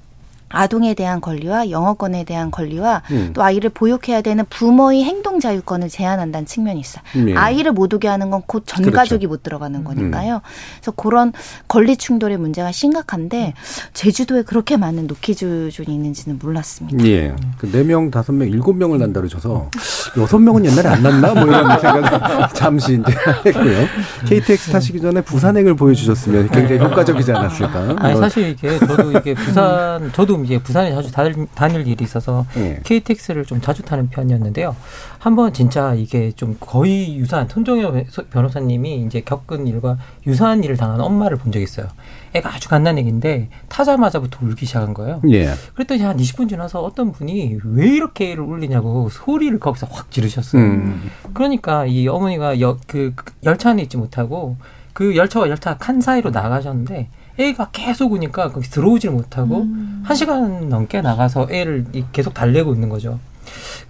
아동에 0.54 0.94
대한 0.94 1.20
권리와 1.20 1.70
영업권에 1.70 2.24
대한 2.24 2.50
권리와 2.50 3.02
음. 3.10 3.30
또 3.34 3.42
아이를 3.42 3.70
보육해야 3.70 4.22
되는 4.22 4.44
부모의 4.48 5.04
행동 5.04 5.40
자유권을 5.40 5.88
제한한다는 5.88 6.46
측면이 6.46 6.80
있어요. 6.80 7.02
예. 7.28 7.34
아이를 7.34 7.72
못 7.72 7.92
오게 7.92 8.08
하는 8.08 8.30
건 8.30 8.42
곧 8.46 8.64
전 8.66 8.90
가족이 8.90 9.26
그렇죠. 9.26 9.28
못 9.28 9.42
들어가는 9.42 9.80
음. 9.80 9.84
거니까요. 9.84 10.36
음. 10.36 10.40
그래서 10.80 10.92
그런 10.92 11.32
권리 11.68 11.96
충돌의 11.96 12.38
문제가 12.38 12.72
심각한데 12.72 13.54
제주도에 13.92 14.42
그렇게 14.42 14.76
많은 14.76 15.06
노키주존이 15.06 15.92
있는지는 15.94 16.38
몰랐습니다. 16.42 17.04
예. 17.06 17.34
그 17.58 17.70
4명, 17.70 18.10
5명, 18.10 18.60
7명을 18.62 18.98
난다 18.98 19.20
그러셔서 19.20 19.70
6명은 20.14 20.64
옛날에 20.66 20.88
안 20.88 21.02
났나? 21.02 21.34
뭐 21.34 21.44
이런 21.44 21.80
생각 21.80 22.54
잠시 22.54 22.94
이제 22.94 23.12
했고요. 23.46 23.86
KTX 24.26 24.70
타시기 24.72 25.00
전에 25.00 25.20
부산행을 25.20 25.74
보여주셨으면 25.74 26.48
굉장히 26.50 26.80
효과적이지 26.80 27.32
않았을까? 27.32 27.96
아니, 27.98 28.16
사실 28.18 28.48
이게 28.50 28.78
저도 28.78 29.10
이게 29.12 29.34
부산, 29.34 30.12
저도 30.12 30.36
이제 30.44 30.58
부산에 30.58 30.90
자주 30.92 31.10
다닐, 31.10 31.46
다닐 31.54 31.86
일이 31.86 32.04
있어서 32.04 32.46
예. 32.56 32.80
KTX를 32.84 33.44
좀 33.44 33.60
자주 33.60 33.82
타는 33.82 34.10
편이었는데요. 34.10 34.76
한번 35.18 35.52
진짜 35.52 35.94
이게 35.94 36.32
좀 36.32 36.56
거의 36.60 37.16
유사한 37.16 37.48
손정혜 37.48 38.06
변호사님이 38.30 39.04
이제 39.06 39.22
겪은 39.22 39.66
일과 39.66 39.98
유사한 40.26 40.62
일을 40.62 40.76
당한 40.76 41.00
엄마를 41.00 41.36
본 41.36 41.50
적이 41.50 41.64
있어요. 41.64 41.86
애가 42.34 42.54
아주 42.54 42.68
갓난 42.68 42.98
애기인데 42.98 43.48
타자마자부터 43.68 44.44
울기 44.44 44.66
시작한 44.66 44.92
거예요. 44.92 45.22
예. 45.30 45.52
그랬더니 45.74 46.02
한 46.02 46.16
20분 46.16 46.48
지나서 46.48 46.82
어떤 46.82 47.12
분이 47.12 47.58
왜 47.64 47.88
이렇게 47.88 48.32
애를 48.32 48.42
울리냐고 48.42 49.08
소리를 49.08 49.58
거기서 49.58 49.86
확 49.90 50.10
지르셨어요. 50.10 50.62
음. 50.62 51.10
그러니까 51.32 51.86
이 51.86 52.08
어머니가 52.08 52.60
여, 52.60 52.76
그 52.86 53.14
열차 53.44 53.70
안에 53.70 53.82
있지 53.82 53.96
못하고 53.96 54.56
그 54.92 55.16
열차와 55.16 55.48
열차 55.48 55.76
칸 55.76 56.00
사이로 56.00 56.30
나가셨는데 56.30 57.08
애가 57.38 57.70
계속 57.72 58.12
우니까 58.12 58.52
거기 58.52 58.68
들어오질 58.68 59.10
못하고 59.10 59.62
음. 59.62 60.02
한 60.04 60.16
시간 60.16 60.68
넘게 60.68 61.00
나가서 61.00 61.48
애를 61.50 61.86
계속 62.12 62.34
달래고 62.34 62.74
있는 62.74 62.88
거죠. 62.88 63.18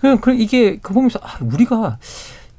그, 0.01 0.19
그 0.21 0.35
이게 0.35 0.77
그 0.77 0.95
보면서 0.95 1.21
아, 1.23 1.39
우리가 1.41 1.99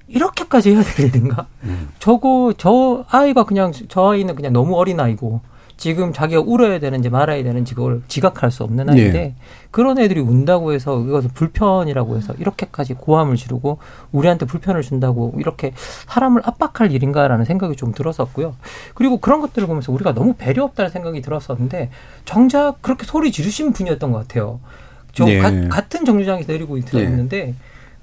이렇게까지 0.07 0.71
해야 0.71 0.83
될 0.83 1.07
일인가? 1.07 1.47
음. 1.63 1.89
저거 1.99 2.53
저 2.57 3.03
아이가 3.09 3.43
그냥 3.43 3.71
저 3.89 4.11
아이는 4.11 4.35
그냥 4.35 4.53
너무 4.53 4.75
어린 4.75 4.99
아이고 4.99 5.41
지금 5.77 6.13
자기가 6.13 6.41
울어야 6.41 6.79
되는지 6.79 7.09
말아야 7.09 7.43
되는지 7.43 7.75
그걸 7.75 8.01
지각할 8.07 8.49
수 8.49 8.63
없는 8.63 8.89
아이인데 8.89 9.19
네. 9.19 9.35
그런 9.71 9.99
애들이 9.99 10.21
운다고 10.21 10.71
해서 10.71 11.01
이것을 11.01 11.29
불편이라고 11.33 12.15
해서 12.15 12.33
이렇게까지 12.39 12.93
고함을 12.93 13.35
지르고 13.35 13.79
우리한테 14.11 14.45
불편을 14.45 14.81
준다고 14.83 15.33
이렇게 15.37 15.73
사람을 16.07 16.41
압박할 16.45 16.91
일인가라는 16.91 17.43
생각이 17.43 17.75
좀 17.75 17.91
들었었고요. 17.91 18.55
그리고 18.93 19.17
그런 19.17 19.41
것들을 19.41 19.67
보면서 19.67 19.91
우리가 19.91 20.13
너무 20.13 20.33
배려 20.37 20.63
없다는 20.63 20.91
생각이 20.91 21.21
들었었는데 21.21 21.89
정작 22.23 22.81
그렇게 22.81 23.05
소리 23.05 23.31
지르신 23.31 23.73
분이었던 23.73 24.11
것 24.11 24.19
같아요. 24.19 24.61
저 25.11 25.25
네. 25.25 25.39
가, 25.39 25.67
같은 25.67 26.05
정류장에서 26.05 26.51
내리고 26.51 26.77
있었는데 26.77 27.45
네. 27.45 27.55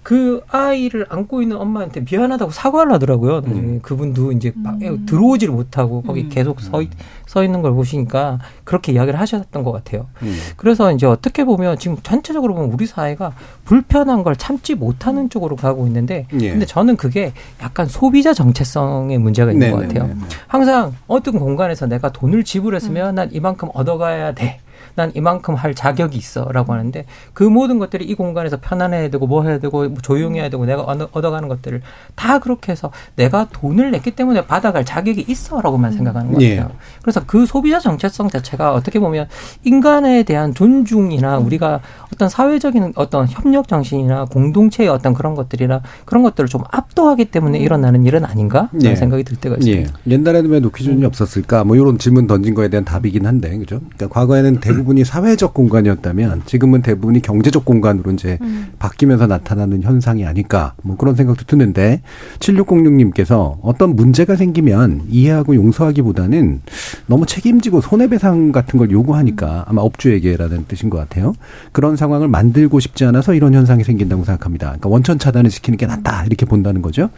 그 0.02 0.42
아이를 0.48 1.06
안고 1.08 1.42
있는 1.42 1.56
엄마한테 1.56 2.04
미안하다고 2.08 2.50
사과를 2.50 2.92
하더라고요. 2.94 3.40
나중에 3.40 3.60
음. 3.60 3.80
그분도 3.82 4.32
이제 4.32 4.52
음. 4.56 5.06
들어오지를 5.06 5.54
못하고 5.54 6.02
거기 6.02 6.22
음. 6.22 6.28
계속 6.28 6.60
서, 6.60 6.82
서 7.26 7.44
있는 7.44 7.62
걸 7.62 7.72
보시니까 7.72 8.40
그렇게 8.64 8.92
이야기를 8.92 9.18
하셨던 9.20 9.62
것 9.62 9.70
같아요. 9.70 10.08
음. 10.22 10.36
그래서 10.56 10.90
이제 10.92 11.06
어떻게 11.06 11.44
보면 11.44 11.78
지금 11.78 11.96
전체적으로 12.02 12.54
보면 12.54 12.72
우리 12.72 12.86
사회가 12.86 13.32
불편한 13.64 14.24
걸 14.24 14.34
참지 14.34 14.74
못하는 14.74 15.30
쪽으로 15.30 15.54
가고 15.54 15.86
있는데 15.86 16.26
예. 16.40 16.50
근데 16.50 16.66
저는 16.66 16.96
그게 16.96 17.32
약간 17.62 17.86
소비자 17.86 18.34
정체성의 18.34 19.18
문제가 19.18 19.52
있는 19.52 19.68
네것 19.68 19.82
같아요. 19.82 20.08
네네. 20.08 20.20
항상 20.48 20.94
어떤 21.06 21.38
공간에서 21.38 21.86
내가 21.86 22.10
돈을 22.10 22.42
지불했으면 22.42 23.10
음. 23.10 23.14
난 23.14 23.28
이만큼 23.32 23.68
얻어가야 23.72 24.32
돼. 24.34 24.58
난 24.94 25.12
이만큼 25.14 25.54
할 25.54 25.74
자격이 25.74 26.16
있어라고 26.16 26.72
하는데 26.72 27.04
그 27.32 27.44
모든 27.44 27.78
것들이 27.78 28.04
이 28.04 28.14
공간에서 28.14 28.58
편안해야 28.60 29.10
되고 29.10 29.26
뭐 29.26 29.42
해야 29.44 29.58
되고 29.58 29.88
뭐 29.88 29.98
조용해야 30.02 30.50
되고 30.50 30.64
내가 30.64 30.82
얻어가는 30.82 31.48
것들을 31.48 31.82
다 32.14 32.38
그렇게 32.38 32.72
해서 32.72 32.90
내가 33.16 33.48
돈을 33.52 33.90
냈기 33.90 34.12
때문에 34.12 34.46
받아갈 34.46 34.84
자격이 34.84 35.24
있어라고만 35.28 35.92
생각하는 35.92 36.32
것 36.32 36.42
예. 36.42 36.56
같아요. 36.56 36.70
예. 36.72 36.78
그래서 37.02 37.22
그 37.26 37.46
소비자 37.46 37.78
정체성 37.78 38.28
자체가 38.28 38.74
어떻게 38.74 38.98
보면 38.98 39.28
인간에 39.64 40.22
대한 40.22 40.54
존중이나 40.54 41.38
우리가 41.38 41.80
어떤 42.12 42.28
사회적인 42.28 42.92
어떤 42.96 43.26
협력 43.28 43.68
정신이나 43.68 44.26
공동체의 44.26 44.88
어떤 44.88 45.14
그런 45.14 45.34
것들이나 45.34 45.82
그런 46.04 46.22
것들을 46.22 46.48
좀 46.48 46.62
압도하기 46.70 47.26
때문에 47.26 47.58
일어나는 47.58 48.04
일은 48.04 48.24
아닌가 48.24 48.68
라는 48.72 48.90
예. 48.90 48.96
생각이 48.96 49.24
들 49.24 49.36
때가 49.36 49.56
있습니다. 49.56 49.92
예. 50.06 50.12
옛날에는 50.12 50.50
왜 50.50 50.60
노키준이 50.60 51.04
없었을까? 51.04 51.64
뭐 51.64 51.76
이런 51.76 51.98
질문 51.98 52.26
던진 52.26 52.54
거에 52.54 52.68
대한 52.68 52.84
답이긴 52.84 53.26
한데 53.26 53.56
그죠? 53.58 53.80
그러니까 53.96 54.08
과거에는 54.08 54.60
대부분 54.60 54.81
대부분이 54.82 55.04
사회적 55.04 55.54
공간이었다면 55.54 56.42
지금은 56.46 56.82
대부분이 56.82 57.22
경제적 57.22 57.64
공간으로 57.64 58.10
이제 58.12 58.38
음. 58.42 58.72
바뀌면서 58.78 59.26
나타나는 59.26 59.82
현상이 59.82 60.26
아닐까 60.26 60.74
뭐 60.82 60.96
그런 60.96 61.14
생각도 61.14 61.44
드는데 61.44 62.02
7606님께서 62.40 63.58
어떤 63.62 63.96
문제가 63.96 64.36
생기면 64.36 65.02
이해하고 65.08 65.54
용서하기보다는 65.54 66.62
너무 67.06 67.26
책임지고 67.26 67.80
손해배상 67.80 68.52
같은 68.52 68.78
걸 68.78 68.90
요구하니까 68.90 69.64
아마 69.68 69.82
업주에게라는 69.82 70.66
뜻인 70.66 70.90
것 70.90 70.98
같아요. 70.98 71.34
그런 71.72 71.96
상황을 71.96 72.28
만들고 72.28 72.80
싶지 72.80 73.04
않아서 73.04 73.34
이런 73.34 73.54
현상이 73.54 73.84
생긴다고 73.84 74.24
생각합니다. 74.24 74.66
그러니까 74.66 74.88
원천 74.88 75.18
차단을 75.18 75.50
시키는 75.50 75.76
게 75.76 75.86
낫다 75.86 76.24
이렇게 76.26 76.44
본다는 76.44 76.82
거죠. 76.82 77.10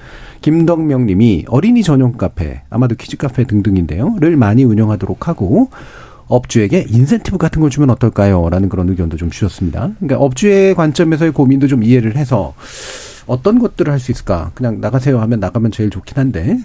김덕명 0.42 1.06
님이 1.06 1.44
어린이 1.48 1.82
전용 1.82 2.12
카페 2.12 2.62
아마도 2.68 2.94
키즈 2.94 3.16
카페 3.16 3.44
등등인데요.를 3.44 4.36
많이 4.36 4.64
운영하도록 4.64 5.28
하고 5.28 5.70
업주에게 6.28 6.86
인센티브 6.88 7.38
같은 7.38 7.60
걸 7.60 7.70
주면 7.70 7.90
어떨까요? 7.90 8.48
라는 8.50 8.68
그런 8.68 8.88
의견도 8.88 9.16
좀 9.16 9.30
주셨습니다. 9.30 9.90
그러니까 10.00 10.18
업주의 10.24 10.74
관점에서의 10.74 11.32
고민도 11.32 11.66
좀 11.68 11.82
이해를 11.82 12.16
해서 12.16 12.54
어떤 13.26 13.58
것들을 13.58 13.90
할 13.90 13.98
수 14.00 14.12
있을까? 14.12 14.50
그냥 14.54 14.80
나가세요 14.80 15.18
하면 15.20 15.40
나가면 15.40 15.70
제일 15.70 15.88
좋긴 15.90 16.18
한데 16.18 16.58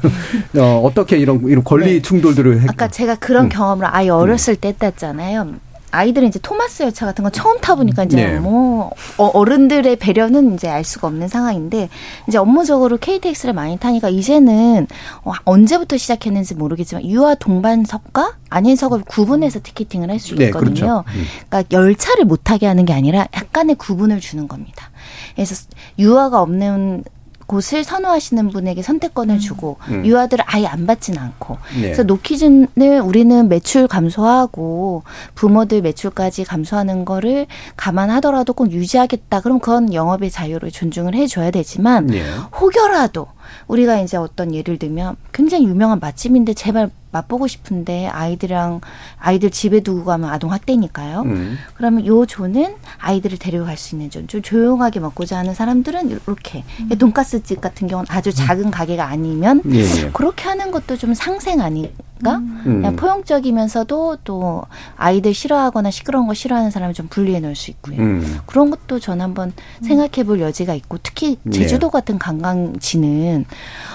어, 0.58 0.80
어떻게 0.82 1.18
이런 1.18 1.42
이런 1.46 1.62
권리 1.64 1.94
네. 1.94 2.02
충돌들을 2.02 2.62
했... 2.62 2.70
아까 2.70 2.88
제가 2.88 3.16
그런 3.16 3.44
음. 3.44 3.48
경험을 3.50 3.86
아예 3.86 4.08
어렸을 4.08 4.56
때 4.56 4.74
했잖아요. 4.82 5.54
아이들은 5.90 6.28
이제 6.28 6.38
토마스 6.42 6.82
열차 6.82 7.06
같은 7.06 7.24
거 7.24 7.30
처음 7.30 7.60
타보니까 7.60 8.04
이제 8.04 8.16
네. 8.16 8.38
뭐 8.38 8.90
어, 9.16 9.26
어른들의 9.26 9.96
배려는 9.96 10.54
이제 10.54 10.68
알 10.68 10.84
수가 10.84 11.06
없는 11.08 11.28
상황인데 11.28 11.88
이제 12.28 12.38
업무적으로 12.38 12.96
KTX를 12.98 13.54
많이 13.54 13.78
타니까 13.78 14.08
이제는 14.08 14.86
어, 15.24 15.32
언제부터 15.44 15.96
시작했는지 15.96 16.54
모르겠지만 16.54 17.04
유아 17.04 17.36
동반석과 17.36 18.36
아닌 18.50 18.76
석을 18.76 19.02
구분해서 19.06 19.60
티켓팅을 19.62 20.10
할수 20.10 20.34
네, 20.34 20.46
있거든요. 20.46 20.74
네, 20.74 20.80
그렇죠. 20.80 21.04
음. 21.08 21.24
그러니까 21.48 21.76
열차를 21.76 22.24
못 22.24 22.42
타게 22.44 22.66
하는 22.66 22.84
게 22.84 22.92
아니라 22.92 23.26
약간의 23.34 23.76
구분을 23.76 24.20
주는 24.20 24.48
겁니다. 24.48 24.90
그래서 25.34 25.54
유아가 25.98 26.42
없는 26.42 27.04
곳을 27.48 27.82
선호하시는 27.82 28.50
분에게 28.50 28.82
선택권을 28.82 29.36
음. 29.36 29.38
주고 29.40 29.78
음. 29.88 30.04
유아들을 30.04 30.44
아예 30.46 30.66
안 30.66 30.86
받지는 30.86 31.18
않고 31.18 31.56
네. 31.74 31.80
그래서 31.80 32.02
노키즈을 32.02 33.00
우리는 33.02 33.48
매출 33.48 33.88
감소하고 33.88 35.02
부모들 35.34 35.80
매출까지 35.80 36.44
감소하는 36.44 37.06
거를 37.06 37.46
감안하더라도 37.76 38.52
꼭 38.52 38.70
유지하겠다. 38.70 39.40
그럼 39.40 39.60
그건 39.60 39.94
영업의 39.94 40.30
자유를 40.30 40.70
존중을 40.70 41.14
해줘야 41.14 41.50
되지만 41.50 42.06
네. 42.06 42.22
혹여라도 42.60 43.26
우리가 43.66 44.00
이제 44.00 44.16
어떤 44.16 44.54
예를 44.54 44.78
들면 44.78 45.16
굉장히 45.32 45.66
유명한 45.66 45.98
맛집인데 46.00 46.54
제발 46.54 46.90
맛보고 47.10 47.46
싶은데 47.46 48.06
아이들이랑 48.06 48.80
아이들 49.18 49.50
집에 49.50 49.80
두고 49.80 50.04
가면 50.04 50.28
아동 50.30 50.52
학대니까요. 50.52 51.22
음. 51.22 51.58
그러면 51.74 52.06
요 52.06 52.26
존은 52.26 52.74
아이들을 52.98 53.38
데려갈 53.38 53.76
수 53.76 53.94
있는 53.94 54.10
존. 54.10 54.26
좀 54.28 54.42
조용하게 54.42 55.00
먹고자 55.00 55.38
하는 55.38 55.54
사람들은 55.54 56.10
이렇게 56.10 56.64
음. 56.80 56.98
돈가스 56.98 57.42
집 57.42 57.60
같은 57.60 57.88
경우는 57.88 58.06
아주 58.10 58.32
작은 58.32 58.70
가게가 58.70 59.06
아니면 59.06 59.62
예, 59.72 59.80
예. 59.80 60.10
그렇게 60.12 60.44
하는 60.44 60.70
것도 60.70 60.96
좀 60.96 61.14
상생 61.14 61.60
아닌 61.60 61.90
가? 62.18 62.36
음. 62.36 62.96
포용적이면서도 62.96 64.18
또 64.24 64.64
아이들 64.96 65.34
싫어하거나 65.34 65.90
시끄러운 65.90 66.26
거 66.26 66.34
싫어하는 66.34 66.70
사람을 66.70 66.94
좀 66.94 67.06
분리해 67.08 67.40
놓을 67.40 67.54
수 67.54 67.70
있고요. 67.70 67.98
음. 67.98 68.38
그런 68.46 68.70
것도 68.70 68.98
전 68.98 69.20
한번 69.20 69.52
생각해 69.82 70.24
볼 70.24 70.40
여지가 70.40 70.74
있고 70.74 70.98
특히 71.02 71.38
제주도 71.52 71.88
예. 71.88 71.90
같은 71.90 72.18
관광지는 72.18 73.44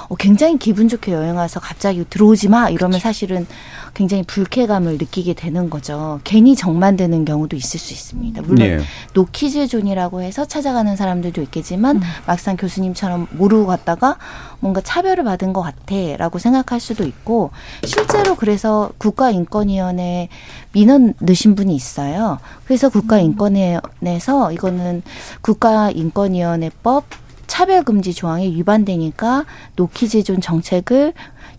어, 0.10 0.16
굉장히 0.16 0.58
기분 0.58 0.88
좋게 0.88 1.12
여행 1.12 1.36
와서 1.36 1.60
갑자기 1.60 2.06
들어오지 2.10 2.50
마 2.50 2.70
이러면 2.70 3.00
사실은 3.00 3.46
굉장히 3.94 4.24
불쾌감을 4.24 4.94
느끼게 4.94 5.34
되는 5.34 5.70
거죠. 5.70 6.20
괜히 6.24 6.56
정만되는 6.56 7.26
경우도 7.26 7.56
있을 7.56 7.80
수 7.80 7.94
있습니다. 7.94 8.42
물론 8.42 8.56
네. 8.58 8.80
노키즈 9.14 9.68
존이라고 9.68 10.22
해서 10.22 10.46
찾아가는 10.46 10.96
사람들도 10.96 11.42
있겠지만 11.44 11.98
음. 11.98 12.02
막상 12.26 12.58
교수님처럼 12.58 13.28
모르고 13.32 13.68
갔다가 13.68 14.18
뭔가 14.60 14.82
차별을 14.82 15.24
받은 15.24 15.54
것 15.54 15.62
같아라고 15.62 16.40
생각할 16.40 16.80
수도 16.80 17.04
있고 17.06 17.52
실제로 17.84 18.36
그래서 18.36 18.92
국가인권위원회 18.98 20.30
민원 20.72 21.14
넣으신 21.20 21.56
분이 21.56 21.76
있어요. 21.76 22.40
그래서 22.66 22.90
국가인권위원회에서 22.90 24.52
이거는 24.54 25.04
국가인권위원회법 25.42 27.06
차별금지 27.46 28.14
조항에 28.14 28.48
위반되니까 28.48 29.46
노키즈존 29.76 30.42
정책을 30.42 31.14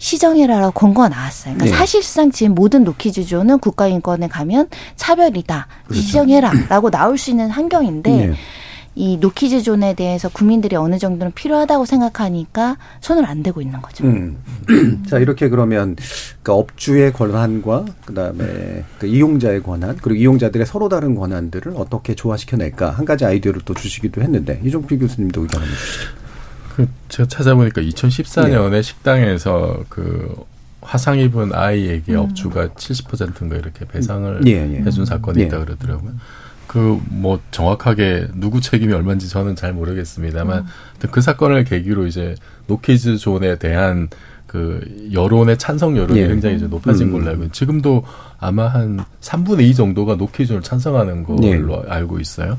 시정해라라고 0.04 0.72
권고가 0.72 1.08
나왔어요. 1.08 1.54
그러니까 1.54 1.76
네. 1.76 1.78
사실상 1.78 2.30
지금 2.30 2.54
모든 2.54 2.84
노키즈존은 2.84 3.58
국가인권에 3.58 4.28
가면 4.28 4.68
차별이다. 4.96 5.66
그렇죠. 5.86 6.02
시정해라라고 6.02 6.90
나올 6.90 7.16
수 7.16 7.30
있는 7.30 7.48
환경인데 7.48 8.10
네. 8.10 8.34
이 8.96 9.16
노키즈 9.16 9.62
존에 9.62 9.94
대해서 9.94 10.28
국민들이 10.28 10.76
어느 10.76 10.98
정도는 10.98 11.32
필요하다고 11.32 11.86
생각하니까 11.86 12.76
손을 13.00 13.24
안 13.24 13.42
대고 13.42 13.62
있는 13.62 13.80
거죠. 13.80 14.04
음. 14.04 14.36
자 15.08 15.18
이렇게 15.18 15.48
그러면 15.48 15.96
그 16.42 16.52
업주의 16.52 17.10
권한과 17.10 17.86
그다음에 18.04 18.84
그 18.98 19.06
이용자의 19.06 19.62
권한 19.62 19.96
그리고 19.96 20.20
이용자들의 20.20 20.66
서로 20.66 20.90
다른 20.90 21.14
권한들을 21.14 21.72
어떻게 21.76 22.14
조화시켜낼까 22.14 22.90
한 22.90 23.06
가지 23.06 23.24
아이디어를 23.24 23.62
또 23.64 23.72
주시기도 23.72 24.20
했는데 24.20 24.60
이종필 24.62 24.98
교수님도 24.98 25.40
의견 25.40 25.62
한번 25.62 25.74
주시죠. 25.78 26.23
그 26.74 26.88
제가 27.08 27.28
찾아보니까 27.28 27.82
2014년에 27.82 28.70
네. 28.70 28.82
식당에서 28.82 29.84
그 29.88 30.34
화상 30.80 31.18
입은 31.18 31.54
아이에게 31.54 32.12
음. 32.14 32.18
업주가 32.18 32.68
70%인가 32.68 33.56
이렇게 33.56 33.84
배상을 33.86 34.42
예, 34.46 34.52
예. 34.52 34.80
해준 34.80 35.04
사건이 35.04 35.40
예. 35.40 35.44
있다 35.46 35.64
그러더라고요. 35.64 36.12
그 36.66 36.98
뭐 37.08 37.40
정확하게 37.50 38.28
누구 38.34 38.60
책임이 38.60 38.92
얼마인지 38.92 39.28
저는 39.28 39.56
잘 39.56 39.72
모르겠습니다만 39.72 40.58
음. 40.60 41.08
그 41.10 41.20
사건을 41.20 41.64
계기로 41.64 42.06
이제 42.06 42.34
노키즈 42.66 43.16
존에 43.18 43.56
대한 43.58 44.08
그 44.46 45.08
여론의 45.12 45.58
찬성 45.58 45.96
여론이 45.96 46.20
예. 46.20 46.28
굉장히 46.28 46.56
이제 46.56 46.66
높아진 46.66 47.08
음. 47.08 47.12
걸로 47.12 47.30
알고 47.30 47.48
지금도 47.50 48.04
아마 48.38 48.68
한 48.68 49.04
3분의 49.20 49.62
2 49.62 49.74
정도가 49.74 50.16
노키즈를 50.16 50.62
찬성하는 50.62 51.24
걸로 51.24 51.44
예. 51.44 51.60
알고 51.88 52.20
있어요. 52.20 52.58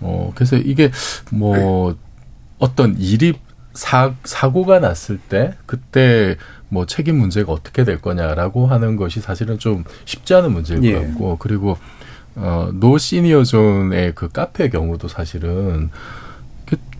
어 0.00 0.32
그래서 0.34 0.56
이게 0.56 0.90
뭐 1.30 1.94
어떤 2.58 2.96
일이 2.98 3.34
사, 3.80 4.12
사고가 4.24 4.78
났을 4.78 5.16
때 5.16 5.54
그때 5.64 6.36
뭐 6.68 6.84
책임 6.84 7.16
문제가 7.16 7.50
어떻게 7.50 7.82
될 7.82 7.98
거냐라고 7.98 8.66
하는 8.66 8.96
것이 8.96 9.22
사실은 9.22 9.58
좀 9.58 9.84
쉽지 10.04 10.34
않은 10.34 10.52
문제일 10.52 10.84
예. 10.84 10.92
것 10.92 11.00
같고 11.00 11.36
그리고 11.38 11.78
어, 12.34 12.68
노 12.74 12.98
시니어 12.98 13.44
존의 13.44 14.14
그 14.14 14.28
카페 14.28 14.68
경우도 14.68 15.08
사실은 15.08 15.88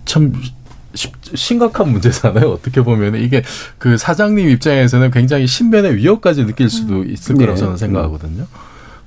참 0.06 0.32
심각한 0.94 1.90
문제잖아요. 1.90 2.48
어떻게 2.50 2.80
보면 2.80 3.16
이게 3.16 3.42
그 3.76 3.98
사장님 3.98 4.48
입장에서는 4.48 5.10
굉장히 5.10 5.46
신변의 5.46 5.96
위협까지 5.96 6.46
느낄 6.46 6.70
수도 6.70 7.00
음. 7.00 7.10
있을 7.10 7.34
거라고 7.34 7.56
네. 7.56 7.60
저는 7.60 7.76
생각하거든요. 7.76 8.46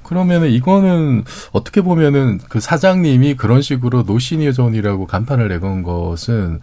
그러면은 0.04 0.52
이거는 0.52 1.24
어떻게 1.52 1.82
보면은 1.82 2.40
그 2.50 2.60
사장님이 2.60 3.36
그런 3.36 3.64
식으로 3.64 4.04
노 4.04 4.20
시니어 4.20 4.52
존이라고 4.52 5.08
간판을 5.08 5.48
내건 5.48 5.82
것은 5.82 6.60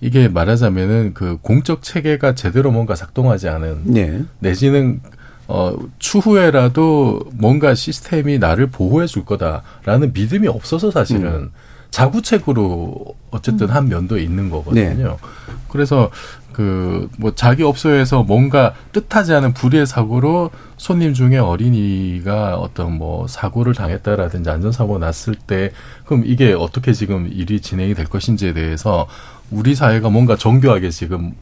이게 0.00 0.28
말하자면은 0.28 1.14
그 1.14 1.38
공적 1.42 1.82
체계가 1.82 2.34
제대로 2.34 2.70
뭔가 2.70 2.94
작동하지 2.94 3.48
않은 3.48 3.82
네. 3.84 4.22
내지는 4.38 5.00
어, 5.48 5.74
추후에라도 5.98 7.20
뭔가 7.32 7.74
시스템이 7.74 8.38
나를 8.38 8.68
보호해 8.68 9.06
줄 9.06 9.24
거다라는 9.24 10.12
믿음이 10.12 10.46
없어서 10.46 10.90
사실은 10.90 11.24
음. 11.24 11.50
자구책으로 11.90 13.16
어쨌든 13.30 13.68
음. 13.68 13.74
한 13.74 13.88
면도 13.88 14.18
있는 14.18 14.50
거거든요. 14.50 14.94
네. 14.94 15.16
그래서 15.68 16.10
그 16.52 16.88
뭐 17.18 17.34
자기 17.34 17.62
업소에서 17.62 18.22
뭔가 18.22 18.74
뜻하지 18.92 19.32
않은 19.34 19.54
불의의 19.54 19.86
사고로 19.86 20.50
손님 20.76 21.14
중에 21.14 21.38
어린이가 21.38 22.56
어떤 22.56 22.96
뭐 22.96 23.26
사고를 23.26 23.74
당했다라든지 23.74 24.48
안전사고 24.50 24.98
났을 24.98 25.34
때 25.34 25.72
그럼 26.04 26.22
이게 26.26 26.52
어떻게 26.52 26.92
지금 26.92 27.28
일이 27.32 27.60
진행이 27.60 27.94
될 27.94 28.06
것인지에 28.06 28.52
대해서 28.52 29.06
우리 29.50 29.74
사회가 29.74 30.10
뭔가 30.10 30.36
정교하게 30.36 30.90
지금 30.90 31.32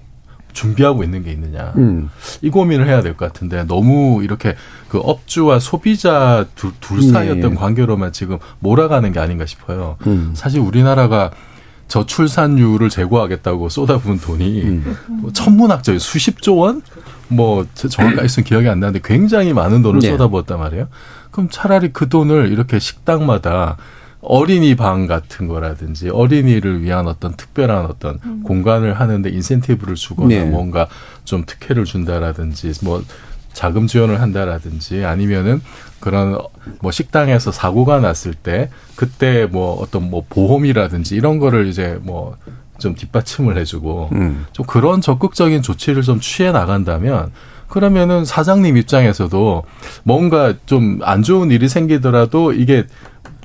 준비하고 0.53 1.05
있는 1.05 1.23
게 1.23 1.33
있느냐. 1.33 1.73
음. 1.77 2.09
이 2.41 2.49
고민을 2.49 2.87
해야 2.87 3.03
될 3.03 3.15
것 3.17 3.27
같은데 3.31 3.65
너무 3.65 4.23
이렇게 4.25 4.55
그 4.89 4.99
업주와 4.99 5.59
소비자 5.59 6.47
둘, 6.55 6.73
둘 6.81 7.03
사이였던 7.03 7.51
네. 7.51 7.57
관계로만 7.57 8.13
지금 8.13 8.39
몰아가는 8.61 9.13
게 9.13 9.21
아닌가 9.21 9.45
싶어요. 9.45 9.97
음. 10.07 10.33
사실 10.35 10.61
우리나라가 10.61 11.31
저출산율을 11.89 12.89
제고하겠다고 12.91 13.69
쏟아부은 13.69 14.19
돈이 14.19 14.63
음. 14.63 14.97
뭐 15.21 15.33
천문학적인 15.33 15.99
수십조 15.99 16.57
원? 16.57 16.83
뭐 17.29 17.67
정확하게 17.75 18.27
쓴 18.29 18.45
기억이 18.45 18.69
안 18.69 18.81
나는데 18.81 19.01
굉장히 19.05 19.53
많은 19.53 19.83
돈을 19.83 20.01
네. 20.01 20.09
쏟아부었단 20.11 20.59
말이에요. 20.59 20.89
그럼 21.31 21.49
차라리 21.51 21.93
그 21.93 22.09
돈을 22.09 22.51
이렇게 22.51 22.79
식당마다 22.79 23.77
어린이 24.21 24.75
방 24.75 25.07
같은 25.07 25.47
거라든지 25.47 26.09
어린이를 26.09 26.83
위한 26.83 27.07
어떤 27.07 27.37
특별한 27.37 27.87
어떤 27.87 28.19
음. 28.25 28.43
공간을 28.43 28.95
하는데 28.95 29.29
인센티브를 29.29 29.95
주거나 29.95 30.29
네. 30.29 30.45
뭔가 30.45 30.89
좀 31.25 31.45
특혜를 31.47 31.85
준다라든지 31.85 32.73
뭐 32.83 33.03
자금 33.53 33.87
지원을 33.87 34.21
한다라든지 34.21 35.05
아니면은 35.05 35.63
그런 36.01 36.39
뭐 36.81 36.91
식당에서 36.91 37.53
사고가 37.53 38.01
났을 38.01 38.35
때 38.35 38.71
그때 38.97 39.47
뭐 39.47 39.81
어떤 39.81 40.11
뭐 40.11 40.25
보험이라든지 40.29 41.15
이런 41.15 41.39
거를 41.39 41.67
이제 41.67 41.99
뭐 42.03 42.37
좀 42.79 42.95
뒷받침을 42.95 43.57
해주고 43.59 44.11
음. 44.13 44.47
좀 44.53 44.67
그런 44.67 45.01
적극적인 45.01 45.63
조치를 45.63 46.03
좀 46.03 46.21
취해 46.21 46.53
나간다면 46.53 47.33
그러면은 47.69 48.25
사장님 48.25 48.77
입장에서도 48.77 49.65
뭔가 50.05 50.55
좀 50.67 51.01
안 51.03 51.23
좋은 51.23 51.51
일이 51.51 51.69
생기더라도 51.69 52.53
이게 52.53 52.85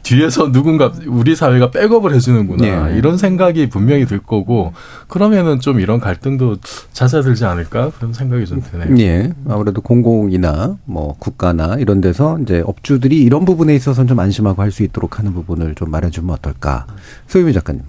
뒤에서 0.04 0.52
누군가 0.52 0.92
우리 1.08 1.36
사회가 1.36 1.72
백업을 1.72 2.14
해주는구나 2.16 2.88
네. 2.90 2.98
이런 2.98 3.18
생각이 3.18 3.70
분명히 3.70 4.06
들 4.06 4.20
거고 4.20 4.74
그러면은 5.08 5.60
좀 5.60 5.80
이런 5.80 6.00
갈등도 6.00 6.58
잦아들지 6.92 7.46
않을까 7.46 7.92
그런 7.92 8.12
생각이 8.12 8.46
좀 8.46 8.62
드네요. 8.62 8.98
예, 9.00 9.32
아무래도 9.48 9.82
공공이나 9.82 10.78
뭐 10.86 11.16
국가나 11.20 11.76
이런 11.76 12.02
데서 12.02 12.40
이제 12.40 12.64
업주들이 12.66 13.22
이런 13.22 13.46
부분에 13.46 13.76
있어서는 13.76 14.08
좀 14.08 14.20
안심하고 14.20 14.62
할 14.62 14.72
수 14.72 14.84
있도록 14.84 15.20
하는 15.20 15.34
부분을 15.34 15.76
좀 15.76 15.92
말해주면 15.92 16.34
어떨까? 16.36 16.88
소유미 17.28 17.52
작가님. 17.54 17.82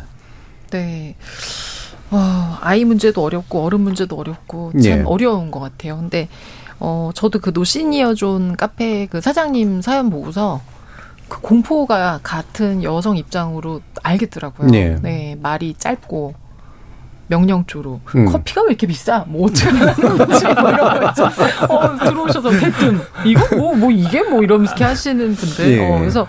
네. 0.72 1.14
어, 2.10 2.58
아이 2.60 2.84
문제도 2.84 3.22
어렵고 3.22 3.64
어른 3.64 3.80
문제도 3.80 4.16
어렵고 4.16 4.72
참 4.72 4.84
예. 4.84 5.02
어려운 5.06 5.50
것 5.50 5.60
같아요. 5.60 5.96
근데 5.96 6.28
어 6.80 7.10
저도 7.14 7.38
그 7.38 7.52
노시니어 7.54 8.14
존 8.14 8.56
카페 8.56 9.06
그 9.06 9.20
사장님 9.20 9.80
사연 9.80 10.10
보고서 10.10 10.60
그 11.32 11.40
공포가 11.40 12.20
같은 12.22 12.82
여성 12.82 13.16
입장으로 13.16 13.80
알겠더라고요. 14.02 14.68
네, 14.68 14.98
네 15.00 15.34
말이 15.40 15.74
짧고 15.78 16.34
명령조로 17.28 18.00
음. 18.16 18.26
커피가 18.26 18.64
왜 18.64 18.68
이렇게 18.68 18.86
비싸? 18.86 19.24
뭐 19.26 19.46
어떻게 19.46 19.70
하는 19.70 20.18
거지? 20.18 20.44
뭐 20.44 20.70
이러면서 20.70 21.24
어, 21.70 21.96
들어오셔서 21.96 22.50
대뜸 22.50 23.00
이거 23.24 23.56
뭐뭐 23.56 23.76
뭐 23.76 23.90
이게 23.90 24.22
뭐 24.22 24.42
이러면서 24.42 24.72
이렇게 24.72 24.84
하시는 24.84 25.34
분들. 25.34 25.70
예. 25.70 25.88
어, 25.88 25.98
그래서 26.00 26.26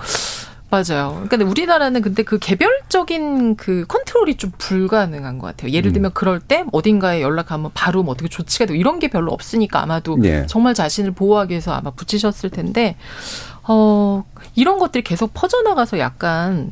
맞아요. 0.69 1.21
그러니까 1.27 1.49
우리나라는 1.49 2.01
근데 2.01 2.23
그 2.23 2.39
개별적인 2.39 3.57
그 3.57 3.83
컨트롤 3.85 4.13
컨트롤이 4.23 4.35
좀 4.35 4.51
불가능한 4.57 5.37
것 5.37 5.47
같아요. 5.47 5.71
예를 5.71 5.91
음. 5.91 5.93
들면 5.93 6.11
그럴 6.13 6.39
때 6.39 6.63
어딘가에 6.71 7.21
연락하면 7.21 7.71
바로 7.73 8.03
뭐 8.03 8.13
어떻게 8.13 8.29
조치가 8.29 8.65
되고 8.65 8.75
이런 8.75 8.99
게 8.99 9.09
별로 9.09 9.31
없으니까 9.31 9.81
아마도 9.81 10.17
네. 10.17 10.45
정말 10.47 10.73
자신을 10.73 11.11
보호하기 11.11 11.51
위해서 11.51 11.73
아마 11.73 11.91
붙이셨을 11.91 12.49
텐데 12.49 12.95
어 13.67 14.23
이런 14.55 14.79
것들이 14.79 15.03
계속 15.03 15.33
퍼져나가서 15.33 15.99
약간 15.99 16.71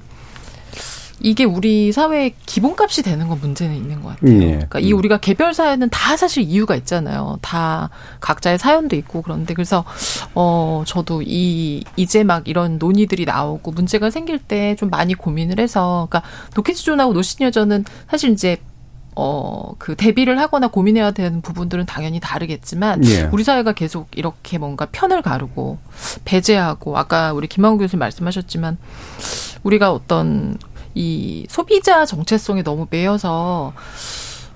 이게 1.23 1.43
우리 1.43 1.91
사회의 1.91 2.33
기본값이 2.47 3.03
되는 3.03 3.27
건 3.27 3.39
문제는 3.39 3.75
있는 3.75 4.01
것 4.01 4.09
같아요. 4.09 4.39
네. 4.39 4.45
그러니까 4.53 4.79
이 4.79 4.91
우리가 4.91 5.17
개별 5.19 5.53
사연은 5.53 5.89
다 5.91 6.17
사실 6.17 6.41
이유가 6.41 6.75
있잖아요. 6.75 7.37
다 7.43 7.91
각자의 8.21 8.57
사연도 8.57 8.95
있고 8.95 9.21
그런데 9.21 9.53
그래서 9.53 9.85
어 10.33 10.83
저도 10.87 11.21
이 11.21 11.83
이제 11.95 12.23
막 12.23 12.47
이런 12.47 12.79
논의들이 12.79 13.25
나오고 13.25 13.71
문제가 13.71 14.09
생길 14.09 14.39
때 14.39 14.75
좀 14.77 14.89
많이 14.89 15.13
고민을 15.13 15.59
해서 15.59 16.07
그러니까 16.09 16.27
노키즈존하고 16.55 17.13
노시니어전은 17.13 17.85
사실 18.09 18.31
이제 18.31 18.57
어, 19.15 19.73
그 19.77 19.95
대비를 19.95 20.39
하거나 20.39 20.67
고민해야 20.67 21.11
되는 21.11 21.41
부분들은 21.41 21.85
당연히 21.85 22.19
다르겠지만 22.19 23.05
예. 23.05 23.29
우리 23.31 23.43
사회가 23.43 23.73
계속 23.73 24.07
이렇게 24.15 24.57
뭔가 24.57 24.87
편을 24.91 25.21
가르고 25.21 25.79
배제하고 26.23 26.97
아까 26.97 27.33
우리 27.33 27.47
김만국 27.47 27.79
교수님 27.79 27.99
말씀하셨지만 27.99 28.77
우리가 29.63 29.91
어떤 29.91 30.57
이 30.95 31.45
소비자 31.49 32.05
정체성에 32.05 32.63
너무 32.63 32.87
매여서 32.89 33.73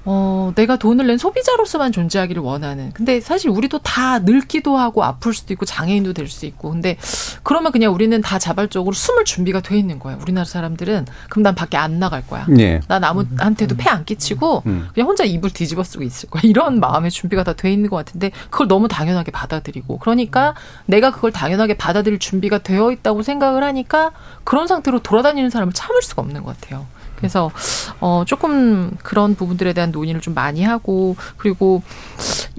어, 0.07 0.51
내가 0.55 0.77
돈을 0.77 1.07
낸 1.07 1.17
소비자로서만 1.17 1.91
존재하기를 1.91 2.41
원하는. 2.41 2.91
근데 2.93 3.19
사실 3.19 3.49
우리도 3.49 3.79
다 3.79 4.19
늙기도 4.19 4.77
하고 4.77 5.03
아플 5.03 5.33
수도 5.33 5.51
있고 5.53 5.65
장애인도 5.65 6.13
될 6.13 6.27
수 6.27 6.45
있고. 6.45 6.69
근데 6.71 6.97
그러면 7.43 7.71
그냥 7.71 7.93
우리는 7.93 8.19
다 8.21 8.37
자발적으로 8.39 8.93
숨을 8.93 9.25
준비가 9.25 9.61
돼 9.61 9.77
있는 9.77 9.99
거예요. 9.99 10.17
우리나라 10.21 10.45
사람들은. 10.45 11.05
그럼 11.29 11.43
난 11.43 11.55
밖에 11.55 11.77
안 11.77 11.99
나갈 11.99 12.25
거야. 12.25 12.45
네. 12.49 12.79
난 12.87 13.03
아무한테도 13.03 13.75
폐 13.77 13.89
안 13.89 14.05
끼치고 14.05 14.63
음. 14.65 14.89
그냥 14.93 15.07
혼자 15.07 15.23
이불 15.23 15.51
뒤집어 15.51 15.83
쓰고 15.83 16.03
있을 16.03 16.29
거야. 16.29 16.41
이런 16.45 16.79
마음의 16.79 17.11
준비가 17.11 17.43
다 17.43 17.53
돼 17.53 17.71
있는 17.71 17.89
것 17.89 17.95
같은데 17.95 18.31
그걸 18.49 18.67
너무 18.67 18.87
당연하게 18.87 19.31
받아들이고. 19.31 19.97
그러니까 19.99 20.53
내가 20.85 21.11
그걸 21.11 21.31
당연하게 21.31 21.77
받아들일 21.77 22.19
준비가 22.19 22.57
되어 22.59 22.91
있다고 22.91 23.23
생각을 23.23 23.63
하니까 23.63 24.11
그런 24.43 24.67
상태로 24.67 24.99
돌아다니는 24.99 25.49
사람을 25.49 25.73
참을 25.73 26.01
수가 26.01 26.21
없는 26.21 26.43
것 26.43 26.59
같아요. 26.59 26.85
그래서 27.15 27.51
어 27.99 28.23
조금 28.25 28.91
그런 29.03 29.35
부분들에 29.35 29.73
대한 29.73 29.91
논의를 29.91 30.21
좀 30.21 30.33
많이 30.33 30.63
하고 30.63 31.15
그리고 31.37 31.81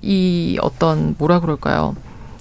이 0.02 0.58
어떤 0.62 1.14
뭐라 1.18 1.40
그럴까요? 1.40 1.94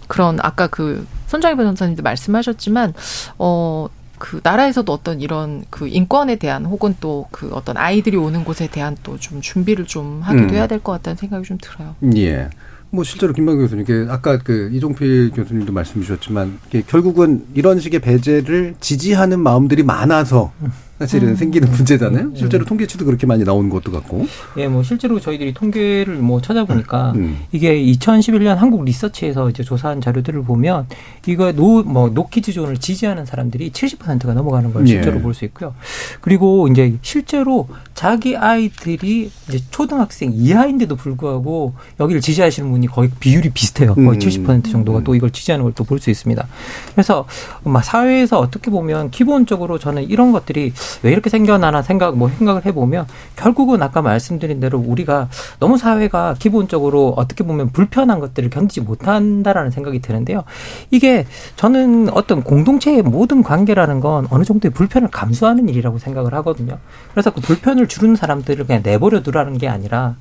그런 0.08 0.40
아까 0.42 0.68
그 0.68 1.06
손정희 1.28 1.56
변호사님도 1.56 2.04
말씀하셨지만 2.04 2.94
어. 3.38 3.88
그 4.18 4.40
나라에서도 4.42 4.92
어떤 4.94 5.20
이런 5.20 5.66
그 5.70 5.90
인권에 5.90 6.38
대한 6.38 6.66
혹은 6.66 6.96
또 7.02 7.28
그 7.32 7.50
어떤 7.54 7.76
아이들이 7.76 8.16
오는 8.16 8.46
곳에 8.46 8.68
대한 8.68 8.96
또 9.04 9.18
좀 9.20 9.42
준비를 9.42 9.86
좀 9.86 10.22
하기도 10.22 10.48
음. 10.48 10.54
해야 10.54 10.68
될 10.68 10.80
것 10.80 10.94
같다는 10.94 11.18
생각이 11.18 11.44
좀 11.46 11.58
들어요. 11.62 11.96
예. 12.16 12.50
뭐 12.92 13.04
실제로 13.04 13.34
김만 13.34 13.58
교수님, 13.58 13.86
아까 14.10 14.38
그 14.38 14.70
이종필 14.72 15.32
교수님도 15.32 15.74
말씀 15.74 16.02
주셨지만 16.02 16.60
결국은 16.88 17.46
이런 17.56 17.82
식의 17.82 18.00
배제를 18.00 18.76
지지하는 18.80 19.42
마음들이 19.42 19.84
많아서 19.84 20.54
사실은 21.00 21.30
음. 21.30 21.36
생기는 21.36 21.70
문제잖아요. 21.72 22.26
음. 22.28 22.36
실제로 22.36 22.64
통계치도 22.66 23.06
그렇게 23.06 23.28
많이 23.28 23.44
나오는 23.44 23.70
것도 23.70 23.92
같고. 23.92 24.28
예, 24.58 24.68
뭐 24.68 24.82
실제로 24.84 25.20
저희들이 25.20 25.54
통계를 25.54 26.16
뭐 26.16 26.42
찾아보니까 26.42 27.12
음. 27.16 27.40
이게 27.52 27.76
2011년 27.84 28.56
한국 28.56 28.84
리서치에서 28.86 29.50
이제 29.50 29.62
조사한 29.64 30.00
자료들을 30.02 30.44
보면 30.44 30.88
이거 31.28 31.52
노뭐 31.52 32.10
노키즈 32.10 32.54
존을 32.54 32.78
지지하는 32.78 33.26
사람들이 33.26 33.72
70%가 33.72 34.34
넘어가는 34.34 34.72
걸 34.74 34.88
실제로 34.88 35.18
예. 35.18 35.22
볼수 35.22 35.44
있고요. 35.46 35.76
그리고 36.22 36.68
이제 36.70 36.96
실제로 37.02 37.68
자기 37.94 38.38
아이들이 38.38 39.30
이제 39.50 39.60
초등학생 39.72 40.32
이하인데도 40.34 40.96
불구하고 40.96 41.74
여기를 42.00 42.22
지지하시는 42.22 42.70
분이 42.72 42.88
거의 42.88 43.10
비율이 43.20 43.50
비슷해요. 43.50 43.96
거의 43.96 44.08
음. 44.10 44.20
70% 44.20 44.72
정도가 44.72 45.04
또 45.04 45.14
이걸 45.16 45.30
지지하는 45.32 45.64
걸 45.64 45.76
또 45.76 45.84
볼 45.84 46.00
수 46.00 46.10
있습니다. 46.10 46.48
그래서 46.94 47.26
막 47.64 47.84
사회에서 47.84 48.40
어떻게 48.40 48.72
보면 48.72 49.12
기본적으로 49.12 49.78
저는 49.78 50.04
이런 50.10 50.32
것들이 50.32 50.72
왜 51.04 51.12
이렇게 51.12 51.30
생겨나나 51.30 51.82
생각 51.82 52.18
뭐 52.18 52.30
생각을 52.30 52.66
해보면 52.66 53.08
결국은 53.36 53.82
아까 53.82 54.02
말씀드린 54.02 54.60
대로 54.60 54.80
우리가 54.80 55.30
너무 55.60 55.78
사회가 55.78 56.36
기본적으로 56.40 57.14
어떻게 57.18 57.44
보면 57.44 57.70
불편한 57.70 58.20
것들을 58.20 58.50
견디지 58.50 58.82
못한다라는 58.82 59.72
생각이 59.72 60.00
드는데요. 60.00 60.44
이게 60.92 61.26
저는 61.56 62.10
어떤 62.10 62.44
공동체의 62.44 63.02
모든 63.02 63.44
관계라는 63.44 64.00
건 64.00 64.28
어느 64.30 64.44
정도의 64.44 64.72
불편을 64.72 65.10
감수하는 65.10 65.70
일이라고 65.70 65.98
생각을 66.00 66.34
하거든요. 66.36 66.78
그래서 67.12 67.32
그 67.32 67.42
불편을 67.42 67.88
줄이는 67.88 68.16
사람들을 68.16 68.66
그냥 68.66 68.82
내버려 68.84 69.22
두라는 69.22 69.58
게 69.58 69.68
아니라 69.68 70.16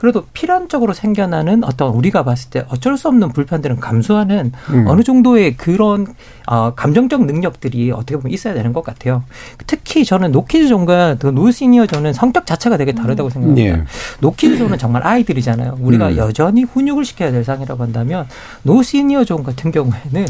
그래도 0.00 0.24
필연적으로 0.32 0.94
생겨나는 0.94 1.62
어떤 1.62 1.92
우리가 1.92 2.24
봤을 2.24 2.48
때 2.48 2.64
어쩔 2.68 2.96
수 2.96 3.08
없는 3.08 3.32
불편들은 3.32 3.80
감수하는 3.80 4.50
음. 4.70 4.86
어느 4.88 5.02
정도의 5.02 5.58
그런 5.58 6.06
어, 6.46 6.72
감정적 6.74 7.26
능력들이 7.26 7.90
어떻게 7.90 8.16
보면 8.16 8.32
있어야 8.32 8.54
되는 8.54 8.72
것 8.72 8.82
같아요. 8.82 9.24
특히 9.66 10.06
저는 10.06 10.32
노키즈 10.32 10.68
존과 10.68 11.16
그 11.18 11.26
노시니어 11.26 11.84
존은 11.84 12.14
성격 12.14 12.46
자체가 12.46 12.78
되게 12.78 12.92
다르다고 12.92 13.28
음. 13.28 13.30
생각합니다. 13.30 13.78
예. 13.78 13.84
노키즈 14.20 14.56
존은 14.56 14.78
정말 14.78 15.06
아이들이잖아요. 15.06 15.76
우리가 15.82 16.08
음. 16.08 16.16
여전히 16.16 16.62
훈육을 16.62 17.04
시켜야 17.04 17.30
될 17.30 17.44
대상이라고 17.44 17.82
한다면 17.82 18.26
노시니어 18.62 19.24
존 19.24 19.44
같은 19.44 19.70
경우에는 19.70 20.24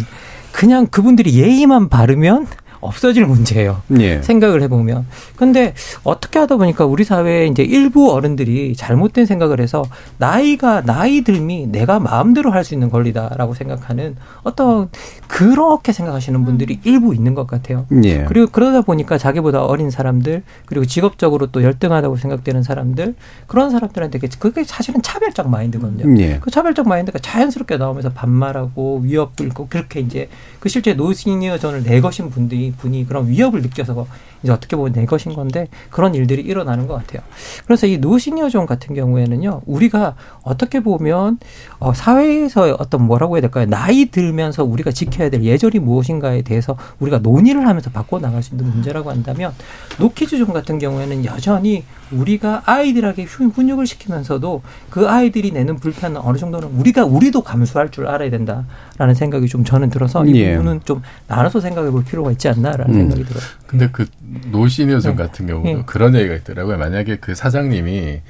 그냥 0.51 0.89
그분들이 0.89 1.39
예의만 1.39 1.89
바르면 1.89 2.49
없어질 2.81 3.27
문제예요. 3.27 3.83
예. 3.99 4.23
생각을 4.23 4.63
해보면. 4.63 5.07
근데 5.37 5.75
어떻게 6.03 6.39
하다 6.39 6.57
보니까 6.57 6.87
우리 6.87 7.05
사회에 7.05 7.47
이제 7.47 7.63
일부 7.63 8.13
어른들이 8.13 8.75
잘못된 8.77 9.27
생각을 9.27 9.61
해서 9.61 9.83
나이가 10.19 10.83
나이 10.83 11.23
들미 11.23 11.67
내가 11.67 11.99
마음대로 12.01 12.51
할 12.53 12.61
수 12.61 12.75
있는 12.75 12.91
권리다라고 12.91 13.55
생각하는 13.55 14.17
어떤 14.43 14.91
그렇게 15.29 15.93
생각하시는 15.93 16.45
분들이 16.45 16.75
음. 16.75 16.81
일부 16.85 17.15
있는 17.15 17.35
것 17.35 17.47
같아요. 17.47 17.87
예. 18.05 18.25
그리고 18.25 18.49
그러다 18.51 18.83
보니까 18.83 19.17
자기보다 19.17 19.65
어린 19.65 19.91
사람들 19.91 20.43
그리고 20.67 20.85
직업적으로 20.85 21.47
또 21.47 21.63
열등하다고 21.63 22.17
생각되는 22.17 22.63
사람들 22.63 23.15
그런 23.47 23.71
사람들한테 23.71 24.19
그게 24.39 24.65
사실은 24.65 25.01
차별적 25.01 25.49
마인드거든요. 25.49 26.21
예. 26.21 26.39
그 26.41 26.51
차별적 26.51 26.87
마인드가 26.87 27.19
자연스럽게 27.19 27.79
나오면서 27.79 28.11
반말하고 28.11 29.01
위협 29.05 29.37
불고 29.37 29.67
그렇게 29.69 30.01
이제 30.01 30.29
그 30.59 30.69
실제 30.69 30.93
노시니어존을 30.93 31.83
내건 31.85 32.29
분들이 32.31 32.70
분이 32.73 33.07
그런 33.07 33.29
위협을 33.29 33.63
느껴서 33.63 34.07
이제 34.43 34.53
어떻게 34.53 34.77
보면 34.77 34.93
내건 34.93 35.35
건데 35.35 35.69
그런 35.91 36.15
일들이 36.15 36.43
일어나는 36.43 36.87
것 36.87 36.95
같아요. 36.95 37.23
그래서 37.67 37.87
이 37.87 37.99
노시니어존 37.99 38.67
같은 38.67 38.95
경우에는요, 38.95 39.63
우리가 39.67 40.15
어떻게 40.43 40.81
보면 40.81 41.39
어, 41.79 41.93
사회에서 41.93 42.77
어떤 42.79 43.07
뭐라고 43.07 43.37
해야 43.37 43.43
될까요? 43.43 43.67
나이 43.67 44.07
들면서 44.07 44.65
우리가 44.65 44.93
지켜야 44.93 45.29
될 45.29 45.43
예절이 45.43 45.79
무엇인가에 45.81 46.43
대해서 46.43 46.77
우리가 47.01 47.19
논의를 47.19 47.67
하면서 47.67 47.91
바꿔 47.91 48.19
나갈 48.19 48.43
수 48.43 48.55
있는 48.55 48.71
문제라고 48.71 49.11
한다면 49.11 49.53
노키즈존 49.99 50.53
같은 50.53 50.79
경우에는 50.79 51.25
여전히 51.25 51.85
우리가 52.13 52.63
아이들에게 52.67 53.25
훈육을 53.25 53.87
시키면서도 53.87 54.63
그 54.91 55.09
아이들이 55.09 55.53
내는 55.53 55.77
불편은 55.77 56.21
어느 56.21 56.39
정도는 56.39 56.69
우리가 56.69 57.05
우리도 57.05 57.43
감수할 57.43 57.91
줄 57.91 58.07
알아야 58.07 58.31
된다라는 58.31 59.15
생각이 59.15 59.47
좀 59.49 59.65
저는 59.65 59.91
들어서 59.91 60.25
이 60.25 60.35
예. 60.37 60.57
부분은 60.57 60.81
좀 60.85 61.03
나눠서 61.27 61.61
생각해 61.61 61.91
볼 61.91 62.05
필요가 62.05 62.31
있지 62.31 62.49
않나라는 62.49 62.95
음. 62.95 62.99
생각이 63.01 63.25
들어요. 63.25 63.43
근데 63.67 63.89
그 63.93 64.07
노시니어존 64.51 65.17
네. 65.17 65.23
같은 65.23 65.47
경우도 65.47 65.69
네. 65.79 65.83
그런 65.87 66.15
얘기가 66.15 66.35
있더라고요. 66.35 66.79
만약에 66.79 67.17
그 67.17 67.35
사장님이 67.35 68.21
어, 68.21 68.23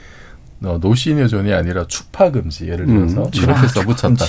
노시니어존이 0.61 1.53
아니라 1.55 1.87
추파 1.89 2.31
금지 2.31 2.69
예를 2.69 2.87
들어서 2.87 3.23
음. 3.23 3.31
이렇게 3.33 3.67
써붙였다. 3.69 4.25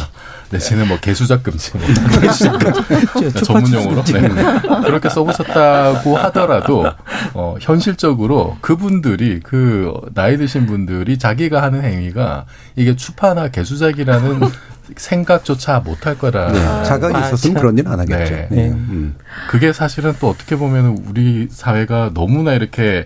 내지는 0.50 0.88
뭐 0.88 0.98
개수작 1.00 1.44
금지 1.44 1.72
뭐 1.78 1.82
전문 3.44 3.74
용어로 3.74 4.04
네. 4.04 4.22
그렇게 4.86 5.10
써붙였다고 5.10 6.18
하더라도 6.18 6.86
어, 7.34 7.56
현실적으로 7.60 8.58
그분들이 8.62 9.40
그 9.42 9.94
나이 10.14 10.38
드신 10.38 10.66
분들이 10.66 11.18
자기가 11.18 11.62
하는 11.62 11.84
행위가 11.84 12.46
이게 12.76 12.96
추파나 12.96 13.50
개수작이라는 13.50 14.40
생각조차 14.98 15.80
못할 15.80 16.18
거라. 16.18 16.52
네. 16.52 16.84
자각이 16.84 17.16
아, 17.16 17.28
있었으면 17.28 17.58
그런 17.58 17.78
일 17.78 17.88
안 17.88 18.00
하겠죠. 18.00 18.34
네. 18.34 18.48
네. 18.52 18.70
음. 18.70 19.16
그게 19.50 19.72
사실은 19.74 20.14
또 20.20 20.30
어떻게 20.30 20.56
보면 20.58 21.04
우리 21.08 21.48
사회가 21.50 22.12
너무나 22.14 22.54
이렇게 22.54 23.06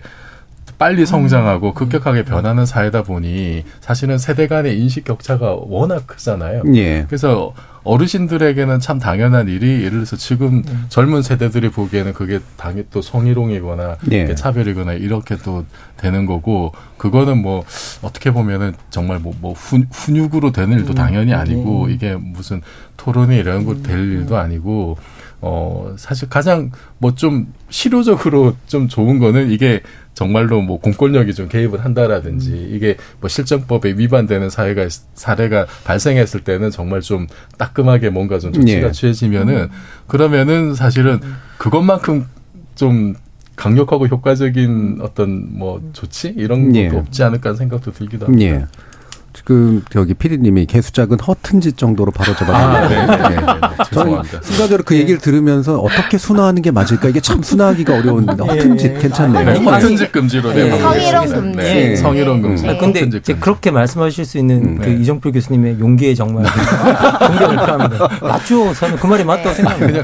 빨리 0.78 1.06
성장하고 1.06 1.68
음. 1.68 1.74
급격하게 1.74 2.24
변하는 2.24 2.66
사회다 2.66 3.02
보니 3.02 3.64
사실은 3.80 4.18
세대 4.18 4.46
간의 4.46 4.78
인식 4.78 5.04
격차가 5.04 5.56
워낙 5.58 6.06
크잖아요. 6.06 6.64
예. 6.74 7.04
그래서 7.06 7.54
어르신들에게는 7.82 8.80
참 8.80 8.98
당연한 8.98 9.48
일이 9.48 9.78
예를 9.78 9.90
들어서 9.90 10.16
지금 10.16 10.62
음. 10.68 10.86
젊은 10.88 11.22
세대들이 11.22 11.70
보기에는 11.70 12.12
그게 12.12 12.40
당연히 12.56 12.84
또 12.90 13.00
성희롱이거나 13.00 13.96
예. 14.10 14.34
차별이거나 14.34 14.94
이렇게 14.94 15.36
또 15.36 15.64
되는 15.96 16.26
거고 16.26 16.72
그거는 16.98 17.40
뭐 17.40 17.64
어떻게 18.02 18.32
보면은 18.32 18.74
정말 18.90 19.20
뭐, 19.20 19.32
뭐 19.40 19.52
훈, 19.52 19.86
훈육으로 19.90 20.50
되는 20.52 20.76
일도 20.78 20.92
음. 20.92 20.94
당연히 20.94 21.32
아니고 21.32 21.84
음. 21.84 21.90
이게 21.90 22.16
무슨 22.16 22.60
토론이 22.96 23.36
이런 23.36 23.64
거될 23.64 23.96
음. 23.96 24.12
일도 24.20 24.36
아니고 24.36 24.98
어 25.40 25.94
사실 25.96 26.28
가장 26.28 26.72
뭐 26.98 27.12
좀 27.12 27.52
실효적으로 27.70 28.56
좀 28.66 28.88
좋은 28.88 29.18
거는 29.18 29.50
이게 29.50 29.80
정말로 30.16 30.62
뭐 30.62 30.80
공권력이 30.80 31.34
좀 31.34 31.46
개입을 31.46 31.84
한다라든지 31.84 32.50
음. 32.50 32.70
이게 32.72 32.96
뭐 33.20 33.28
실정법에 33.28 33.96
위반되는 33.98 34.48
사회가 34.48 34.88
사례가 35.14 35.66
발생했을 35.84 36.40
때는 36.40 36.70
정말 36.70 37.02
좀 37.02 37.26
따끔하게 37.58 38.08
뭔가 38.08 38.38
좀 38.38 38.50
조치가 38.50 38.88
예. 38.88 38.92
취해지면은 38.92 39.54
음. 39.64 39.68
그러면은 40.06 40.74
사실은 40.74 41.20
그것만큼 41.58 42.24
좀 42.76 43.14
강력하고 43.56 44.06
효과적인 44.06 45.00
어떤 45.02 45.58
뭐 45.58 45.82
조치 45.92 46.32
이런 46.34 46.72
것도 46.72 46.78
예. 46.78 46.88
없지 46.88 47.22
않을까 47.22 47.50
하는 47.50 47.58
생각도 47.58 47.92
들기도 47.92 48.24
합니다. 48.24 48.46
예. 48.46 48.66
지금 49.46 49.80
저기 49.90 50.12
피디님이 50.12 50.66
개수작은 50.66 51.20
허튼 51.20 51.60
짓 51.60 51.78
정도로 51.78 52.10
바로 52.10 52.34
잡았는데 52.34 52.96
아, 52.96 53.06
네, 53.06 53.16
네, 53.16 53.28
네, 53.28 53.44
네. 53.44 53.84
저는 53.92 54.22
순간적으로 54.42 54.82
그 54.82 54.96
얘기를 54.96 55.20
들으면서 55.20 55.78
어떻게 55.78 56.18
순화하는 56.18 56.62
게 56.62 56.72
맞을까 56.72 57.08
이게 57.08 57.20
참 57.20 57.44
순화하기가 57.44 57.94
어려운 57.96 58.28
허튼 58.28 58.76
짓 58.76 58.98
괜찮네요. 58.98 59.44
네, 59.44 59.58
허튼 59.60 59.96
짓 59.96 60.10
금지로 60.10 60.52
네. 60.52 60.76
성희롱 60.76 61.26
금지. 61.28 61.58
네. 61.58 61.94
성희롱 61.94 62.42
금지. 62.42 62.68
아, 62.68 62.76
근데 62.76 63.00
이제 63.02 63.36
그렇게 63.36 63.70
말씀하실 63.70 64.24
수 64.24 64.36
있는 64.38 64.64
음, 64.64 64.78
그 64.82 64.90
이정표 64.90 65.30
교수님의 65.30 65.78
용기에 65.78 66.12
정말 66.16 66.44
존경을 67.28 67.56
표합니다. 67.56 68.08
맞죠. 68.20 68.74
저는 68.74 68.96
그 68.96 69.06
말이 69.06 69.22
맞다고 69.22 69.54
생각합니다. 69.54 70.02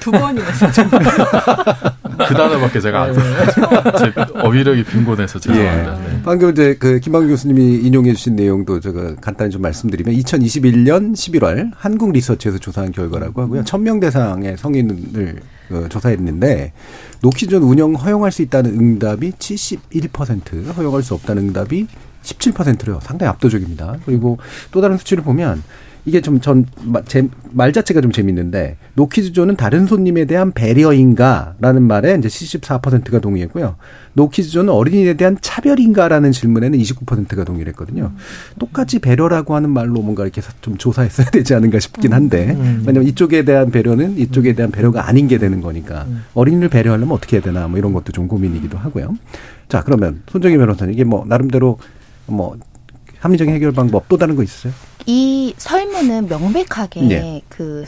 두 0.00 0.10
번이나 0.10 0.44
그 2.28 2.34
단어밖에 2.34 2.80
제가 2.80 3.02
안 3.02 3.14
제 3.98 4.12
어휘력이 4.34 4.84
빈곤해서 4.84 5.38
죄송합니다. 5.38 6.14
예. 6.14 6.22
방금 6.22 6.50
이제 6.50 6.76
그 6.78 7.00
김한 7.00 7.28
교수님이 7.28 7.76
인용해 7.86 8.12
주신 8.14 8.36
내용도 8.36 8.80
제가 8.80 9.16
간단히 9.16 9.50
좀 9.50 9.62
말씀드리면 9.62 10.14
2021년 10.14 11.12
11월 11.14 11.70
한국 11.76 12.12
리서치에서 12.12 12.58
조사한 12.58 12.92
결과라고 12.92 13.42
하고요. 13.42 13.62
1000명 13.64 14.00
대상의 14.00 14.56
성인을 14.56 15.40
어, 15.70 15.86
조사했는데 15.88 16.72
노키존 17.22 17.62
운영 17.62 17.94
허용할 17.94 18.32
수 18.32 18.42
있다는 18.42 18.70
응답이 18.72 19.32
71%, 19.32 20.74
허용할 20.76 21.02
수 21.02 21.14
없다는 21.14 21.48
응답이 21.48 21.86
17%래요. 22.22 22.98
상당히 23.02 23.30
압도적입니다. 23.30 23.96
그리고 24.04 24.38
또 24.72 24.80
다른 24.80 24.96
수치를 24.98 25.22
보면 25.22 25.62
이게 26.06 26.20
좀 26.20 26.40
전 26.40 26.66
말 27.52 27.72
자체가 27.72 28.00
좀 28.00 28.12
재밌는데 28.12 28.76
노키즈존은 28.94 29.56
다른 29.56 29.86
손님에 29.86 30.24
대한 30.24 30.52
배려인가라는 30.52 31.82
말에 31.82 32.16
이제 32.18 32.28
74%가 32.28 33.18
동의했고요. 33.18 33.76
노키즈존은 34.14 34.72
어린이에 34.72 35.14
대한 35.14 35.36
차별인가라는 35.40 36.32
질문에는 36.32 36.78
29%가 36.78 37.44
동의를 37.44 37.70
했거든요. 37.72 38.12
똑같이 38.58 38.98
배려라고 38.98 39.54
하는 39.54 39.70
말로 39.70 40.00
뭔가 40.02 40.24
이렇게 40.24 40.42
좀 40.60 40.76
조사했어야 40.76 41.30
되지 41.30 41.54
않은가 41.54 41.80
싶긴 41.80 42.12
한데 42.12 42.50
음, 42.52 42.60
음. 42.60 42.82
왜냐면 42.86 43.08
이쪽에 43.08 43.44
대한 43.44 43.70
배려는 43.70 44.18
이쪽에 44.18 44.54
대한 44.54 44.70
배려가 44.70 45.08
아닌 45.08 45.28
게 45.28 45.38
되는 45.38 45.60
거니까 45.60 46.04
음. 46.08 46.24
어린이를 46.34 46.68
배려하려면 46.68 47.14
어떻게 47.14 47.36
해야 47.36 47.42
되나 47.42 47.68
뭐 47.68 47.78
이런 47.78 47.92
것도 47.92 48.12
좀 48.12 48.28
고민이기도 48.28 48.78
하고요. 48.78 49.16
자 49.68 49.82
그러면 49.82 50.22
손정희 50.30 50.56
변호사님 50.56 50.94
이게 50.94 51.04
뭐 51.04 51.24
나름대로 51.26 51.78
뭐 52.26 52.56
합리적인 53.18 53.54
해결 53.54 53.72
방법 53.72 54.08
또 54.08 54.16
다른 54.16 54.34
거 54.36 54.42
있어요? 54.42 54.72
이 55.10 55.54
설문은 55.58 56.28
명백하게 56.28 57.00
네. 57.02 57.42
그 57.48 57.84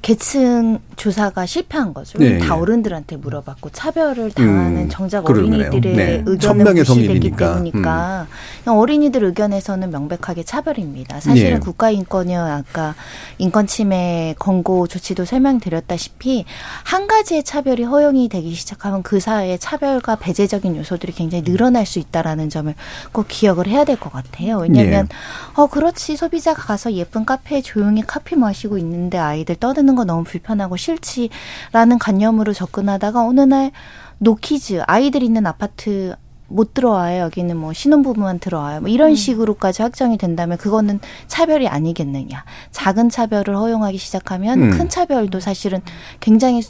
계층 0.00 0.78
조사가 0.96 1.46
실패한 1.46 1.92
거죠. 1.94 2.18
네, 2.18 2.38
다 2.38 2.54
네. 2.54 2.60
어른들한테 2.60 3.16
물어봤고 3.16 3.70
차별을 3.70 4.30
당하는 4.32 4.82
음, 4.82 4.88
정작. 4.88 5.28
어린이들의 5.28 5.96
네. 5.96 6.22
의견은 6.26 6.74
무시되기 6.74 7.32
때문이니까 7.32 8.26
음. 8.66 8.72
어린이들 8.72 9.22
의견에서는 9.24 9.90
명백하게 9.90 10.44
차별입니다. 10.44 11.20
사실은 11.20 11.54
네. 11.54 11.58
국가인권위원 11.58 12.50
아까 12.50 12.94
인권침해 13.38 14.34
권고 14.38 14.86
조치도 14.86 15.24
설명드렸다시피 15.24 16.44
한 16.84 17.06
가지의 17.06 17.44
차별이 17.44 17.82
허용이 17.84 18.28
되기 18.28 18.54
시작하면 18.54 19.02
그 19.02 19.20
사회의 19.20 19.58
차별과 19.58 20.16
배제적인 20.16 20.76
요소들이 20.76 21.12
굉장히 21.12 21.44
늘어날 21.44 21.86
수 21.86 21.98
있다라는 21.98 22.48
점을 22.50 22.72
꼭 23.12 23.26
기억을 23.28 23.66
해야 23.66 23.84
될 23.84 23.98
것 23.98 24.12
같아요. 24.12 24.58
왜냐하면 24.58 25.08
네. 25.08 25.14
어 25.54 25.66
그렇지 25.66 26.16
소비자가 26.16 26.62
가서 26.62 26.92
예쁜 26.92 27.24
카페에 27.24 27.62
조용히 27.62 28.02
커피 28.02 28.36
마시고 28.36 28.78
있는데 28.78 29.18
아이들 29.18 29.56
떠드는 29.56 29.87
거 29.94 30.04
너무 30.04 30.24
불편하고 30.24 30.76
싫지라는 30.76 31.98
관념으로 32.00 32.52
접근하다가 32.52 33.24
어느 33.24 33.40
날 33.40 33.72
no 34.18 34.39
kids 34.39 34.82
아이들 34.86 35.22
있는 35.22 35.46
아파트 35.46 36.16
못 36.48 36.72
들어와요. 36.72 37.24
여기는 37.24 37.56
뭐 37.56 37.72
신혼부부만 37.72 38.38
들어와요. 38.38 38.80
뭐 38.80 38.88
이런 38.88 39.10
음. 39.10 39.14
식으로까지 39.14 39.82
확정이 39.82 40.16
된다면 40.16 40.56
그거는 40.56 40.98
차별이 41.26 41.68
아니겠느냐. 41.68 42.44
작은 42.70 43.10
차별을 43.10 43.54
허용하기 43.54 43.98
시작하면 43.98 44.62
음. 44.62 44.70
큰 44.70 44.88
차별도 44.88 45.40
사실은 45.40 45.80
굉장히 46.20 46.62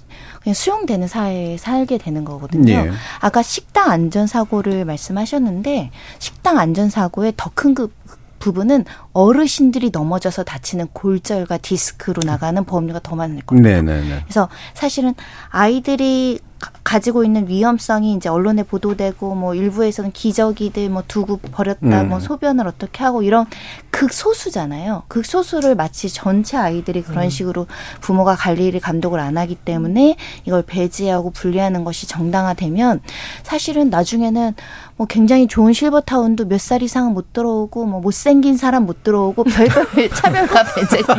그냥 0.42 0.54
수용되는 0.54 1.06
사회에 1.06 1.56
살게 1.56 1.98
되는 1.98 2.24
거거든요. 2.24 2.72
예. 2.72 2.90
아까 3.20 3.40
식당 3.42 3.90
안전 3.90 4.26
사고를 4.26 4.84
말씀하셨는데 4.84 5.90
식당 6.18 6.58
안전 6.58 6.90
사고의 6.90 7.34
더큰 7.36 7.74
그 7.74 7.92
부분은 8.38 8.84
어르신들이 9.12 9.90
넘어져서 9.92 10.44
다치는 10.44 10.88
골절과 10.92 11.58
디스크로 11.58 12.22
나가는 12.24 12.62
보험료가 12.64 13.00
더 13.00 13.16
많을 13.16 13.40
겁니다. 13.42 13.68
네네네. 13.68 14.22
그래서 14.24 14.48
사실은 14.74 15.14
아이들이 15.50 16.40
가지고 16.88 17.22
있는 17.22 17.48
위험성이 17.48 18.14
이제 18.14 18.30
언론에 18.30 18.62
보도되고 18.62 19.34
뭐 19.34 19.54
일부에서는 19.54 20.10
기저귀들 20.12 20.88
뭐 20.88 21.02
두고 21.06 21.36
버렸다 21.36 22.00
음. 22.00 22.08
뭐 22.08 22.18
소변을 22.18 22.66
어떻게 22.66 23.04
하고 23.04 23.22
이런 23.22 23.44
극소수잖아요. 23.90 25.02
극소수를 25.08 25.74
마치 25.74 26.08
전체 26.08 26.56
아이들이 26.56 27.02
그런 27.02 27.24
음. 27.24 27.28
식으로 27.30 27.66
부모가 28.00 28.36
관리를 28.36 28.80
감독을 28.80 29.20
안 29.20 29.36
하기 29.36 29.56
때문에 29.56 30.16
이걸 30.46 30.62
배제하고 30.62 31.30
분리하는 31.30 31.84
것이 31.84 32.06
정당화되면 32.06 33.02
사실은 33.42 33.90
나중에는 33.90 34.54
뭐 34.96 35.06
굉장히 35.06 35.46
좋은 35.46 35.74
실버타운도 35.74 36.46
몇 36.46 36.58
살 36.58 36.82
이상은 36.82 37.14
못 37.14 37.32
들어오고 37.32 37.86
뭐 37.86 38.00
못생긴 38.00 38.56
사람 38.56 38.84
못 38.84 39.02
들어오고 39.04 39.44
별별 39.44 39.86
차별과 40.14 40.64
배제가 40.74 41.14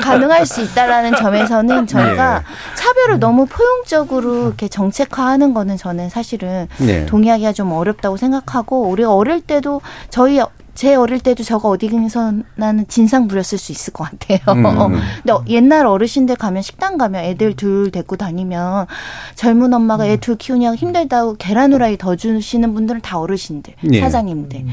가능할 0.00 0.44
수 0.44 0.60
있다라는 0.62 1.16
점에서는 1.16 1.86
저희가 1.86 2.42
예. 2.42 2.74
차별을 2.74 3.20
너무 3.20 3.46
포용적으로 3.46 4.48
이렇게 4.48 4.68
정책 4.68 5.01
화하는 5.10 5.54
거는 5.54 5.76
저는 5.76 6.08
사실은 6.08 6.68
네. 6.78 7.06
동의하기가 7.06 7.52
좀 7.52 7.72
어렵다고 7.72 8.16
생각하고 8.16 8.88
우리가 8.88 9.14
어릴 9.14 9.40
때도 9.40 9.80
저희 10.10 10.40
제 10.74 10.94
어릴 10.94 11.20
때도 11.20 11.44
저거 11.44 11.68
어디서 11.68 12.32
나는 12.56 12.86
진상 12.88 13.28
부렸을 13.28 13.58
수 13.58 13.72
있을 13.72 13.92
것 13.92 14.04
같아요. 14.04 14.38
음. 14.56 14.64
음. 14.64 15.00
근데 15.22 15.52
옛날 15.52 15.84
어르신들 15.86 16.36
가면 16.36 16.62
식당 16.62 16.96
가면 16.96 17.24
애들 17.24 17.56
둘 17.56 17.90
데리고 17.90 18.16
다니면 18.16 18.86
젊은 19.34 19.74
엄마가 19.74 20.06
애 20.06 20.16
둘 20.16 20.36
키우냐고 20.36 20.76
힘들다고 20.76 21.34
계란 21.38 21.74
후라이 21.74 21.98
더 21.98 22.16
주시는 22.16 22.72
분들은 22.72 23.02
다 23.02 23.18
어르신들, 23.18 23.74
네. 23.82 24.00
사장님들. 24.00 24.60
음. 24.60 24.68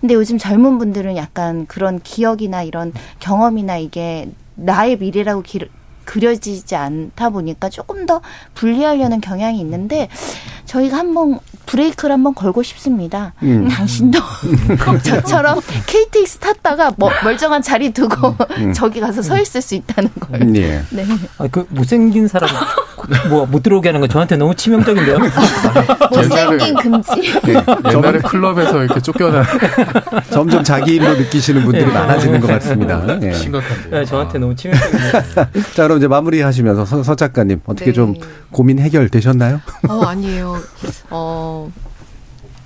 근데 0.00 0.14
요즘 0.14 0.38
젊은 0.38 0.78
분들은 0.78 1.16
약간 1.18 1.66
그런 1.66 2.00
기억이나 2.00 2.62
이런 2.62 2.92
경험이나 3.20 3.76
이게 3.76 4.30
나의 4.54 4.96
미래라고 4.98 5.42
기, 5.42 5.60
그려지지 6.04 6.74
않다 6.74 7.30
보니까 7.30 7.68
조금 7.68 8.06
더 8.06 8.20
분리하려는 8.54 9.20
경향이 9.20 9.60
있는데 9.60 10.08
저희가 10.64 10.98
한번 10.98 11.38
브레이크를 11.66 12.12
한번 12.12 12.34
걸고 12.34 12.62
싶습니다. 12.62 13.32
음. 13.42 13.68
당신도 13.68 14.18
저처럼 15.02 15.60
KTX 15.86 16.38
탔다가 16.38 16.92
뭐 16.96 17.10
멀쩡한 17.22 17.62
자리 17.62 17.92
두고 17.92 18.28
음. 18.58 18.68
음. 18.68 18.72
저기 18.72 19.00
가서 19.00 19.22
서 19.22 19.40
있을 19.40 19.62
수 19.62 19.74
있다는 19.74 20.10
걸. 20.18 20.56
예. 20.56 20.82
네. 20.90 21.06
아, 21.38 21.46
그 21.50 21.66
못생긴 21.70 22.26
사람 22.28 22.50
뭐 23.28 23.46
못 23.52 23.62
들어오게 23.62 23.88
하는 23.90 24.00
거 24.00 24.06
저한테 24.08 24.36
너무 24.36 24.54
치명적인데요. 24.54 25.18
못생긴 26.10 26.74
금지. 26.76 27.10
네. 27.44 27.54
옛날에 27.92 28.18
클럽에서 28.20 28.82
이렇게 28.82 29.00
쫓겨나. 29.00 29.44
점점 30.30 30.64
자기 30.64 30.94
일로 30.96 31.14
느끼시는 31.14 31.62
분들이 31.62 31.84
네. 31.84 31.92
많아지는 31.92 32.40
것 32.40 32.46
같습니다. 32.46 33.18
네. 33.18 33.32
심각한데. 33.34 33.90
네, 33.90 34.04
저한테 34.04 34.38
아. 34.38 34.40
너무 34.40 34.56
치명적인데요. 34.56 35.12
자, 35.74 35.82
그럼 35.84 35.98
이제 35.98 36.08
마무리하시면서 36.08 36.86
서, 36.86 37.02
서 37.02 37.14
작가님 37.14 37.60
어떻게 37.66 37.86
네. 37.86 37.92
좀 37.92 38.14
고민 38.52 38.78
해결되셨나요? 38.78 39.60
어, 39.88 40.02
아니에요. 40.04 40.56
어, 41.10 41.70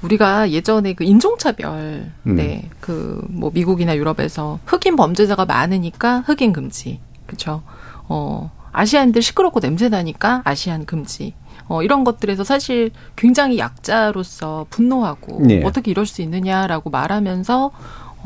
우리가 0.02 0.50
예전에 0.50 0.92
그 0.94 1.04
인종차별, 1.04 2.10
음. 2.26 2.36
네, 2.36 2.68
그 2.80 3.24
뭐 3.28 3.50
미국이나 3.52 3.96
유럽에서 3.96 4.58
흑인 4.66 4.96
범죄자가 4.96 5.44
많으니까 5.46 6.20
흑인 6.26 6.52
금지, 6.52 7.00
그렇죠. 7.26 7.62
어, 8.08 8.50
아시안들 8.72 9.22
시끄럽고 9.22 9.60
냄새 9.60 9.88
나니까 9.88 10.42
아시안 10.44 10.84
금지. 10.86 11.34
어, 11.68 11.82
이런 11.82 12.04
것들에서 12.04 12.44
사실 12.44 12.90
굉장히 13.16 13.58
약자로서 13.58 14.66
분노하고 14.70 15.40
네. 15.42 15.62
어떻게 15.64 15.90
이럴 15.90 16.06
수 16.06 16.22
있느냐라고 16.22 16.90
말하면서 16.90 17.72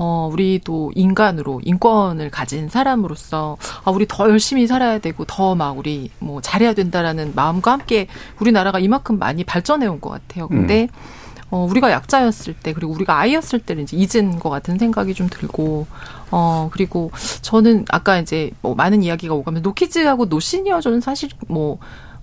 어, 0.02 0.30
우리도 0.32 0.92
인간으로 0.94 1.60
인권을 1.62 2.30
가진 2.30 2.70
사람으로서 2.70 3.58
아, 3.84 3.90
우리 3.90 4.06
더 4.08 4.30
열심히 4.30 4.66
살아야 4.66 4.98
되고 4.98 5.26
더 5.26 5.54
막 5.54 5.76
우리 5.76 6.10
뭐 6.20 6.40
잘해야 6.40 6.72
된다라는 6.72 7.32
마음과 7.34 7.72
함께 7.72 8.06
우리나라가 8.40 8.78
이만큼 8.78 9.18
많이 9.18 9.44
발전해 9.44 9.86
온 9.86 10.00
것 10.00 10.08
같아요. 10.08 10.48
근데 10.48 10.84
음. 10.84 10.88
어, 11.50 11.66
우리가 11.68 11.90
약자였을 11.90 12.54
때, 12.54 12.72
그리고 12.72 12.92
우리가 12.92 13.18
아이였을 13.18 13.58
때는 13.58 13.82
이제 13.82 13.96
잊은 13.96 14.38
것 14.38 14.50
같은 14.50 14.78
생각이 14.78 15.12
좀 15.14 15.28
들고, 15.28 15.86
어, 16.30 16.68
그리고 16.72 17.10
저는 17.42 17.84
아까 17.90 18.18
이제 18.20 18.52
뭐 18.62 18.76
많은 18.76 19.02
이야기가 19.02 19.34
오가면 19.34 19.62
노키즈하고 19.62 20.26
노시니어존은 20.26 21.00
사실 21.00 21.28
뭐, 21.48 21.78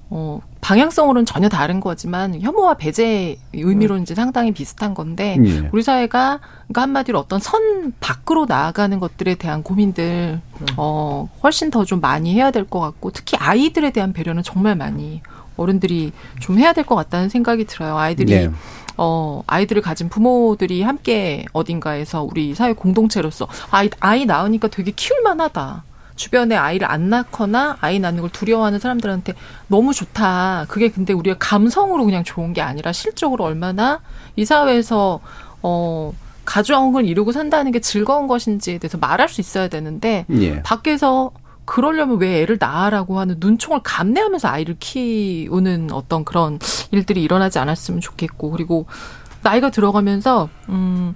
어, 0.10 0.40
방향성으로는 0.62 1.26
전혀 1.26 1.50
다른 1.50 1.80
거지만 1.80 2.40
혐오와 2.42 2.76
배제 2.76 3.38
의미로는 3.54 4.04
이제 4.04 4.16
상당히 4.16 4.52
비슷한 4.54 4.94
건데 4.94 5.38
예. 5.44 5.70
우리 5.72 5.84
사회가 5.84 6.40
그러니까 6.40 6.82
한마디로 6.82 7.20
어떤 7.20 7.40
선 7.40 7.94
밖으로 8.00 8.46
나아가는 8.46 8.98
것들에 9.00 9.36
대한 9.36 9.64
고민들 9.64 10.40
어 10.78 11.30
훨씬 11.44 11.72
더 11.72 11.84
좀 11.86 12.02
많이 12.02 12.34
해야 12.34 12.52
될 12.52 12.66
것 12.66 12.80
같고 12.82 13.12
특히 13.12 13.38
아이들에 13.38 13.92
대한 13.92 14.12
배려는 14.14 14.44
정말 14.44 14.76
많이 14.76 15.22
어른들이 15.58 16.12
좀 16.40 16.58
해야 16.58 16.74
될 16.74 16.84
것 16.86 16.96
같다는 16.96 17.30
생각이 17.30 17.66
들어요. 17.66 17.98
아이들이 17.98 18.34
네. 18.48 18.52
어, 18.98 19.44
아이들을 19.48 19.82
가진 19.82 20.10
부모들이 20.10 20.82
함께 20.82 21.46
어딘가에서 21.54 22.24
우리 22.24 22.56
사회 22.56 22.74
공동체로서 22.74 23.48
아이, 23.72 23.90
아이 24.00 24.26
낳으니까 24.26 24.68
되게 24.70 24.92
키울만하다. 24.92 25.84
주변에 26.18 26.56
아이를 26.56 26.90
안 26.90 27.10
낳거나 27.10 27.78
아이 27.80 28.00
낳는 28.00 28.22
걸 28.22 28.30
두려워하는 28.30 28.80
사람들한테 28.80 29.34
너무 29.68 29.94
좋다. 29.94 30.66
그게 30.68 30.90
근데 30.90 31.14
우리가 31.14 31.38
감성으로 31.40 32.04
그냥 32.04 32.24
좋은 32.26 32.52
게 32.52 32.62
아니라 32.62 32.92
실적으로 32.92 33.46
얼마나 33.46 34.02
이 34.36 34.44
사회에서 34.44 35.22
어 35.62 36.14
가정을 36.44 37.06
이루고 37.06 37.32
산다는 37.32 37.72
게 37.72 37.80
즐거운 37.80 38.28
것인지에 38.28 38.80
대해서 38.80 38.98
말할 38.98 39.30
수 39.30 39.42
있어야 39.42 39.68
되는데 39.68 40.26
예. 40.32 40.62
밖에서 40.64 41.32
그러려면 41.66 42.20
왜 42.20 42.42
애를 42.42 42.58
낳아라고 42.60 43.20
하는 43.20 43.36
눈총을 43.40 43.82
감내하면서 43.84 44.48
아이를 44.48 44.78
키우는 44.80 45.92
어떤 45.92 46.24
그런 46.24 46.60
일들이 46.92 47.22
일어나지 47.22 47.60
않았으면 47.60 48.00
좋겠고 48.00 48.52
그리고 48.52 48.86
나이가 49.44 49.70
들어가면서 49.70 50.48
음 50.70 51.14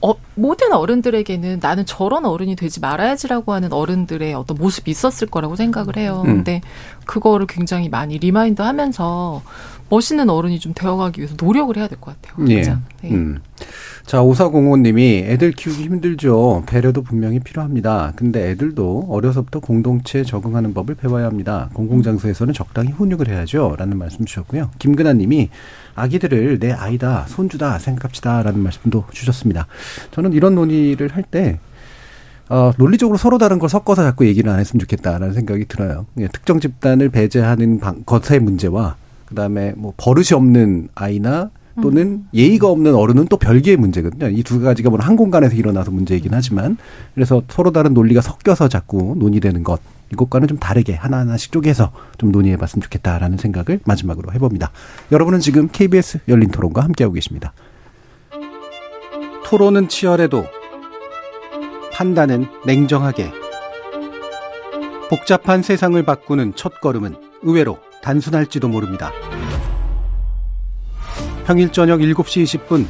어, 0.00 0.14
모든 0.34 0.72
어른들에게는 0.72 1.58
나는 1.60 1.84
저런 1.86 2.24
어른이 2.24 2.56
되지 2.56 2.80
말아야지라고 2.80 3.52
하는 3.52 3.72
어른들의 3.72 4.32
어떤 4.34 4.56
모습이 4.58 4.90
있었을 4.90 5.26
거라고 5.28 5.56
생각을 5.56 5.96
해요. 5.96 6.22
음. 6.24 6.36
근데 6.36 6.60
그거를 7.04 7.46
굉장히 7.46 7.88
많이 7.88 8.18
remind 8.18 8.62
하면서 8.62 9.42
멋있는 9.88 10.30
어른이 10.30 10.58
좀 10.60 10.72
되어가기 10.74 11.20
위해서 11.20 11.34
노력을 11.38 11.76
해야 11.76 11.86
될 11.86 11.98
것 12.00 12.20
같아요. 12.22 12.46
예. 12.48 12.62
네. 13.02 13.10
음. 13.10 13.40
자, 14.06 14.22
오사공호님이 14.22 15.24
애들 15.26 15.52
키우기 15.52 15.82
힘들죠. 15.84 16.64
배려도 16.66 17.02
분명히 17.02 17.38
필요합니다. 17.40 18.12
근데 18.16 18.50
애들도 18.50 19.08
어려서부터 19.10 19.60
공동체에 19.60 20.24
적응하는 20.24 20.72
법을 20.74 20.94
배워야 20.94 21.26
합니다. 21.26 21.68
공공장소에서는 21.74 22.54
적당히 22.54 22.90
훈육을 22.90 23.28
해야죠. 23.28 23.74
라는 23.78 23.98
말씀 23.98 24.24
주셨고요. 24.24 24.70
김근아님이 24.78 25.50
아기들을 25.94 26.58
내 26.58 26.72
아이다, 26.72 27.26
손주다 27.28 27.78
생각합시다. 27.78 28.42
라는 28.42 28.60
말씀도 28.60 29.04
주셨습니다. 29.12 29.66
저는 30.12 30.32
이런 30.32 30.54
논의를 30.54 31.08
할 31.08 31.22
때, 31.22 31.58
어, 32.48 32.72
논리적으로 32.76 33.16
서로 33.18 33.38
다른 33.38 33.58
걸 33.58 33.68
섞어서 33.68 34.02
자꾸 34.02 34.26
얘기를 34.26 34.50
안 34.50 34.58
했으면 34.60 34.80
좋겠다라는 34.80 35.32
생각이 35.34 35.66
들어요. 35.66 36.06
예, 36.18 36.28
특정 36.28 36.60
집단을 36.60 37.08
배제하는 37.08 37.80
방, 37.80 38.02
것의 38.04 38.40
문제와, 38.40 38.96
그 39.26 39.34
다음에 39.34 39.72
뭐 39.76 39.94
버릇이 39.96 40.28
없는 40.34 40.88
아이나 40.94 41.50
또는 41.80 42.02
음. 42.02 42.28
예의가 42.34 42.68
없는 42.68 42.94
어른은 42.94 43.28
또 43.28 43.38
별개의 43.38 43.78
문제거든요. 43.78 44.28
이 44.28 44.42
두 44.42 44.60
가지가 44.60 44.90
물론 44.90 45.06
한 45.06 45.16
공간에서 45.16 45.56
일어나서 45.56 45.90
문제이긴 45.90 46.32
하지만 46.34 46.76
그래서 47.14 47.42
서로 47.48 47.70
다른 47.72 47.94
논리가 47.94 48.20
섞여서 48.20 48.68
자꾸 48.68 49.14
논의되는 49.18 49.64
것 49.64 49.80
이것과는 50.12 50.48
좀 50.48 50.58
다르게 50.58 50.94
하나하나씩 50.94 51.52
쪼개서 51.52 51.92
좀 52.18 52.30
논의해 52.30 52.56
봤으면 52.56 52.82
좋겠다라는 52.82 53.38
생각을 53.38 53.80
마지막으로 53.84 54.32
해봅니다. 54.32 54.70
여러분은 55.10 55.40
지금 55.40 55.68
KBS 55.68 56.20
열린 56.28 56.50
토론과 56.50 56.82
함께하고 56.82 57.14
계십니다. 57.14 57.52
토론은 59.44 59.88
치열해도 59.88 60.46
판단은 61.92 62.46
냉정하게 62.64 63.30
복잡한 65.10 65.62
세상을 65.62 66.02
바꾸는 66.04 66.54
첫 66.56 66.80
걸음은 66.80 67.16
의외로 67.42 67.78
단순할지도 68.02 68.68
모릅니다. 68.68 69.12
평일 71.46 71.70
저녁 71.70 72.00
7시 72.00 72.44
20분 72.44 72.86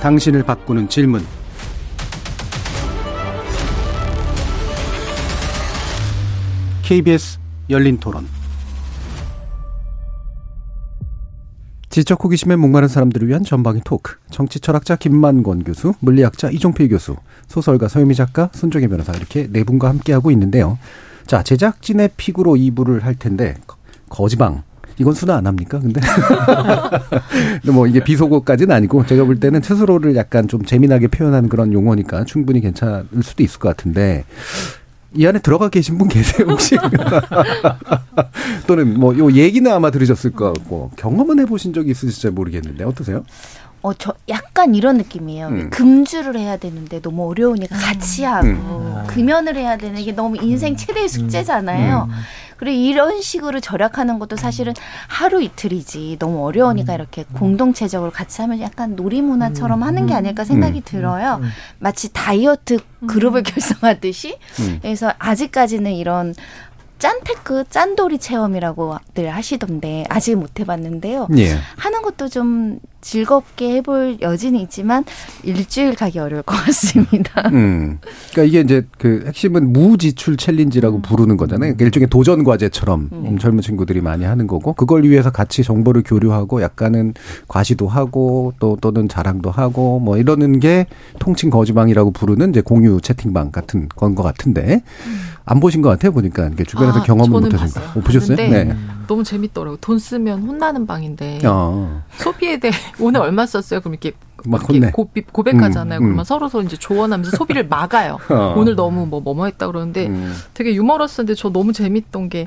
당신을 0.00 0.42
바꾸는 0.42 0.88
질문 0.88 1.24
KBS 6.90 7.38
열린 7.70 7.98
토론. 7.98 8.26
지적 11.88 12.24
호기심에 12.24 12.56
목마른 12.56 12.88
사람들을 12.88 13.28
위한 13.28 13.44
전방위 13.44 13.82
토크. 13.84 14.16
정치 14.28 14.58
철학자 14.58 14.96
김만권 14.96 15.62
교수 15.62 15.94
물리학자 16.00 16.50
이종필 16.50 16.88
교수 16.88 17.14
소설가 17.46 17.86
서유미 17.86 18.16
작가 18.16 18.50
손종혜 18.52 18.88
변호사 18.88 19.12
이렇게 19.12 19.46
네 19.52 19.62
분과 19.62 19.88
함께하고 19.88 20.32
있는데요. 20.32 20.80
자 21.28 21.44
제작진의 21.44 22.10
픽으로 22.16 22.54
2부를 22.54 23.02
할 23.02 23.14
텐데 23.14 23.54
거지방. 24.08 24.64
이건 24.98 25.14
순화 25.14 25.36
안 25.36 25.46
합니까? 25.46 25.78
근데? 25.80 26.00
뭐 27.72 27.86
이게 27.86 28.02
비속어까지는 28.02 28.74
아니고 28.74 29.06
제가 29.06 29.24
볼 29.24 29.38
때는 29.38 29.62
스스로를 29.62 30.16
약간 30.16 30.48
좀 30.48 30.64
재미나게 30.64 31.06
표현하는 31.06 31.48
그런 31.48 31.72
용어니까 31.72 32.24
충분히 32.24 32.60
괜찮을 32.60 33.06
수도 33.22 33.44
있을 33.44 33.60
것 33.60 33.68
같은데 33.68 34.24
이 35.14 35.26
안에 35.26 35.40
들어가 35.40 35.68
계신 35.68 35.98
분 35.98 36.08
계세요 36.08 36.46
혹시? 36.48 36.76
또는 38.66 38.98
뭐 38.98 39.16
요 39.18 39.32
얘기는 39.32 39.70
아마 39.70 39.90
들으셨을 39.90 40.30
것 40.32 40.52
같고 40.52 40.90
경험은 40.96 41.40
해보신 41.40 41.72
적이 41.72 41.90
있으실지 41.90 42.30
모르겠는데 42.30 42.84
어떠세요? 42.84 43.24
어, 43.82 43.94
저 43.94 44.12
약간 44.28 44.74
이런 44.74 44.98
느낌이에요. 44.98 45.48
음. 45.48 45.70
금주를 45.70 46.36
해야 46.38 46.58
되는데 46.58 47.00
너무 47.00 47.28
어려우니까 47.30 47.76
같이 47.76 48.24
하고 48.24 48.46
음. 48.46 49.04
금연을 49.06 49.56
해야 49.56 49.78
되는 49.78 50.04
게 50.04 50.12
너무 50.12 50.36
인생 50.42 50.76
최대의 50.76 51.08
숙제잖아요. 51.08 52.08
음. 52.10 52.14
그리고 52.60 52.76
이런 52.76 53.22
식으로 53.22 53.58
절약하는 53.58 54.18
것도 54.18 54.36
사실은 54.36 54.74
하루 55.08 55.42
이틀이지 55.42 56.16
너무 56.18 56.44
어려우니까 56.44 56.92
음. 56.92 56.94
이렇게 56.94 57.24
공동체적으로 57.32 58.10
같이 58.10 58.42
하면 58.42 58.60
약간 58.60 58.96
놀이문화처럼 58.96 59.82
하는 59.82 60.06
게 60.06 60.12
아닐까 60.12 60.44
생각이 60.44 60.80
음. 60.80 60.82
들어요. 60.84 61.40
마치 61.78 62.12
다이어트 62.12 62.78
그룹을 63.06 63.44
결성하듯이. 63.44 64.36
그래서 64.82 65.10
아직까지는 65.18 65.92
이런 65.94 66.34
짠테크 66.98 67.64
짠돌이 67.70 68.18
체험이라고들 68.18 69.30
하시던데 69.30 70.04
아직 70.10 70.36
못 70.36 70.60
해봤는데요. 70.60 71.28
예. 71.38 71.56
하는 71.78 72.02
것도 72.02 72.28
좀 72.28 72.78
즐겁게 73.00 73.76
해볼 73.76 74.18
여지는 74.20 74.60
있지만 74.60 75.04
일주일 75.42 75.94
가기 75.94 76.18
어려울 76.18 76.42
것 76.42 76.54
같습니다. 76.56 77.48
음. 77.52 77.98
그러니까 78.30 78.42
이게 78.42 78.60
이제 78.60 78.86
그 78.98 79.24
핵심은 79.26 79.72
무지출 79.72 80.36
challenge라고 80.36 80.98
음. 80.98 81.02
부르는 81.02 81.36
거잖아요. 81.36 81.74
그러니까 81.74 81.84
일종의 81.86 82.08
도전 82.08 82.44
과제처럼 82.44 83.08
음. 83.12 83.38
젊은 83.38 83.62
친구들이 83.62 84.00
많이 84.00 84.24
하는 84.24 84.46
거고 84.46 84.74
그걸 84.74 85.04
위해서 85.04 85.30
같이 85.30 85.62
정보를 85.64 86.02
교류하고 86.04 86.62
약간은 86.62 87.14
과시도 87.48 87.88
하고 87.88 88.52
또 88.58 88.76
또는 88.80 89.08
자랑도 89.08 89.50
하고 89.50 89.98
뭐 89.98 90.16
이러는 90.18 90.60
게 90.60 90.86
통칭 91.18 91.50
거지방이라고 91.50 92.10
부르는 92.12 92.50
이제 92.50 92.60
공유 92.60 93.00
채팅방 93.00 93.50
같은 93.50 93.88
건 93.88 94.10
것 94.14 94.22
같은데 94.22 94.82
음. 95.06 95.20
안 95.44 95.60
보신 95.60 95.82
것 95.82 95.88
같아요 95.88 96.12
보니까 96.12 96.48
이게 96.52 96.64
주변에서 96.64 97.00
아, 97.00 97.02
경험을 97.02 97.48
거. 97.48 97.56
어, 97.96 98.00
보셨어요? 98.02 98.36
네. 98.36 98.76
너무 99.08 99.24
재밌더라고. 99.24 99.76
돈 99.78 99.98
쓰면 99.98 100.42
혼나는 100.42 100.86
방인데 100.86 101.40
어. 101.44 102.02
소비에 102.18 102.58
대해 102.58 102.72
오늘 102.98 103.20
얼마 103.20 103.46
썼어요? 103.46 103.80
그럼 103.80 103.94
이렇게 103.94 104.12
막 104.44 104.62
이렇게 104.70 104.90
고, 104.90 105.10
고백하잖아요. 105.32 105.98
음, 105.98 106.02
음. 106.02 106.06
그러면 106.06 106.24
서로 106.24 106.48
서로 106.48 106.64
이제 106.64 106.76
조언하면서 106.76 107.36
소비를 107.36 107.68
막아요. 107.68 108.18
어. 108.30 108.54
오늘 108.56 108.74
너무 108.74 109.06
뭐 109.06 109.20
뭐뭐 109.20 109.46
했다 109.46 109.66
그러는데 109.66 110.06
음. 110.06 110.34
되게 110.54 110.74
유머러스한데 110.74 111.34
저 111.34 111.50
너무 111.50 111.72
재밌던 111.72 112.28
게 112.28 112.46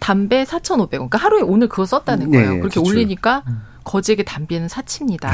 담배 0.00 0.44
4,500원. 0.44 0.88
그러니까 0.90 1.18
하루에 1.18 1.42
오늘 1.42 1.68
그거 1.68 1.84
썼다는 1.86 2.30
네, 2.30 2.38
거예요. 2.38 2.52
네, 2.54 2.58
그렇게 2.60 2.80
지출. 2.80 2.92
올리니까 2.94 3.42
거지에게 3.84 4.22
담배는 4.22 4.68
사치입니다. 4.68 5.32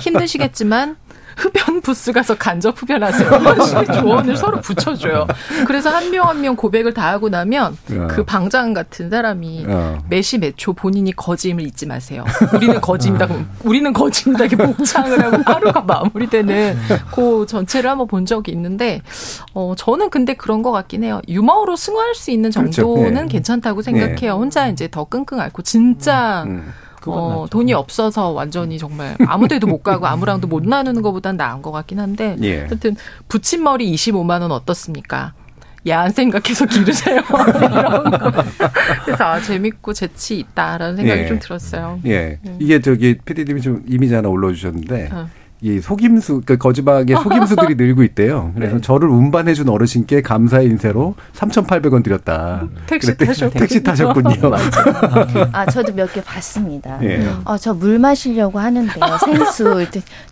힘드시겠지만 0.00 0.96
흡연 1.38 1.80
부스 1.80 2.12
가서 2.12 2.34
간접 2.36 2.80
흡연하세요. 2.82 3.28
이런 3.40 3.60
식의 3.66 3.86
조언을 3.86 4.36
서로 4.36 4.60
붙여줘요. 4.60 5.26
그래서 5.66 5.90
한 5.90 6.08
명 6.10 6.26
한명 6.28 6.56
고백을 6.56 6.94
다 6.94 7.08
하고 7.10 7.28
나면 7.28 7.76
야. 7.92 8.06
그 8.08 8.24
방장 8.24 8.72
같은 8.74 9.10
사람이 9.10 9.66
야. 9.68 9.98
매시 10.08 10.38
매초 10.38 10.72
본인이 10.72 11.12
거짓임을 11.12 11.64
잊지 11.64 11.86
마세요. 11.86 12.24
우리는 12.54 12.80
거짓입니다. 12.80 13.28
우리는 13.62 13.92
거짓입니다. 13.92 14.46
이렇게 14.46 14.64
목창을 14.64 15.22
하고 15.22 15.42
하루가 15.44 15.80
마무리되는 15.82 16.76
그 17.14 17.46
전체를 17.48 17.90
한번 17.90 18.06
본 18.06 18.26
적이 18.26 18.52
있는데 18.52 19.02
어 19.54 19.74
저는 19.76 20.10
근데 20.10 20.34
그런 20.34 20.62
것 20.62 20.72
같긴 20.72 21.04
해요. 21.04 21.20
유머로 21.28 21.76
승화할 21.76 22.14
수 22.14 22.30
있는 22.30 22.50
그렇죠. 22.50 22.70
정도는 22.82 23.02
그렇죠. 23.12 23.22
네. 23.24 23.28
괜찮다고 23.28 23.82
생각해요. 23.82 24.16
네. 24.18 24.28
혼자 24.30 24.68
이제 24.68 24.88
더 24.90 25.04
끙끙 25.04 25.40
앓고 25.40 25.62
진짜 25.62 26.44
음. 26.46 26.72
음. 27.06 27.12
어, 27.12 27.46
돈이 27.50 27.72
없어서 27.72 28.30
완전히 28.30 28.78
정말 28.78 29.16
아무 29.26 29.48
데도 29.48 29.66
못 29.66 29.82
가고 29.82 30.06
아무랑도 30.06 30.48
못 30.48 30.64
나누는 30.64 31.02
것보단 31.02 31.36
나은 31.36 31.62
것 31.62 31.70
같긴 31.70 32.00
한데 32.00 32.36
예. 32.42 32.58
하여튼 32.60 32.96
붙임머리 33.28 33.92
25만 33.94 34.42
원 34.42 34.52
어떻습니까? 34.52 35.34
야한 35.86 36.10
생각해서 36.10 36.66
기르세요. 36.66 37.20
이런 37.22 38.10
거. 38.10 38.44
그래서 39.04 39.24
아, 39.24 39.40
재밌고 39.40 39.92
재치 39.92 40.38
있다라는 40.40 40.96
생각이 40.96 41.22
예. 41.22 41.28
좀 41.28 41.38
들었어요. 41.38 42.00
예. 42.06 42.38
음. 42.44 42.58
이게 42.60 42.80
저기 42.80 43.16
피디님이 43.24 43.60
좀 43.60 43.84
이미지 43.86 44.14
하나 44.14 44.28
올려주셨는데 44.28 45.10
어. 45.12 45.28
이 45.60 45.80
속임수, 45.80 46.42
그 46.46 46.56
거지방에 46.56 47.14
속임수들이 47.20 47.74
늘고 47.74 48.04
있대요. 48.04 48.52
그래서 48.54 48.76
네. 48.76 48.80
저를 48.80 49.08
운반해준 49.08 49.68
어르신께 49.68 50.22
감사의 50.22 50.66
인쇄로 50.68 51.16
3,800원 51.34 52.04
드렸다. 52.04 52.60
음. 52.62 52.76
택시 52.86 53.16
타셨군요. 53.16 53.58
택시 53.60 53.82
타셨군요. 53.82 54.52
아, 55.52 55.66
저도 55.66 55.92
몇 55.94 56.08
개 56.12 56.22
봤습니다. 56.22 56.98
예. 57.02 57.28
어, 57.44 57.56
저 57.58 57.74
물 57.74 57.98
마시려고 57.98 58.58
하는데요. 58.58 59.18
생수. 59.24 59.84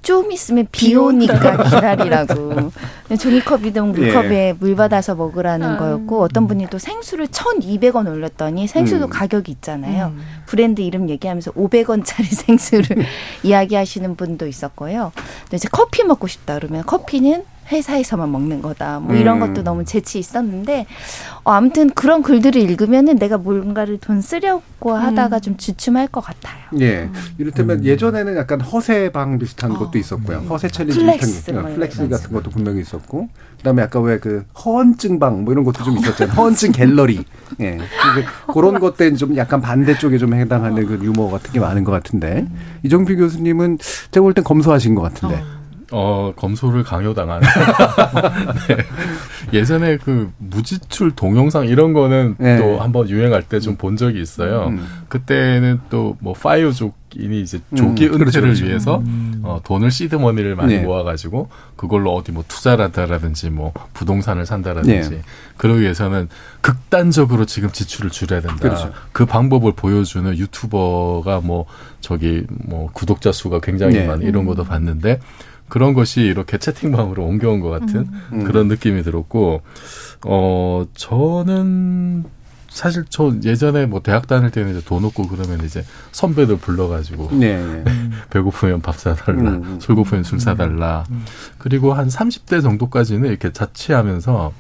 좀 0.03 0.31
있으면 0.33 0.67
비 0.73 0.95
오니까 0.95 1.63
기다리라고. 1.65 2.71
종이컵이든 3.15 3.93
물컵에 3.93 4.49
예. 4.49 4.53
물 4.59 4.75
받아서 4.75 5.15
먹으라는 5.15 5.75
음. 5.75 5.79
거였고, 5.79 6.23
어떤 6.23 6.49
분이 6.49 6.67
또 6.71 6.79
생수를 6.79 7.29
1,200원 7.29 8.07
올렸더니 8.09 8.67
생수도 8.67 9.07
음. 9.07 9.11
가격이 9.11 9.53
있잖아요. 9.53 10.07
음. 10.07 10.21
브랜드 10.47 10.81
이름 10.81 11.09
얘기하면서 11.09 11.53
500원짜리 11.53 12.25
생수를 12.35 13.05
이야기하시는 13.43 14.17
분도 14.17 14.47
있었고요. 14.47 15.13
근데 15.45 15.57
이제 15.57 15.69
커피 15.71 16.03
먹고 16.05 16.27
싶다 16.27 16.57
그러면 16.59 16.85
커피는 16.85 17.45
회사에서만 17.71 18.31
먹는 18.31 18.63
거다. 18.63 19.01
뭐 19.01 19.15
이런 19.15 19.41
음. 19.43 19.49
것도 19.55 19.63
너무 19.65 19.85
재치 19.85 20.19
있었는데 20.19 20.87
어, 21.45 21.53
아무튼 21.53 21.91
그런 21.91 22.23
글들을 22.23 22.61
읽으면은 22.61 23.17
내가 23.17 23.39
뭔가를 23.39 23.99
돈 23.99 24.21
쓰려고 24.21 24.95
하다가 24.95 25.37
음. 25.37 25.41
좀 25.41 25.57
주춤할 25.57 26.09
것 26.09 26.21
같아요. 26.21 26.57
예. 26.81 27.03
음. 27.05 27.13
이를테면 27.39 27.79
음. 27.81 27.85
예전에는 27.85 28.37
약간 28.37 28.61
허세방 28.61 29.39
비슷한 29.39 29.73
어. 29.73 29.79
것도 29.79 29.99
있었고요. 29.99 30.39
음. 30.39 30.49
허세 30.49 30.69
challenge 30.69 30.99
flex, 31.01 31.27
비슷한 31.27 31.63
뭐 31.63 31.75
flex 31.75 32.09
같은 32.09 32.33
것도 32.33 32.51
분명히 32.51 32.81
있었고 32.81 33.29
그다음에 33.59 33.83
아까 33.83 34.01
왜 34.01 34.19
그 34.19 34.45
허언증 34.65 35.19
방 35.19 35.45
뭐 35.45 35.53
이런 35.53 35.65
것도 35.65 35.85
좀 35.85 35.99
있었잖아요. 35.99 36.35
허언증 36.37 36.73
갤러리. 36.73 37.25
예. 37.61 37.79
그런 38.53 38.81
것들은 38.81 39.17
좀 39.17 39.37
약간 39.37 39.61
반대쪽에 39.61 40.19
좀 40.19 40.35
해당하는 40.35 40.87
그 40.87 40.99
유머 41.03 41.29
같은 41.31 41.53
게 41.53 41.61
많은 41.61 41.85
것 41.85 41.93
같은데 41.93 42.47
음. 42.49 42.57
이정필 42.85 43.17
교수님은 43.17 43.79
제가 44.11 44.23
볼 44.23 44.33
땐 44.33 44.45
검소하신 44.45 44.95
것 44.95 45.03
같은데. 45.03 45.43
어. 45.93 46.07
어, 46.29 46.33
검소를 46.37 46.83
강요당한. 46.83 47.41
네. 48.69 48.77
예전에 49.53 49.97
그 49.99 50.31
무지출 50.39 51.13
동영상 51.15 51.67
이런 51.67 51.93
거는 51.93 52.37
네. 52.39 52.59
또 52.59 52.81
한번 52.81 53.09
유행할 53.09 53.43
때 53.43 53.61
좀 53.61 53.77
본 53.77 53.97
적이 53.97 54.21
있어요. 54.23 54.69
음. 54.69 54.87
그때는 55.09 55.81
또 55.91 56.17
뭐 56.21 56.33
파이어족인이 56.33 57.41
이제 57.43 57.61
조기 57.77 58.07
음, 58.09 58.15
은퇴를 58.15 58.43
그렇죠. 58.49 58.65
위해서 58.65 58.99
음. 58.99 59.41
어, 59.45 59.61
돈을 59.65 59.91
시드머니를 59.91 60.57
많이 60.57 60.77
네. 60.77 60.83
모아가지고 60.83 61.49
그걸로 61.77 62.15
어디 62.15 62.33
뭐 62.33 62.43
투자를 62.49 62.85
한다라든지 62.87 63.51
뭐 63.51 63.73
부동산을 63.95 64.47
산다라든지 64.47 65.11
네. 65.11 65.23
그러기 65.57 65.83
위해서는 65.83 66.29
극단적으로 66.63 67.45
지금 67.45 67.71
지출을 67.71 68.11
줄여야 68.11 68.41
된다. 68.41 68.57
그렇죠. 68.57 68.93
그 69.13 69.27
방법을 69.27 69.73
보여주는 69.77 70.37
유튜버가 70.37 71.41
뭐 71.43 71.67
저기 72.01 72.45
뭐 72.49 72.89
구독자 72.93 73.31
수가 73.33 73.61
굉장히 73.61 73.95
네. 73.97 74.07
많은 74.07 74.27
이런 74.27 74.47
것도 74.47 74.65
봤는데 74.65 75.21
그런 75.69 75.95
것이 75.95 76.21
이렇게 76.21 76.59
채팅방으로 76.59 77.25
옮겨온 77.25 77.61
것 77.61 77.71
같은 77.71 78.09
음. 78.33 78.45
그런 78.45 78.69
느낌이 78.69 79.03
들었고, 79.03 79.63
어, 80.27 80.87
저는 80.95 82.25
사실 82.69 83.05
저 83.09 83.33
예전에 83.43 83.87
뭐 83.87 84.03
대학 84.03 84.27
다닐 84.27 84.51
때는 84.51 84.73
이제 84.73 84.83
돈 84.85 85.05
없고 85.07 85.29
그러면 85.29 85.65
이제 85.65 85.83
선배들 86.13 86.59
불러가지고 86.59 87.31
네. 87.33 87.57
네. 87.57 87.85
배고프면 88.29 88.83
밥 88.83 88.97
사달라, 88.97 89.41
음. 89.41 89.63
음. 89.65 89.81
술 89.81 89.95
고프면 89.95 90.25
술 90.25 90.41
사달라. 90.41 91.05
음. 91.11 91.25
그리고 91.57 91.95
한 91.95 92.09
30대 92.09 92.63
정도까지는 92.63 93.31
이렇게 93.31 93.51
자취하면서 93.51 94.53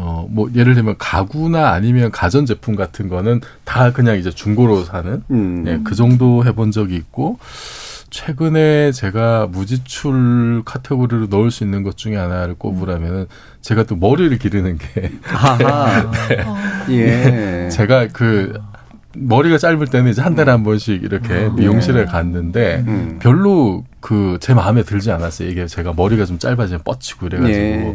어, 0.00 0.26
뭐, 0.30 0.48
예를 0.54 0.74
들면 0.74 0.96
가구나 0.98 1.70
아니면 1.70 2.10
가전 2.12 2.46
제품 2.46 2.76
같은 2.76 3.08
거는 3.08 3.40
다 3.64 3.92
그냥 3.92 4.16
이제 4.16 4.30
중고로 4.30 4.84
사는, 4.84 5.24
음. 5.30 5.64
예, 5.66 5.80
그 5.82 5.96
정도 5.96 6.44
해본 6.44 6.70
적이 6.70 6.94
있고, 6.96 7.38
최근에 8.10 8.92
제가 8.92 9.48
무지출 9.50 10.62
카테고리로 10.64 11.26
넣을 11.26 11.50
수 11.50 11.64
있는 11.64 11.82
것 11.82 11.96
중에 11.96 12.16
하나를 12.16 12.54
꼽으라면은 12.54 13.26
제가 13.60 13.84
또 13.84 13.96
머리를 13.96 14.36
기르는 14.38 14.78
게. 14.78 15.12
아하. 15.26 16.10
네. 16.28 16.42
어. 16.42 16.56
예. 16.90 17.68
제가 17.70 18.08
그 18.08 18.58
머리가 19.20 19.58
짧을 19.58 19.86
때는 19.88 20.10
이제 20.10 20.22
한 20.22 20.34
달에 20.34 20.50
한 20.50 20.62
번씩 20.64 21.02
이렇게 21.02 21.28
음. 21.46 21.56
미용실에 21.56 22.04
갔는데 22.04 22.84
음. 22.86 23.18
별로 23.20 23.84
그 24.00 24.38
제 24.40 24.54
마음에 24.54 24.82
들지 24.84 25.10
않았어요. 25.10 25.48
이게 25.48 25.66
제가 25.66 25.92
머리가 25.96 26.24
좀 26.24 26.38
짧아지면 26.38 26.82
뻗치고 26.84 27.26
이래가지고 27.26 27.52
예. 27.56 27.94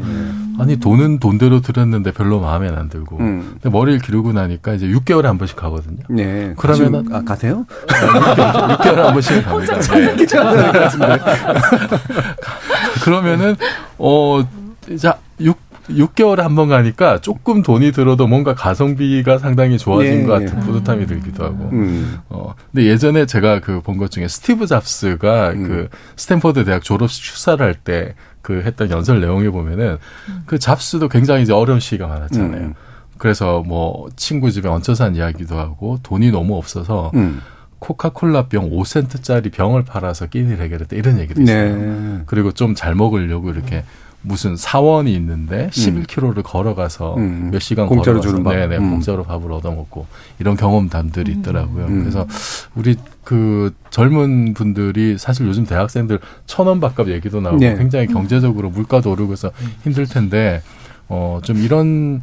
아니 0.60 0.76
돈은 0.78 1.20
돈대로 1.20 1.62
들였는데 1.62 2.12
별로 2.12 2.40
마음에 2.42 2.68
안 2.70 2.90
들고 2.90 3.18
음. 3.20 3.58
근데 3.62 3.70
머리를 3.70 4.00
기르고 4.02 4.34
나니까 4.34 4.74
이제 4.74 4.86
6개월에 4.88 5.24
한 5.24 5.38
번씩 5.38 5.56
가거든요. 5.56 6.04
네. 6.10 6.54
그러면 6.58 7.08
아, 7.14 7.24
가세요? 7.24 7.66
6개월, 7.88 8.78
6개월에 8.78 8.96
한 8.96 9.14
번씩 9.14 9.88
갑니다. 9.88 11.08
네. 11.08 11.20
그러면은 13.04 13.56
어 13.98 14.44
이제 14.90 15.12
6 15.40 15.63
6개월에 15.90 16.38
한 16.38 16.56
번 16.56 16.70
가니까 16.70 17.20
조금 17.20 17.62
돈이 17.62 17.92
들어도 17.92 18.28
뭔가 18.28 18.54
가성비가 18.56 19.38
상당히 19.38 19.78
좋아진 19.78 20.22
네, 20.22 20.26
것 20.26 20.34
같은 20.34 20.60
네. 20.60 20.66
뿌듯함이 20.66 21.06
들기도 21.08 21.44
하고. 21.46 21.70
음. 21.74 22.20
어, 22.30 22.54
근데 22.72 22.86
예전에 22.88 23.26
제가 23.26 23.60
그 23.60 23.82
본 23.82 23.98
것 23.98 24.10
중에 24.12 24.28
스티브 24.28 24.66
잡스가 24.68 25.52
음. 25.52 25.64
그 25.68 25.90
스탠퍼드 26.16 26.64
대학 26.66 26.84
졸업식 26.84 27.24
축사를 27.24 27.64
할 27.66 27.76
때 27.84 28.14
그 28.42 28.62
했던 28.66 28.90
연설 28.92 29.22
내용에 29.22 29.50
보면은 29.50 29.98
음. 30.30 30.44
그 30.46 30.60
잡스도 30.60 31.08
굉장히 31.08 31.44
이제 31.44 31.54
어려운 31.54 31.80
시기가 31.80 32.08
많았잖아요. 32.08 32.62
음. 32.62 32.74
그래서 33.18 33.64
뭐 33.66 34.10
친구 34.18 34.52
집에 34.52 34.68
얹혀 34.68 34.96
산 34.96 35.16
이야기도 35.16 35.58
하고 35.58 35.98
돈이 36.04 36.30
너무 36.32 36.58
없어서 36.58 37.12
음. 37.14 37.40
코카콜라 37.80 38.48
병 38.48 38.70
5센트짜리 38.70 39.52
병을 39.52 39.84
팔아서 39.86 40.28
끼니를 40.28 40.60
해결했다 40.64 40.96
이런 40.96 41.20
얘기도 41.20 41.42
있어요. 41.42 41.76
네. 41.76 42.22
그리고 42.26 42.52
좀 42.52 42.76
잘 42.76 42.96
먹으려고 42.96 43.50
이렇게 43.50 43.84
무슨 44.26 44.56
사원이 44.56 45.14
있는데 45.16 45.70
11km를 45.72 46.38
음. 46.38 46.44
걸어가서 46.44 47.16
음. 47.18 47.50
몇 47.52 47.60
시간 47.60 47.88
공짜로 47.88 48.22
걸어가서 48.22 48.30
주는 48.30 48.44
밥. 48.44 48.54
네네 48.56 48.78
음. 48.78 48.90
공짜로 48.92 49.24
밥을 49.24 49.52
얻어먹고 49.52 50.08
이런 50.40 50.56
경험담들이 50.56 51.34
음. 51.34 51.40
있더라고요. 51.40 51.86
음. 51.86 52.00
그래서 52.00 52.26
우리 52.74 52.96
그 53.24 53.74
젊은 53.90 54.54
분들이 54.54 55.18
사실 55.18 55.46
요즘 55.46 55.66
대학생들 55.66 56.20
천 56.46 56.68
원 56.68 56.80
밥값 56.80 57.10
얘기도 57.10 57.42
나오고 57.42 57.58
네. 57.60 57.76
굉장히 57.76 58.08
경제적으로 58.08 58.70
물가도 58.70 59.12
오르고 59.12 59.34
해서 59.34 59.52
힘들 59.84 60.08
텐데 60.08 60.62
어좀 61.10 61.58
이런 61.58 62.22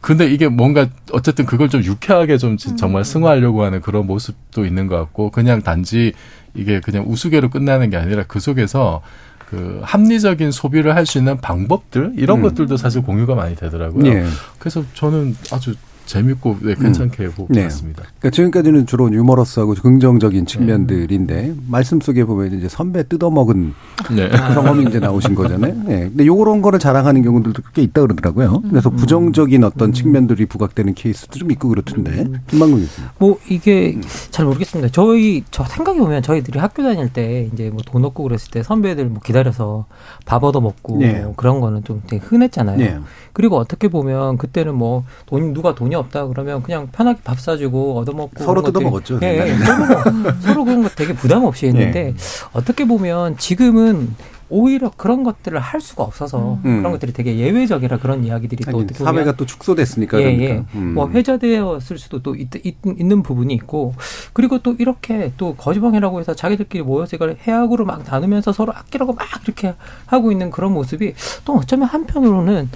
근데 0.00 0.26
이게 0.26 0.48
뭔가 0.48 0.86
어쨌든 1.12 1.44
그걸 1.44 1.68
좀 1.68 1.82
유쾌하게 1.82 2.38
좀 2.38 2.56
정말 2.56 3.04
승화하려고 3.04 3.64
하는 3.64 3.80
그런 3.82 4.06
모습도 4.06 4.64
있는 4.64 4.86
것 4.86 4.96
같고 4.96 5.30
그냥 5.30 5.60
단지 5.60 6.12
이게 6.54 6.80
그냥 6.80 7.04
우스개로 7.06 7.50
끝나는 7.50 7.90
게 7.90 7.96
아니라 7.98 8.24
그 8.26 8.40
속에서 8.40 9.02
그 9.48 9.80
합리적인 9.82 10.50
소비를 10.50 10.94
할 10.94 11.06
수 11.06 11.16
있는 11.16 11.38
방법들 11.38 12.12
이런 12.16 12.38
음. 12.38 12.42
것들도 12.42 12.76
사실 12.76 13.00
공유가 13.02 13.34
많이 13.34 13.56
되더라고요. 13.56 14.06
예. 14.06 14.26
그래서 14.58 14.84
저는 14.92 15.34
아주 15.50 15.74
재밌고 16.08 16.56
네, 16.62 16.74
괜찮게 16.74 17.26
음. 17.26 17.32
보고 17.36 17.52
네. 17.54 17.66
있습니다. 17.66 18.02
그러니까 18.02 18.30
지금까지는 18.30 18.86
주로 18.86 19.12
유머러스하고 19.12 19.74
긍정적인 19.74 20.46
측면들인데 20.46 21.44
음. 21.50 21.66
말씀 21.68 22.00
속에 22.00 22.24
보면 22.24 22.54
이제 22.54 22.68
선배 22.68 23.06
뜯어먹은 23.06 23.74
네. 24.16 24.28
경험이 24.28 24.86
이제 24.88 24.98
나오신 24.98 25.34
거잖아요. 25.34 25.74
네. 25.84 26.08
근데 26.08 26.26
요런 26.26 26.62
거를 26.62 26.78
자랑하는 26.78 27.22
경우들도 27.22 27.62
꽤 27.74 27.82
있다 27.82 28.00
그러더라고요. 28.00 28.62
그래서 28.70 28.88
음. 28.90 28.96
부정적인 28.96 29.62
어떤 29.64 29.90
음. 29.90 29.92
측면들이 29.92 30.46
부각되는 30.46 30.94
케이스도 30.94 31.38
좀 31.38 31.50
있고 31.52 31.68
그렇던데. 31.68 32.10
음. 32.22 32.40
김만국 32.48 32.80
교수님. 32.80 33.08
뭐 33.18 33.38
이게 33.48 34.00
잘 34.30 34.46
모르겠습니다. 34.46 34.90
저희 34.92 35.44
저 35.50 35.64
생각해 35.64 35.98
보면 36.00 36.22
저희들이 36.22 36.58
학교 36.58 36.82
다닐 36.82 37.12
때 37.12 37.48
이제 37.52 37.68
뭐돈 37.70 38.04
없고 38.06 38.22
그랬을 38.24 38.50
때 38.50 38.62
선배들 38.62 39.04
뭐 39.06 39.20
기다려서 39.22 39.84
밥 40.24 40.42
얻어 40.42 40.60
먹고 40.60 40.98
네. 40.98 41.20
뭐 41.22 41.34
그런 41.36 41.60
거는 41.60 41.84
좀 41.84 42.02
되게 42.06 42.24
흔했잖아요. 42.24 42.78
네. 42.78 42.98
그리고 43.34 43.56
어떻게 43.56 43.88
보면 43.88 44.38
그때는 44.38 44.74
뭐 44.74 45.04
돈 45.26 45.52
누가 45.52 45.74
돈이 45.74 45.94
없다 45.98 46.26
그러면 46.26 46.62
그냥 46.62 46.88
편하게 46.92 47.20
밥 47.24 47.40
사주고 47.40 47.98
얻어먹고 47.98 48.44
서로 48.44 48.62
뜯어 48.62 48.80
먹었죠. 48.80 49.20
예, 49.22 49.48
예, 49.48 49.56
서로, 49.64 50.12
뭐, 50.12 50.32
서로 50.40 50.64
그런 50.64 50.82
거 50.82 50.88
되게 50.90 51.14
부담 51.14 51.44
없이 51.44 51.66
했는데 51.66 52.08
예. 52.08 52.14
어떻게 52.52 52.84
보면 52.84 53.36
지금은 53.36 54.14
오히려 54.50 54.90
그런 54.96 55.24
것들을 55.24 55.58
할 55.58 55.80
수가 55.80 56.04
없어서 56.04 56.58
음. 56.64 56.78
그런 56.78 56.92
것들이 56.92 57.12
되게 57.12 57.38
예외적이라 57.38 57.98
그런 57.98 58.24
이야기들이 58.24 58.64
또 58.64 58.78
어떻게 58.78 58.98
보면 58.98 59.14
사회가 59.14 59.36
또 59.36 59.46
축소됐으니까 59.46 60.20
예, 60.20 60.24
예. 60.24 60.64
음. 60.74 60.94
뭐 60.94 61.08
회자되었을 61.08 61.98
수도 61.98 62.22
또 62.22 62.34
있, 62.34 62.48
있, 62.64 62.76
있는 62.84 63.22
부분이 63.22 63.52
있고 63.54 63.94
그리고 64.32 64.58
또 64.58 64.74
이렇게 64.78 65.32
또 65.36 65.54
거지방이라고 65.54 66.20
해서 66.20 66.34
자기들끼리 66.34 66.82
모여서 66.82 67.16
이걸 67.16 67.36
해악으로 67.42 67.84
막 67.84 68.02
나누면서 68.08 68.52
서로 68.52 68.72
아끼라고 68.72 69.12
막 69.12 69.26
이렇게 69.44 69.74
하고 70.06 70.32
있는 70.32 70.50
그런 70.50 70.72
모습이 70.72 71.14
또 71.44 71.54
어쩌면 71.54 71.88
한편으로는 71.88 72.68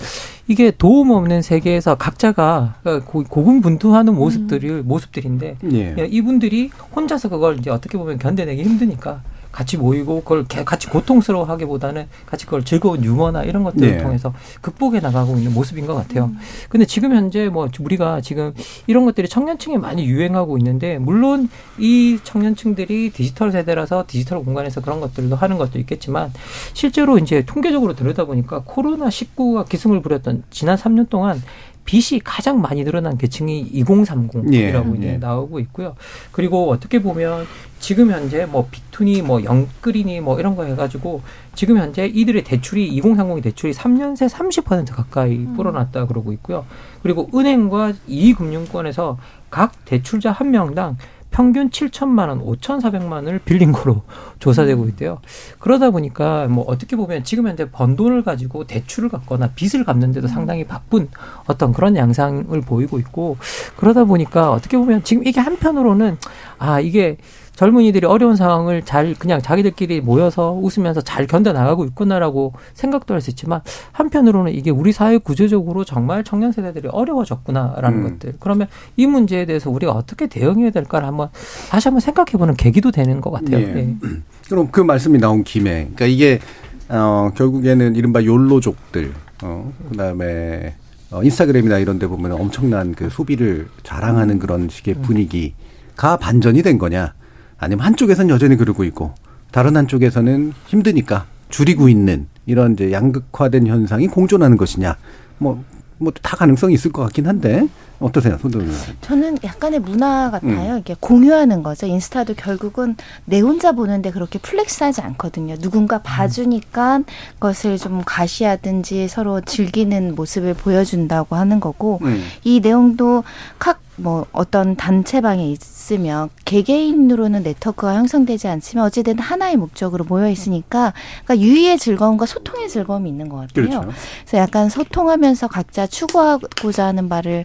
이게 0.49 0.71
도움 0.71 1.11
없는 1.11 1.41
세계에서 1.41 1.95
각자가 1.95 2.75
그러니까 2.83 3.07
고군분투하는 3.07 4.15
모습들이 4.15 4.71
음. 4.71 4.83
모습들인데 4.85 5.57
예. 5.73 6.07
이분들이 6.11 6.71
혼자서 6.95 7.29
그걸 7.29 7.59
이제 7.59 7.71
어떻게 7.71 7.97
보면 7.97 8.19
견뎌내기 8.19 8.63
힘드니까 8.63 9.23
같이 9.53 9.77
모이고 9.77 10.23
그걸 10.23 10.45
같이 10.45 10.89
고통스러워하기보다는 10.89 12.09
같이 12.27 12.47
그걸 12.47 12.65
즐거운 12.65 13.05
유머나 13.05 13.45
이런 13.45 13.63
것들을 13.63 13.97
네. 13.99 14.03
통해서 14.03 14.33
극복해 14.61 15.01
나가고 15.01 15.37
있는 15.37 15.53
모습인 15.53 15.87
것 15.87 15.95
같아요. 15.95 16.25
음. 16.25 16.39
근데 16.69 16.87
지금 16.87 17.15
현재 17.15 17.49
뭐 17.49 17.69
우리가 17.79 18.23
지금 18.23 18.55
이런 18.87 19.05
것들이 19.05 19.29
청년층에 19.29 19.77
많이 19.77 20.07
유행하고 20.07 20.57
있는데 20.59 20.99
물론 20.99 21.49
이 21.79 22.19
청년층들이 22.25 23.11
디지털 23.11 23.53
세대라서 23.53 24.05
디지털 24.07 24.43
공간에서 24.43 24.81
그런 24.81 25.01
것들도 25.01 25.37
하는 25.37 25.59
것도 25.59 25.79
있겠지만 25.79 26.33
실제로 26.73 27.19
이제 27.19 27.45
통계적으로 27.45 27.95
들여다보니까 27.95 28.63
코로나 28.65 29.09
19가 29.09 29.69
기승을 29.69 30.01
부렸던 30.01 30.45
지난 30.51 30.77
3년 30.77 31.09
동안 31.11 31.43
빚이 31.85 32.21
가장 32.21 32.61
많이 32.61 32.85
늘어난 32.85 33.19
계층이 33.19 33.71
2030이라고 33.73 34.95
예, 34.95 34.99
이제 34.99 35.09
예. 35.15 35.17
나오고 35.19 35.59
있고요. 35.61 35.95
그리고 36.31 36.71
어떻게 36.71 37.03
보면 37.03 37.47
지금 37.81 38.11
현재 38.11 38.47
뭐 38.47 38.69
비투니 38.71 39.23
뭐 39.23 39.43
영끌이니 39.43 40.21
뭐 40.21 40.39
이런 40.39 40.55
거 40.55 40.65
해가지고 40.65 41.23
지금 41.55 41.79
현재 41.79 42.07
이들의 42.07 42.45
대출이 42.45 43.01
2030의 43.01 43.43
대출이 43.43 43.73
3년 43.73 44.17
새 44.17 44.27
30% 44.27 44.95
가까이 44.95 45.37
음. 45.39 45.55
불어났다 45.57 46.07
그러고 46.07 46.33
있고요. 46.33 46.65
그리고 47.03 47.29
은행과 47.35 47.95
이금융권에서 48.07 49.19
각 49.51 49.85
대출자 49.85 50.31
한 50.31 50.51
명당 50.51 50.97
평균 51.33 51.71
7천만 51.71 52.29
원, 52.29 52.41
5,400만 52.41 53.13
원을 53.13 53.41
빌린 53.41 53.73
거로 53.73 54.03
조사되고 54.39 54.87
있대요. 54.91 55.19
그러다 55.59 55.91
보니까 55.91 56.47
뭐 56.49 56.65
어떻게 56.69 56.95
보면 56.95 57.25
지금 57.25 57.49
현재 57.49 57.71
번 57.71 57.97
돈을 57.97 58.23
가지고 58.23 58.65
대출을 58.65 59.09
갚거나 59.09 59.51
빚을 59.55 59.85
갚는데도 59.85 60.29
상당히 60.29 60.65
바쁜 60.65 61.09
어떤 61.47 61.73
그런 61.73 61.97
양상을 61.97 62.61
보이고 62.61 62.99
있고 62.99 63.39
그러다 63.77 64.05
보니까 64.05 64.53
어떻게 64.53 64.77
보면 64.77 65.03
지금 65.03 65.27
이게 65.27 65.41
한편으로는 65.41 66.19
아 66.59 66.81
이게 66.81 67.17
젊은이들이 67.57 68.07
어려운 68.07 68.37
상황을 68.37 68.83
잘 68.83 69.15
그냥 69.15 69.41
자기들끼리 69.41 70.01
모여서 70.01 70.53
웃으면서 70.53 71.01
잘 71.01 71.27
견뎌 71.27 71.53
나가고 71.53 71.85
있구나라고 71.87 72.53
생각도 72.75 73.15
할 73.15 73.23
수 73.23 73.31
있지만 73.31 73.61
한편으로는 73.93 74.53
이게 74.53 74.71
우리 74.71 74.93
사회 74.93 75.17
구조적으로 75.17 75.85
정말 75.85 76.25
청년 76.25 76.53
세대들이 76.53 76.89
어려워졌구나라는 76.89 77.99
음. 77.99 78.11
것들. 78.19 78.35
그러면 78.41 78.67
이 78.97 79.07
문제에 79.07 79.47
대해서 79.47 79.71
우리가 79.71 79.93
어떻게 79.93 80.27
대응해야 80.27 80.71
될까를 80.71 81.07
한번 81.07 81.29
다시 81.71 81.89
한번 81.89 82.01
생각해 82.01 82.33
보는 82.33 82.55
계기도 82.55 82.91
되는 82.91 83.21
것 83.21 83.31
같아요. 83.31 83.59
네. 83.59 83.73
네. 83.73 83.97
그럼 84.51 84.69
그 84.71 84.81
말씀이 84.81 85.19
나온 85.19 85.45
김에 85.45 85.91
그러니까 85.95 86.07
이게 86.07 86.41
어 86.89 87.31
결국에는 87.35 87.95
이른바 87.95 88.25
욜로족들 88.25 89.13
어 89.45 89.73
그다음에 89.91 90.75
어 91.11 91.23
인스타그램이나 91.23 91.79
이런 91.79 91.99
데 91.99 92.07
보면 92.07 92.33
엄청난 92.33 92.95
그 92.95 93.09
소비를 93.09 93.69
자랑하는 93.83 94.39
그런 94.41 94.69
식의 94.69 94.97
음. 94.97 95.03
분위기가 95.03 96.17
반전이 96.17 96.63
된 96.63 96.79
거냐? 96.79 97.15
아니면 97.63 97.87
한쪽에서는 97.87 98.29
여전히 98.29 98.57
그러고 98.57 98.83
있고 98.83 99.15
다른 99.53 99.77
한쪽에서는 99.77 100.53
힘드니까 100.67 101.27
줄이고 101.49 101.89
있는 101.89 102.27
이런 102.45 102.73
이제 102.73 102.91
양극화된 102.91 103.69
현상이 103.69 104.09
공존하는 104.09 104.57
것이냐. 104.57 104.97
뭐, 105.39 105.63
뭐 105.99 106.13
다 106.23 106.37
가능성이 106.37 106.75
있을 106.75 106.91
것 106.91 107.03
같긴 107.03 107.29
한데 107.29 107.69
어떠세요, 108.03 108.39
손동현 108.39 108.71
저는 109.01 109.39
약간의 109.45 109.81
문화 109.81 110.31
같아요. 110.31 110.75
음. 110.75 110.79
이게 110.79 110.95
공유하는 110.99 111.63
거죠. 111.63 111.87
인스타도 111.87 112.35
결국은 112.35 112.97
내 113.25 113.41
혼자 113.41 113.73
보는데 113.73 114.11
그렇게 114.11 114.39
flex하지 114.39 115.01
않거든요. 115.01 115.57
누군가 115.57 115.99
봐주니까 116.03 116.99
음. 116.99 117.05
것을 117.41 117.79
좀 117.79 118.03
가시하든지 118.05 119.09
서로 119.09 119.41
즐기는 119.41 120.15
모습을 120.15 120.55
보여준다고 120.55 121.37
하는 121.37 121.61
거고 121.61 122.01
음. 122.03 122.23
이 122.45 122.61
내용도 122.61 123.25
각 123.59 123.81
뭐 123.97 124.27
어떤 124.33 124.75
단체방에 124.75 125.47
있으면 125.51 126.31
개개인으로는 126.45 127.43
네트워크가 127.43 127.95
형성되지 127.95 128.49
않지만 128.49 128.87
어쨌든 128.87 129.19
하나의 129.19 129.57
목적으로 129.57 130.05
모여 130.05 130.31
있으니까 130.31 130.95
그러니까 131.25 131.47
유희의 131.47 131.79
즐거움과 131.79 132.25
소통의 132.25 132.69
즐거움이 132.69 133.09
있는 133.09 133.29
것 133.29 133.37
같아요. 133.37 133.69
그렇죠. 133.69 133.81
그래서 133.81 134.39
약간 134.39 134.71
소통하면서 134.71 135.49
각자 135.49 135.87
추구하고자 135.87 136.87
하는 136.87 137.09
바를 137.09 137.45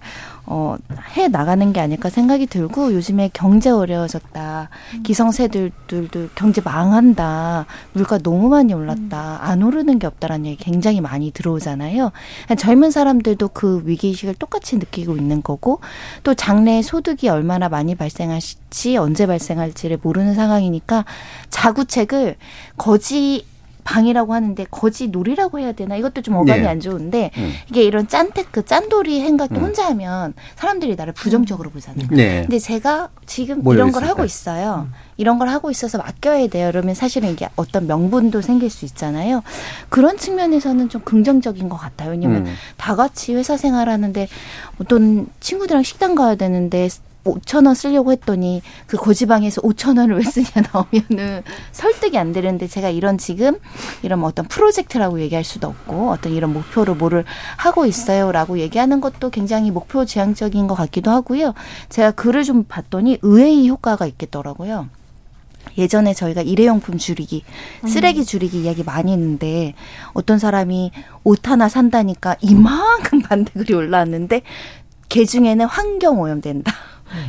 어, 0.50 0.78
해 1.18 1.28
나가는 1.28 1.74
게 1.74 1.82
아닐까 1.82 2.10
생각이 2.10 2.48
들고 2.48 2.94
요즘에 2.94 3.30
경제 3.34 3.70
어려워졌다. 3.70 4.70
음. 4.94 5.04
기성세들도 5.04 6.30
경제 6.36 6.62
망한다. 6.62 7.66
물가 7.92 8.18
너무 8.18 8.48
많이 8.48 8.74
올랐다. 8.74 9.40
음. 9.42 9.50
안 9.50 9.62
오르는 9.62 10.00
게 10.00 10.08
없다라는 10.08 10.46
얘기 10.46 10.64
굉장히 10.64 11.02
많이 11.02 11.32
들어오잖아요. 11.32 12.14
젊은 12.58 12.92
사람들도 12.92 13.50
그 13.50 13.84
위기의식을 13.86 14.36
똑같이 14.36 14.78
느끼고 14.78 15.18
있는 15.18 15.44
거고 15.44 15.82
또 16.24 16.34
장래 16.34 16.82
소득이 16.82 17.28
얼마나 17.28 17.68
많이 17.68 17.96
발생할지 17.96 18.96
언제 18.96 19.28
발생할지를 19.28 20.00
모르는 20.02 20.34
상황이니까 20.34 21.04
자구책을 21.50 22.38
거지 22.78 23.46
방이라고 23.88 24.34
하는데 24.34 24.66
거지 24.70 25.08
놀이라고 25.08 25.60
해야 25.60 25.72
되나 25.72 25.96
이것도 25.96 26.22
좀 26.22 26.36
어감이 26.36 26.60
네. 26.60 26.68
안 26.68 26.82
좋은데 26.82 27.32
음. 27.38 27.54
이게 27.70 27.84
이런 27.84 28.10
짠테크 28.10 28.66
짠돌이 28.66 29.22
행각도 29.22 29.56
음. 29.56 29.64
혼자 29.64 29.86
하면 29.88 30.34
사람들이 30.58 30.98
나를 30.98 31.14
부정적으로 31.14 31.70
보잖아요. 31.70 32.08
네. 32.12 32.42
근데 32.42 32.60
제가 32.60 33.10
지금 33.26 33.62
이런 33.72 33.94
걸 33.94 34.04
하고 34.04 34.26
있어요. 34.26 34.90
음. 34.90 34.94
이런 35.16 35.40
걸 35.40 35.48
하고 35.48 35.72
있어서 35.72 35.98
맡겨야 35.98 36.48
돼요. 36.48 36.70
그러면 36.70 36.96
사실은 36.96 37.32
이게 37.32 37.48
어떤 37.56 37.88
명분도 37.88 38.42
생길 38.42 38.70
수 38.70 38.84
있잖아요. 38.84 39.42
그런 39.88 40.18
측면에서는 40.18 40.90
좀 40.90 41.02
긍정적인 41.02 41.70
것 41.70 41.78
같아요. 41.78 42.12
왜냐면 42.12 42.46
음. 42.46 42.54
다 42.76 42.96
같이 42.98 43.34
회사 43.36 43.56
생활하는데 43.56 44.28
어떤 44.82 45.28
친구들이랑 45.40 45.84
식당 45.84 46.14
가야 46.14 46.36
되는데 46.36 46.90
5천 47.24 47.66
원 47.66 47.76
쓰려고 47.76 48.12
했더니 48.12 48.62
그 48.86 48.98
고지방에서 48.98 49.62
5천 49.62 49.98
원을 49.98 50.18
왜 50.18 50.24
쓰냐 50.24 50.48
나오면은 50.72 51.44
설득이 51.72 52.18
안 52.18 52.32
되는데 52.32 52.68
제가 52.68 52.90
이런 52.90 53.18
지금 53.18 53.58
이런 54.02 54.20
뭐 54.20 54.30
어떤 54.30 54.48
프로젝트라고 54.48 55.20
얘기할 55.22 55.44
수도 55.44 55.68
없고 55.68 56.12
어떤 56.12 56.32
이런 56.32 56.54
목표로 56.54 56.96
뭐를 56.96 57.26
하고 57.58 57.86
있어요라고 57.86 58.60
얘기하는 58.60 59.02
것도 59.02 59.30
굉장히 59.30 59.72
목표 59.72 60.06
지향적인 60.06 60.68
것 60.68 60.76
같기도 60.76 61.12
하고요. 61.12 61.54
제가 61.90 62.12
글을 62.12 62.44
좀 62.44 62.64
봤더니 62.64 63.20
의외의 63.22 63.68
효과가 63.70 64.06
있겠더라고요. 64.06 64.88
예전에 65.78 66.14
저희가 66.14 66.42
일회용품 66.42 66.98
줄이기, 66.98 67.44
쓰레기 67.88 68.24
줄이기 68.26 68.64
이야기 68.64 68.84
많이 68.84 69.12
했는데 69.12 69.74
어떤 70.14 70.40
사람이 70.40 70.92
옷 71.24 71.48
하나 71.50 71.68
산다니까 71.68 72.36
이만큼 72.42 73.22
반대글이 73.28 73.74
올라왔는데 73.74 74.42
개 75.10 75.26
중에는 75.26 75.66
환경 75.66 76.20
오염된다. 76.20 76.72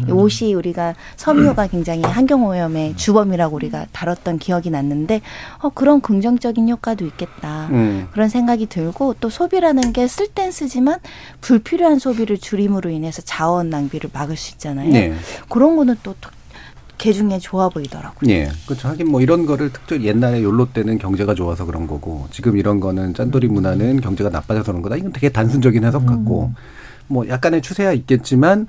음. 0.09 0.13
옷이 0.13 0.55
우리가 0.55 0.95
섬유가 1.17 1.69
굉장히 1.69 2.03
환경오염의 2.03 2.97
주범이라고 2.97 3.57
우리가 3.57 3.87
다뤘던 3.93 4.39
기억이 4.39 4.71
났는데 4.71 5.21
어 5.63 5.69
그런 5.71 6.01
긍정적인 6.01 6.69
효과도 6.69 7.07
있겠다 7.07 7.69
음. 7.71 8.09
그런 8.13 8.29
생각이 8.29 8.67
들고 8.67 9.15
또 9.21 9.31
소비라는 9.31 9.93
게 9.93 10.09
쓸 10.09 10.27
땐 10.29 10.51
쓰지만 10.51 10.99
불필요한 11.43 11.99
소비를 11.99 12.39
줄임으로 12.39 12.91
인해서 12.91 13.23
자원 13.23 13.71
낭비를 13.71 14.11
막을 14.13 14.37
수 14.37 14.53
있잖아요. 14.55 14.91
네. 14.91 15.15
그런 15.49 15.77
거는 15.77 15.97
또 16.03 16.15
개중에 16.97 17.39
좋아 17.39 17.69
보이더라고요. 17.69 18.29
예. 18.31 18.49
그렇죠. 18.67 18.89
하긴 18.89 19.09
뭐 19.09 19.21
이런 19.21 19.47
거를 19.47 19.73
특별히 19.73 20.07
옛날에 20.07 20.43
욜로 20.43 20.73
때는 20.73 20.99
경제가 20.99 21.35
좋아서 21.35 21.65
그런 21.65 21.87
거고 21.87 22.27
지금 22.33 22.57
이런 22.57 22.81
거는 22.81 23.15
짠돌이 23.15 23.47
문화는 23.47 24.01
경제가 24.01 24.31
나빠져서 24.31 24.73
그런 24.73 24.83
거다. 24.83 24.97
이건 24.97 25.13
되게 25.13 25.29
단순적인 25.29 25.85
해석 25.85 26.07
같고 26.07 26.47
음. 26.47 26.55
뭐 27.07 27.29
약간의 27.29 27.63
추세야 27.63 27.93
있겠지만 27.93 28.67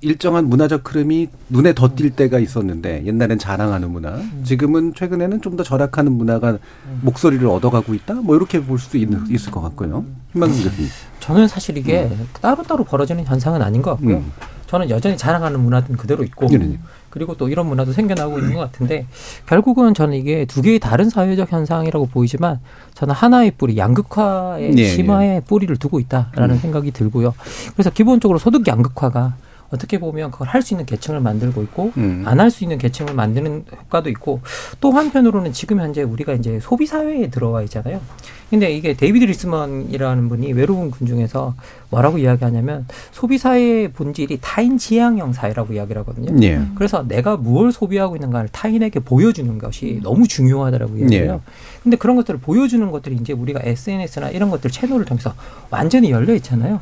일정한 0.00 0.48
문화적 0.48 0.88
흐름이 0.88 1.28
눈에 1.48 1.74
더 1.74 1.88
띌 1.88 2.16
때가 2.16 2.38
있었는데 2.38 3.04
옛날엔 3.04 3.38
자랑하는 3.38 3.90
문화, 3.90 4.20
지금은 4.44 4.94
최근에는 4.94 5.40
좀 5.40 5.52
더 5.56 5.62
절약하는 5.62 6.12
문화가 6.12 6.56
목소리를 7.02 7.46
얻어가고 7.46 7.92
있다. 7.94 8.14
뭐 8.14 8.34
이렇게 8.36 8.62
볼 8.64 8.78
수도 8.78 8.96
있, 8.96 9.08
있을 9.30 9.50
것 9.52 9.60
같고요. 9.60 10.04
희망님 10.32 10.64
교수님. 10.64 10.88
저는 11.20 11.46
사실 11.46 11.76
이게 11.76 12.04
음. 12.04 12.26
따로따로 12.40 12.84
벌어지는 12.84 13.24
현상은 13.24 13.60
아닌 13.60 13.82
것 13.82 13.90
같고요. 13.92 14.16
음. 14.16 14.32
저는 14.66 14.88
여전히 14.88 15.18
자랑하는 15.18 15.60
문화는 15.60 15.98
그대로 15.98 16.24
있고 16.24 16.46
네. 16.46 16.78
그리고 17.10 17.36
또 17.36 17.50
이런 17.50 17.66
문화도 17.66 17.92
생겨나고 17.92 18.38
있는 18.38 18.54
것 18.54 18.60
같은데 18.60 19.06
결국은 19.46 19.92
저는 19.92 20.16
이게 20.16 20.46
두 20.46 20.62
개의 20.62 20.78
다른 20.78 21.10
사회적 21.10 21.52
현상이라고 21.52 22.06
보이지만 22.06 22.58
저는 22.94 23.14
하나의 23.14 23.50
뿌리 23.58 23.76
양극화의 23.76 24.70
네, 24.70 24.84
심화의 24.84 25.28
네. 25.28 25.40
뿌리를 25.40 25.76
두고 25.76 26.00
있다라는 26.00 26.54
음. 26.54 26.60
생각이 26.60 26.90
들고요. 26.92 27.34
그래서 27.74 27.90
기본적으로 27.90 28.38
소득 28.38 28.66
양극화가 28.66 29.34
어떻게 29.72 29.98
보면 29.98 30.30
그걸 30.30 30.48
할 30.48 30.62
수 30.62 30.74
있는 30.74 30.86
계층을 30.86 31.20
만들고 31.20 31.62
있고 31.64 31.92
음. 31.96 32.22
안할 32.24 32.50
수 32.50 32.62
있는 32.64 32.78
계층을 32.78 33.14
만드는 33.14 33.64
효과도 33.72 34.08
있고 34.10 34.40
또 34.80 34.92
한편으로는 34.92 35.52
지금 35.52 35.80
현재 35.80 36.02
우리가 36.02 36.34
이제 36.34 36.60
소비 36.60 36.86
사회에 36.86 37.30
들어와 37.30 37.62
있잖아요. 37.62 38.00
근데 38.48 38.70
이게 38.70 38.92
데이비드 38.92 39.24
리스먼이라는 39.24 40.28
분이 40.28 40.52
외로운 40.52 40.90
군중에서 40.90 41.54
뭐라고 41.88 42.18
이야기하냐면 42.18 42.86
소비 43.10 43.38
사회의 43.38 43.88
본질이 43.88 44.38
타인 44.42 44.76
지향형 44.76 45.32
사회라고 45.32 45.72
이야기를 45.72 46.00
하거든요. 46.02 46.36
예. 46.42 46.60
그래서 46.74 47.02
내가 47.08 47.38
무엇을 47.38 47.72
소비하고 47.72 48.14
있는가를 48.14 48.50
타인에게 48.50 49.00
보여주는 49.00 49.56
것이 49.56 50.00
너무 50.02 50.28
중요하다라고 50.28 50.98
이야기해요. 50.98 51.32
예. 51.32 51.52
근데 51.82 51.96
그런 51.96 52.14
것들을 52.16 52.40
보여주는 52.40 52.88
것들이 52.90 53.16
이제 53.16 53.32
우리가 53.32 53.60
SNS나 53.64 54.28
이런 54.30 54.50
것들 54.50 54.70
채널을 54.70 55.06
통해서 55.06 55.34
완전히 55.70 56.10
열려 56.10 56.34
있잖아요. 56.34 56.80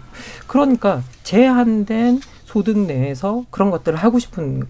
그러니까 0.49 1.05
제한된 1.23 2.21
소득 2.51 2.79
내에서 2.79 3.45
그런 3.51 3.71
것들을 3.71 3.99
하고 3.99 4.19
싶은 4.19 4.63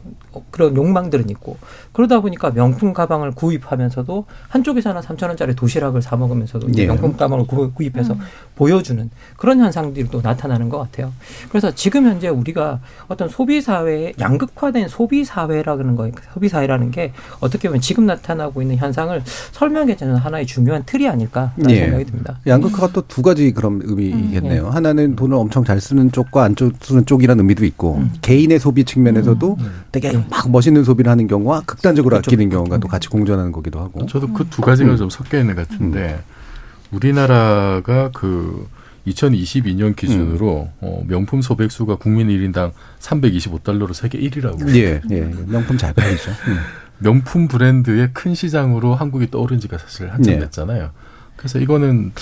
그런 0.51 0.77
욕망들은 0.77 1.29
있고 1.31 1.59
그러다 1.93 2.21
보니까 2.21 2.51
명품 2.51 2.93
가방을 2.93 3.33
구입하면서도 3.33 4.25
한쪽에서는 4.49 5.01
3천 5.03 5.29
원짜리 5.29 5.55
도시락을 5.55 6.03
사 6.03 6.17
먹으면서도 6.17 6.69
네. 6.69 6.87
명품 6.87 7.17
가방을 7.17 7.47
구입해서 7.47 8.15
음. 8.15 8.21
보여주는 8.55 9.11
그런 9.37 9.61
현상들이 9.61 10.09
또 10.11 10.21
나타나는 10.23 10.69
것 10.69 10.79
같아요. 10.79 11.13
그래서 11.49 11.75
지금 11.75 12.05
현재 12.05 12.29
우리가 12.29 12.81
어떤 13.09 13.29
소비 13.29 13.61
사회에 13.61 14.15
양극화된 14.21 14.89
소비 14.89 15.25
사회라는 15.25 15.97
거, 15.97 16.11
소비 16.33 16.49
사회라는 16.49 16.91
게 16.91 17.13
어떻게 17.41 17.69
보면 17.69 17.81
지금 17.81 18.07
나타나고 18.07 18.63
있는 18.63 18.77
현상을 18.77 19.23
설명해 19.53 19.97
주는 19.97 20.17
하나의 20.17 20.47
중요한 20.47 20.83
틀이 20.85 21.09
아닐까라는 21.09 21.67
네. 21.67 21.81
생각이 21.81 22.05
듭니다. 22.05 22.39
양극화가 22.47 22.93
또 22.93 23.01
두 23.11 23.23
가지 23.23 23.53
그럼 23.53 23.81
의미겠네요. 23.83 24.63
음, 24.63 24.69
네. 24.69 24.71
하나는 24.73 25.17
돈을 25.17 25.37
엄청 25.37 25.65
잘 25.65 25.81
쓰는 25.81 26.13
쪽과 26.13 26.45
안 26.45 26.55
쓰는 26.81 27.05
쪽이라는 27.05 27.43
의미도 27.43 27.65
있고 27.71 27.97
음. 27.97 28.11
개인의 28.23 28.59
소비 28.61 28.85
측면에서도 28.85 29.57
음. 29.59 29.71
되게 29.93 30.13
막 30.31 30.51
멋있는 30.51 30.85
소비를 30.85 31.11
하는 31.11 31.27
경우와 31.27 31.63
극단적으로 31.67 32.15
그렇죠. 32.15 32.31
아끼는 32.31 32.51
경우가 32.51 32.79
또 32.79 32.89
같이 32.89 33.09
공존하는 33.09 33.53
거기도 33.53 33.81
하고. 33.81 34.07
저도 34.07 34.33
그 34.33 34.45
두 34.51 34.63
가지가 34.63 34.93
음. 34.93 34.97
좀 34.97 35.11
섞여 35.11 35.39
있는 35.39 35.55
것 35.55 35.69
같은데 35.69 36.21
음. 36.23 36.97
우리나라가 36.97 38.11
그 38.13 38.67
2022년 39.07 39.97
기준으로 39.97 40.69
음. 40.69 40.79
어, 40.81 41.03
명품 41.07 41.41
소백수가 41.43 41.97
국민 41.97 42.29
1인당 42.29 42.73
325달러로 43.01 43.95
세계 43.95 44.19
1위라고. 44.21 44.69
예, 44.77 45.01
예. 45.11 45.21
명품 45.47 45.79
잘 45.79 45.93
팔리죠. 45.95 46.31
음. 46.31 46.59
명품 46.99 47.49
브랜드의 47.49 48.11
큰 48.13 48.35
시장으로 48.35 48.95
한국이 48.95 49.31
떠오른 49.31 49.59
지가 49.59 49.79
사실 49.79 50.11
한참 50.11 50.35
네. 50.35 50.41
됐잖아요. 50.41 50.91
그래서 51.37 51.59
이거는 51.59 52.13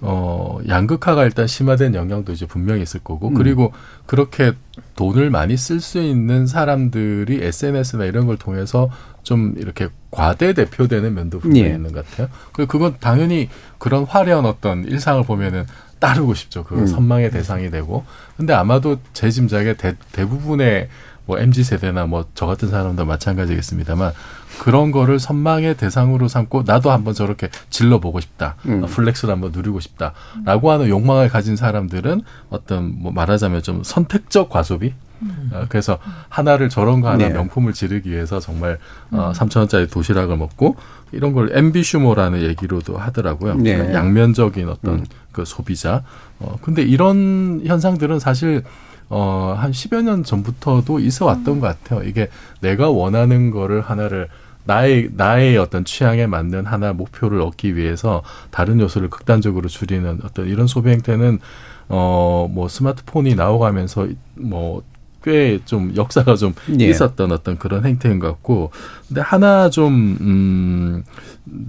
어, 0.00 0.58
양극화가 0.68 1.24
일단 1.24 1.46
심화된 1.46 1.94
영향도 1.94 2.32
이제 2.32 2.46
분명히 2.46 2.82
있을 2.82 3.00
거고, 3.00 3.28
음. 3.28 3.34
그리고 3.34 3.72
그렇게 4.06 4.52
돈을 4.96 5.30
많이 5.30 5.56
쓸 5.56 5.80
수 5.80 6.00
있는 6.00 6.46
사람들이 6.46 7.42
SNS나 7.42 8.04
이런 8.04 8.26
걸 8.26 8.36
통해서 8.36 8.90
좀 9.22 9.54
이렇게 9.58 9.88
과대 10.10 10.52
대표되는 10.52 11.14
면도 11.14 11.40
분명히 11.40 11.68
예. 11.68 11.74
있는 11.74 11.92
것 11.92 12.08
같아요. 12.08 12.28
그리고 12.52 12.70
그건 12.70 12.96
당연히 13.00 13.48
그런 13.78 14.04
화려한 14.04 14.46
어떤 14.46 14.84
일상을 14.84 15.22
보면은 15.24 15.66
따르고 15.98 16.34
싶죠. 16.34 16.64
그 16.64 16.76
음. 16.76 16.86
선망의 16.86 17.30
대상이 17.30 17.70
되고. 17.70 18.04
근데 18.36 18.52
아마도 18.54 18.98
제 19.12 19.30
짐작에 19.30 19.74
대, 19.74 19.96
대부분의 20.12 20.88
뭐 21.26 21.38
MZ 21.38 21.62
세대나 21.64 22.06
뭐 22.06 22.24
저 22.34 22.46
같은 22.46 22.68
사람도 22.68 23.04
마찬가지겠습니다만 23.04 24.12
그런 24.58 24.90
거를 24.90 25.18
선망의 25.18 25.76
대상으로 25.76 26.28
삼고 26.28 26.64
나도 26.66 26.90
한번 26.90 27.14
저렇게 27.14 27.48
질러 27.70 28.00
보고 28.00 28.20
싶다. 28.20 28.56
음. 28.66 28.84
flex를 28.86 29.32
한번 29.32 29.52
누리고 29.52 29.80
싶다라고 29.80 30.70
하는 30.70 30.88
욕망을 30.88 31.28
가진 31.28 31.56
사람들은 31.56 32.22
어떤 32.50 33.00
뭐 33.00 33.12
말하자면 33.12 33.62
좀 33.62 33.82
선택적 33.82 34.50
과소비 34.50 34.92
음. 35.22 35.50
어, 35.52 35.66
그래서 35.68 35.98
하나를 36.28 36.68
저런 36.68 37.00
거 37.00 37.08
하나 37.08 37.28
네. 37.28 37.30
명품을 37.30 37.72
지르기 37.72 38.10
위해서 38.10 38.40
정말 38.40 38.78
어, 39.10 39.32
3천 39.34 39.56
음. 39.56 39.60
원짜리 39.60 39.86
도시락을 39.88 40.36
먹고 40.36 40.76
이런 41.12 41.32
걸 41.32 41.56
엠비슈모라는 41.56 42.42
얘기로도 42.42 42.98
하더라고요. 42.98 43.54
네. 43.56 43.92
양면적인 43.92 44.68
어떤 44.68 44.94
음. 45.00 45.06
그 45.32 45.44
소비자. 45.44 46.02
어 46.38 46.58
근데 46.62 46.82
이런 46.82 47.62
현상들은 47.64 48.18
사실 48.18 48.62
어, 49.10 49.54
한 49.58 49.70
10여 49.70 50.02
년 50.02 50.22
전부터도 50.22 50.98
있어 51.00 51.26
왔던 51.26 51.54
음. 51.54 51.60
것 51.60 51.66
같아요. 51.66 52.02
이게 52.06 52.28
내가 52.60 52.90
원하는 52.90 53.50
거를 53.50 53.80
하나를 53.80 54.28
나의, 54.68 55.08
나의 55.16 55.56
어떤 55.56 55.84
취향에 55.84 56.26
맞는 56.26 56.66
하나 56.66 56.92
목표를 56.92 57.40
얻기 57.40 57.74
위해서 57.74 58.22
다른 58.50 58.78
요소를 58.80 59.08
극단적으로 59.08 59.66
줄이는 59.68 60.20
어떤 60.24 60.46
이런 60.46 60.66
소비 60.66 60.90
행태는 60.90 61.38
어, 61.88 62.48
뭐 62.52 62.68
스마트폰이 62.68 63.34
나오가면서 63.34 64.08
뭐 64.36 64.82
꽤 65.20 65.58
좀 65.64 65.92
역사가 65.96 66.36
좀 66.36 66.54
예. 66.80 66.84
있었던 66.86 67.32
어떤 67.32 67.58
그런 67.58 67.84
행태인 67.84 68.20
것 68.20 68.28
같고 68.28 68.70
근데 69.08 69.20
하나 69.20 69.68
좀, 69.68 70.16
음, 70.20 71.04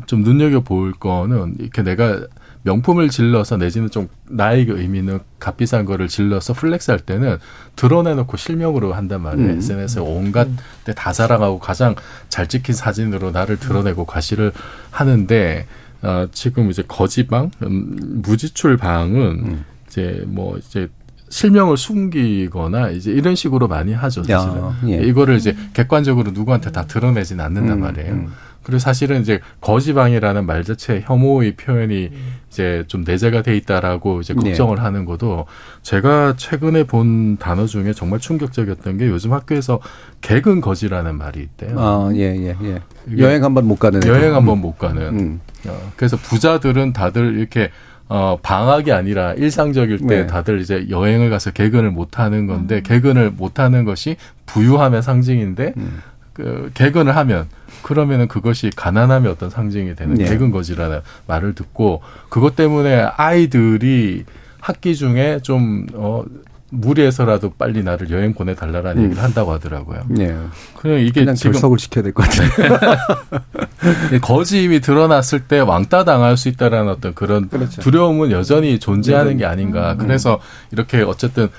좀 0.06 0.22
눈여겨 0.22 0.60
볼 0.62 0.94
거는 0.94 1.56
이렇게 1.60 1.82
내가 1.82 2.22
명품을 2.64 3.10
질러서 3.10 3.58
내지는 3.58 3.90
좀 3.90 4.10
나의 4.28 4.66
그 4.66 4.80
의미는 4.80 5.20
값비싼 5.40 5.86
거를 5.86 6.08
질러서 6.08 6.54
flex 6.54 6.92
할 6.92 7.00
때는 7.00 7.38
드러내놓고 7.76 8.36
실명으로 8.38 8.94
한단 8.94 9.22
말이에요. 9.22 9.52
음. 9.54 9.58
SNS에 9.58 10.02
온갖 10.02 10.48
데 10.84 10.94
다 10.94 11.14
자랑하고 11.14 11.60
가장 11.60 11.96
잘 12.28 12.48
찍힌 12.48 12.76
사진으로 12.76 13.32
나를 13.32 13.58
드러내고 13.58 14.06
과시를 14.06 14.52
하는데 14.92 15.66
어, 16.02 16.28
지금 16.32 16.70
이제 16.70 16.84
거지방, 16.88 17.52
음, 17.64 18.22
무지출 18.24 18.78
방은 18.78 19.22
음. 19.22 19.66
이제 19.88 20.24
뭐 20.28 20.58
이제 20.58 20.90
실명을 21.30 21.78
숨기거나 21.78 22.90
이제 22.90 23.12
이런 23.12 23.36
식으로 23.36 23.68
많이 23.68 23.94
하죠 23.94 24.24
사실은 24.24 24.62
야, 24.64 24.76
예. 24.88 24.96
이거를 25.04 25.36
이제 25.36 25.56
객관적으로 25.74 26.32
누구한테 26.32 26.72
다 26.72 26.86
드러내지는 26.88 27.44
않는단 27.46 27.78
음, 27.78 27.82
말이에요. 27.82 28.28
음. 28.60 28.64
그리고 28.64 28.80
사실은 28.80 29.22
이제 29.22 29.40
거지방이라는 29.62 30.46
말 30.46 30.64
자체 30.64 31.02
혐오의 31.06 31.56
표현이 31.56 32.10
음. 32.12 32.34
이제 32.50 32.84
좀 32.88 33.04
내재가 33.06 33.42
돼 33.42 33.56
있다라고 33.58 34.22
이제 34.22 34.34
네. 34.34 34.42
걱정을 34.50 34.76
네. 34.76 34.82
하는 34.82 35.06
것도 35.06 35.46
제가 35.82 36.36
최근에 36.38 36.84
본 36.86 37.38
단어 37.38 37.66
중에 37.66 37.94
정말 37.94 38.20
충격적이었던 38.20 38.98
게 38.98 39.08
요즘 39.08 39.34
학교에서 39.34 39.80
개근 40.22 40.62
거지라는 40.62 41.18
말이 41.18 41.40
있대요. 41.42 41.80
아, 41.80 42.10
예, 42.14 42.36
예, 42.36 42.56
예. 42.64 42.82
여행 43.18 43.44
한 43.44 43.54
번 43.54 43.66
못 43.66 43.80
가는. 43.80 44.00
여행 44.06 44.36
한 44.36 44.46
번 44.46 44.60
못 44.60 44.78
가는. 44.78 45.02
음. 45.20 45.40
어, 45.68 45.92
그래서 45.96 46.18
부자들은 46.18 46.94
다들 46.94 47.38
이렇게 47.38 47.70
어, 48.12 48.40
방학이 48.42 48.92
아니라 48.92 49.34
일상적일 49.34 50.00
때 50.00 50.06
네. 50.22 50.28
다들 50.28 50.62
이제 50.62 50.88
여행을 50.90 51.30
가서 51.30 51.52
개근을 51.52 51.92
못 51.92 52.18
하는 52.18 52.48
건데, 52.48 52.78
음. 52.78 52.82
개근을 52.84 53.30
못 53.30 53.60
하는 53.60 53.86
것이 53.86 54.16
부유함의 54.48 55.04
상징인데, 55.04 55.74
음. 55.78 56.02
그 56.34 56.72
개근을 56.74 57.16
하면 57.16 57.48
그러면은 57.82 58.28
그것이 58.28 58.70
가난함의 58.76 59.32
어떤 59.32 59.50
상징이 59.50 59.96
되는 59.96 60.16
네. 60.16 60.26
개근 60.26 60.52
거지라는 60.52 61.00
말을 61.28 61.56
듣고 61.56 62.02
그것 62.30 62.56
때문에 62.56 63.08
아이들이 63.18 64.26
학기 64.60 64.96
중에 64.96 65.40
좀 65.42 65.88
어, 65.94 66.24
무리해서라도 66.72 67.54
빨리 67.58 67.82
나를 67.82 68.12
여행 68.12 68.34
보내 68.36 68.54
달라라는 68.54 69.02
음. 69.02 69.06
얘기를 69.06 69.24
한다고 69.24 69.52
하더라고요. 69.54 70.02
네. 70.10 70.36
그냥 70.78 71.00
이게 71.00 71.22
그냥 71.22 71.34
지금 71.36 71.54
결석을 71.54 71.80
시켜야 71.80 72.04
될 72.04 72.14
것 72.14 72.24
같아요. 72.30 72.98
거짓이 74.22 74.80
드러났을 74.80 75.40
때 75.42 75.60
왕따 75.60 76.04
당할 76.04 76.38
수 76.38 76.48
있다라는 76.50 76.92
어떤 76.92 77.14
그런 77.16 77.50
그렇죠. 77.50 77.82
두려움은 77.82 78.32
여전히 78.32 78.80
존재하는 78.80 79.38
게 79.38 79.46
아닌가. 79.46 79.94
음. 79.94 79.98
그래서 79.98 80.40
이렇게 80.72 81.02
어쨌든 81.02 81.50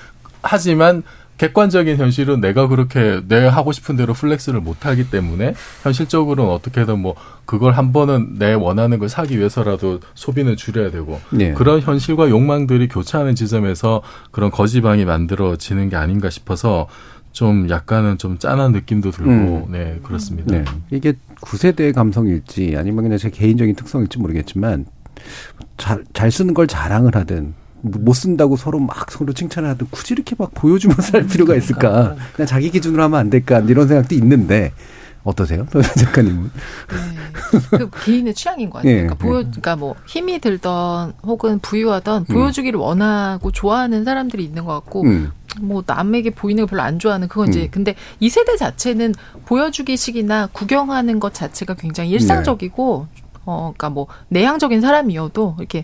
하지만 0.43 1.03
객관적인 1.41 1.97
현실은 1.97 2.39
내가 2.39 2.67
그렇게 2.67 3.19
내 3.27 3.47
하고 3.47 3.71
싶은 3.71 3.95
대로 3.95 4.13
flex를 4.13 4.61
못 4.61 4.85
하기 4.85 5.09
때문에 5.09 5.55
현실적으로는 5.81 6.51
어떻게든 6.53 6.99
뭐 6.99 7.15
그걸 7.45 7.73
한 7.73 7.91
번은 7.91 8.35
내 8.37 8.53
원하는 8.53 8.99
걸 8.99 9.09
사기 9.09 9.39
위해서라도 9.39 10.01
소비는 10.13 10.55
줄여야 10.55 10.91
되고 10.91 11.19
네. 11.31 11.53
그런 11.53 11.81
현실과 11.81 12.29
욕망들이 12.29 12.87
교차하는 12.89 13.33
지점에서 13.33 14.03
그런 14.29 14.51
거지방이 14.51 15.03
만들어지는 15.03 15.89
게 15.89 15.95
아닌가 15.95 16.29
싶어서 16.29 16.87
좀 17.31 17.71
약간은 17.71 18.19
좀 18.19 18.37
짠한 18.37 18.71
느낌도 18.73 19.09
들고 19.09 19.31
음. 19.31 19.71
네 19.71 19.99
그렇습니다. 20.03 20.55
네. 20.55 20.63
이게 20.91 21.13
구세대의 21.39 21.93
감성일지 21.93 22.75
아니면 22.77 23.03
그냥 23.03 23.17
제 23.17 23.31
개인적인 23.31 23.73
특성일지 23.73 24.19
모르겠지만 24.19 24.85
잘, 25.77 26.03
잘 26.13 26.29
쓰는 26.29 26.53
걸 26.53 26.67
자랑을 26.67 27.15
하든 27.15 27.55
못 27.81 28.13
쓴다고 28.13 28.55
서로 28.55 28.79
막 28.79 29.11
서로 29.11 29.33
칭찬을 29.33 29.69
하든 29.69 29.87
굳이 29.91 30.13
이렇게 30.13 30.35
막 30.37 30.51
보여주면서 30.53 31.17
할 31.17 31.27
필요가 31.27 31.55
있을까? 31.55 32.15
그냥 32.33 32.47
자기 32.47 32.69
기준으로 32.69 33.03
하면 33.03 33.19
안 33.19 33.29
될까? 33.29 33.59
이런 33.59 33.87
생각도 33.87 34.15
있는데 34.15 34.71
어떠세요, 35.23 35.67
작가님은? 35.97 36.51
네, 37.71 37.77
그 37.77 37.89
개인의 38.03 38.33
취향인 38.33 38.69
것 38.69 38.79
같아요. 38.79 38.91
네, 38.91 39.01
그러니까 39.01 39.15
보여, 39.15 39.39
그러니까 39.41 39.75
뭐 39.75 39.95
힘이 40.07 40.39
들던 40.39 41.13
혹은 41.23 41.59
부유하던 41.59 42.25
음. 42.27 42.33
보여주기를 42.33 42.79
원하고 42.79 43.51
좋아하는 43.51 44.03
사람들이 44.03 44.43
있는 44.43 44.65
것 44.65 44.73
같고. 44.73 45.03
음. 45.03 45.31
뭐 45.59 45.83
남에게 45.85 46.29
보이는 46.29 46.63
걸 46.63 46.69
별로 46.69 46.81
안 46.81 46.97
좋아하는 46.97 47.27
그건 47.27 47.49
이제 47.49 47.63
음. 47.63 47.67
근데 47.71 47.95
이 48.21 48.29
세대 48.29 48.55
자체는 48.55 49.13
보여주기식이나 49.45 50.47
구경하는 50.53 51.19
것 51.19 51.33
자체가 51.33 51.73
굉장히 51.73 52.11
일상적이고 52.11 53.07
네. 53.13 53.21
어 53.43 53.73
그러니까 53.75 53.89
뭐 53.89 54.07
내향적인 54.29 54.79
사람이어도 54.79 55.57
이렇게 55.59 55.83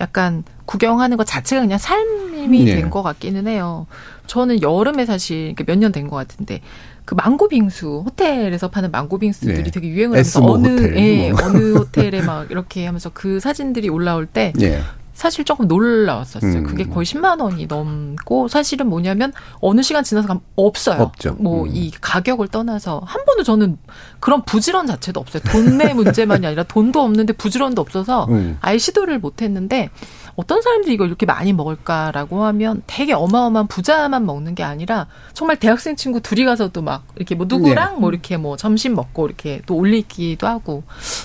약간 0.00 0.44
구경하는 0.72 1.18
것 1.18 1.26
자체가 1.26 1.60
그냥 1.60 1.76
삶이 1.78 2.64
네. 2.64 2.76
된것 2.76 3.02
같기는 3.04 3.46
해요. 3.46 3.86
저는 4.26 4.62
여름에 4.62 5.04
사실 5.04 5.54
몇 5.66 5.76
년 5.78 5.92
된 5.92 6.08
것 6.08 6.16
같은데 6.16 6.60
그 7.04 7.14
망고 7.14 7.48
빙수 7.48 8.04
호텔에서 8.06 8.68
파는 8.70 8.90
망고 8.90 9.18
빙수들이 9.18 9.64
네. 9.64 9.70
되게 9.70 9.88
유행을 9.88 10.14
하면서 10.16 10.42
어느 10.44 10.68
호텔. 10.68 10.96
예, 10.96 11.30
뭐. 11.32 11.42
어느 11.44 11.74
호텔에 11.76 12.22
막 12.22 12.50
이렇게 12.50 12.86
하면서 12.86 13.10
그 13.12 13.38
사진들이 13.38 13.90
올라올 13.90 14.24
때 14.26 14.52
네. 14.56 14.80
사실 15.12 15.44
조금 15.44 15.68
놀라웠었어요. 15.68 16.60
음. 16.60 16.62
그게 16.64 16.84
거의 16.84 17.04
10만 17.04 17.40
원이 17.42 17.66
넘고 17.66 18.48
사실은 18.48 18.88
뭐냐면 18.88 19.32
어느 19.60 19.82
시간 19.82 20.02
지나서 20.04 20.40
없어요. 20.56 21.02
없죠. 21.02 21.36
뭐이 21.38 21.88
음. 21.88 21.98
가격을 22.00 22.48
떠나서 22.48 23.02
한 23.04 23.24
번도 23.26 23.42
저는 23.42 23.76
그런 24.20 24.42
부지런 24.44 24.86
자체도 24.86 25.20
없어요. 25.20 25.42
돈내 25.52 25.92
문제만이 25.92 26.46
아니라 26.46 26.62
돈도 26.62 27.02
없는데 27.02 27.34
부지런도 27.34 27.82
없어서 27.82 28.24
음. 28.30 28.56
아예 28.62 28.78
시도를 28.78 29.18
못 29.18 29.42
했는데 29.42 29.90
어떤 30.34 30.62
사람들이 30.62 30.94
이걸 30.94 31.06
이렇게 31.08 31.26
많이 31.26 31.52
먹을까라고 31.52 32.42
하면 32.44 32.82
되게 32.86 33.12
어마어마한 33.12 33.68
부자만 33.68 34.26
먹는 34.26 34.54
게 34.54 34.64
아니라 34.64 35.06
정말 35.34 35.56
대학생 35.56 35.94
친구 35.94 36.20
둘이 36.20 36.44
가서도 36.44 36.82
막 36.82 37.04
이렇게 37.16 37.34
뭐 37.34 37.46
누구랑 37.48 37.94
네. 37.94 38.00
뭐 38.00 38.10
이렇게 38.10 38.36
뭐 38.36 38.56
점심 38.56 38.94
먹고 38.94 39.26
이렇게 39.26 39.62
또 39.66 39.76
올리기도 39.76 40.46
하고. 40.46 40.82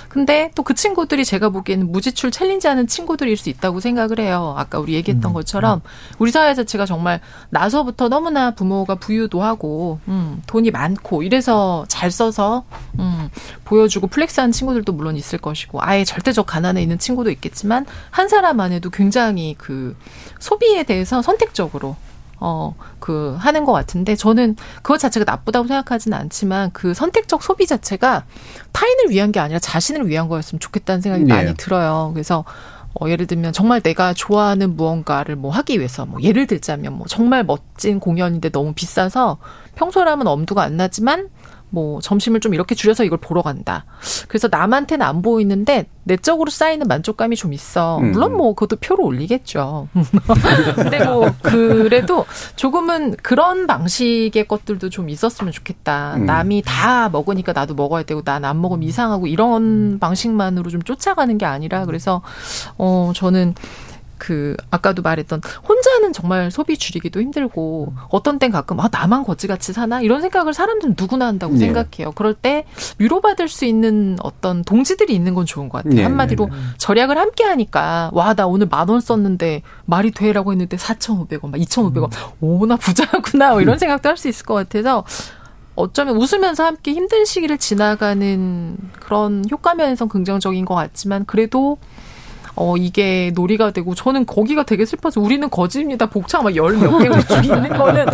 근데 0.08 0.52
또 0.56 0.68
그 0.68 0.74
친구들이 0.74 1.24
제가 1.24 1.48
보기에는 1.48 1.94
무지출 1.94 2.30
challenge 2.30 2.68
하는 2.68 2.88
친구들일 2.88 3.38
수 3.38 3.48
있다고 3.48 3.80
생각을 3.80 4.20
해요. 4.20 4.54
아까 4.58 4.80
우리 4.80 4.96
얘기했던 4.96 5.32
음. 5.32 5.34
것처럼 5.34 5.82
우리 6.20 6.30
사회 6.30 6.54
자체가 6.54 6.86
정말 6.86 7.22
나서부터 7.52 8.10
너무나 8.10 8.52
부모가 8.52 8.96
부유도 8.96 9.42
하고 9.42 10.02
음, 10.10 10.42
돈이 10.46 10.72
많고 10.72 11.24
이래서 11.24 11.86
잘 11.88 12.12
써서 12.12 12.66
음, 13.00 13.30
보여주고 13.64 14.08
flex하는 14.08 14.52
친구들도 14.52 14.92
물론 14.92 15.16
있을 15.16 15.40
것이고 15.40 15.80
아예 15.82 16.04
절대적 16.04 16.46
가난에 16.46 16.82
있는 16.82 17.00
친구도 17.00 17.32
있겠지만 17.32 17.86
한 18.10 18.28
사람 18.28 18.60
안에도 18.60 18.90
굉장히 18.98 19.56
그 19.58 19.96
소비에 20.40 20.84
대해서 20.84 21.22
선택적으로 21.22 21.96
어, 22.40 22.76
그, 23.00 23.36
하는 23.40 23.66
것 23.66 23.72
같은데, 23.72 24.16
저는 24.16 24.58
그것 24.84 25.00
자체가 25.00 25.24
나쁘다고 25.24 25.68
생각하지는 25.68 26.16
않지만, 26.16 26.70
그 26.72 26.94
선택적 26.94 27.42
소비 27.42 27.66
자체가 27.66 28.26
타인을 28.74 29.10
위한 29.10 29.32
게 29.32 29.40
아니라 29.40 29.58
자신을 29.58 30.08
위한 30.08 30.28
거였으면 30.28 30.60
좋겠다는 30.60 31.02
생각이 31.02 31.24
네. 31.24 31.34
많이 31.34 31.56
들어요. 31.56 32.12
그래서, 32.14 32.46
어, 33.00 33.10
예를 33.10 33.26
들면 33.26 33.54
정말 33.54 33.82
내가 33.82 34.14
좋아하는 34.14 34.76
무언가를 34.76 35.36
뭐 35.36 35.52
하기 35.52 35.80
위해서 35.80 36.06
뭐 36.06 36.22
예를 36.22 36.46
들자면 36.46 36.94
뭐 36.94 37.08
정말 37.08 37.44
멋진 37.44 38.00
공연인데 38.00 38.50
너무 38.50 38.74
비싸서 38.74 39.38
평소라면 39.76 40.28
엄두가 40.28 40.64
안 40.64 40.78
나지만 40.78 41.30
뭐 41.70 42.00
점심을 42.02 42.40
좀 42.40 42.54
이렇게 42.54 42.74
줄여서 42.76 43.04
이걸 43.04 43.20
보러 43.20 43.42
간다. 43.42 43.86
그래서 44.28 44.48
남한테는 44.50 45.06
안 45.06 45.22
보이는데 45.22 45.88
내적으로 46.04 46.50
쌓이는 46.50 46.88
만족감이 46.88 47.36
좀 47.36 47.52
있어. 47.54 48.00
음. 48.00 48.12
물론 48.14 48.38
뭐 48.38 48.54
그것도 48.54 48.78
표로 48.78 49.04
올리겠죠. 49.04 49.90
근데 50.76 51.04
뭐 51.04 51.30
그래도 51.42 52.26
조금은 52.56 53.18
그런 53.22 53.68
방식의 53.68 54.48
것들도 54.48 54.90
좀 54.90 55.10
있었으면 55.10 55.52
좋겠다. 55.52 56.16
음. 56.16 56.26
남이 56.26 56.64
다 56.66 57.10
먹으니까 57.10 57.52
나도 57.54 57.76
먹어야 57.76 58.04
되고 58.04 58.22
난 58.24 58.48
안 58.48 58.62
먹으면 58.62 58.84
이상하고 58.84 59.28
이런 59.28 60.00
방식만으로 60.00 60.70
좀 60.70 60.82
쫓아가는 60.82 61.38
게 61.38 61.46
아니라 61.46 61.86
그래서 61.86 62.22
어 62.78 63.12
저는 63.14 63.56
그 64.18 64.56
아까도 64.72 65.02
말했던 65.02 65.42
혼자는 65.68 66.14
정말 66.14 66.52
소비 66.52 66.78
줄이기도 66.78 67.22
힘들고 67.22 67.94
어떤 68.10 68.40
땐 68.40 68.52
가끔 68.52 68.80
아 68.80 68.88
나만 68.92 69.24
거지같이 69.24 69.74
사나 69.74 70.02
이런 70.02 70.22
생각을 70.22 70.54
사람들은 70.54 70.96
누구나 70.98 71.28
한다고 71.28 71.54
네. 71.54 71.60
생각해요. 71.60 72.12
그럴 72.14 72.34
때 72.34 72.66
위로받을 72.98 73.48
수 73.48 73.66
있는 73.66 74.18
어떤 74.24 74.64
동지들이 74.64 75.14
있는 75.14 75.34
건 75.34 75.46
좋은 75.46 75.70
것 75.70 75.80
같아요. 75.80 75.96
네. 75.96 76.04
한마디로 76.04 76.50
절약을 76.78 77.18
함께 77.18 77.44
하니까 77.44 78.10
와 78.14 78.34
나 78.34 78.46
오늘 78.48 78.68
만 78.68 78.88
원 78.90 79.00
썼는데 79.02 79.64
말이 79.86 80.12
돼라고 80.12 80.52
했는데 80.52 80.78
4,500원, 80.78 81.50
막 81.50 81.58
2,500원. 81.60 82.06
음. 82.14 82.32
오나 82.40 82.76
부자구나 82.78 83.52
뭐 83.52 83.62
이런 83.62 83.76
음. 83.76 83.80
생각도 83.80 84.10
할 84.10 84.18
수 84.18 84.28
있을 84.30 84.46
것 84.46 84.54
같아서 84.54 85.04
어쩌면 85.76 86.16
웃으면서 86.18 86.66
함께 86.66 86.92
힘든 86.94 87.24
시기를 87.26 87.58
지나가는 87.58 88.78
그런 89.00 89.44
효과면에서 89.52 90.08
긍정적인 90.08 90.66
것 90.66 90.74
같지만 90.76 91.26
그래도 91.26 91.78
어, 92.60 92.76
이게 92.76 93.32
놀이가 93.36 93.70
되고 93.70 93.94
저는 93.94 94.26
거기가 94.26 94.64
되게 94.64 94.84
슬퍼서 94.84 95.22
우리는 95.22 95.48
거지입니다. 95.48 96.08
복창 96.08 96.44
막 96.44 96.56
열몇쭉 96.56 97.46
있는 97.46 97.70
거는 97.70 98.06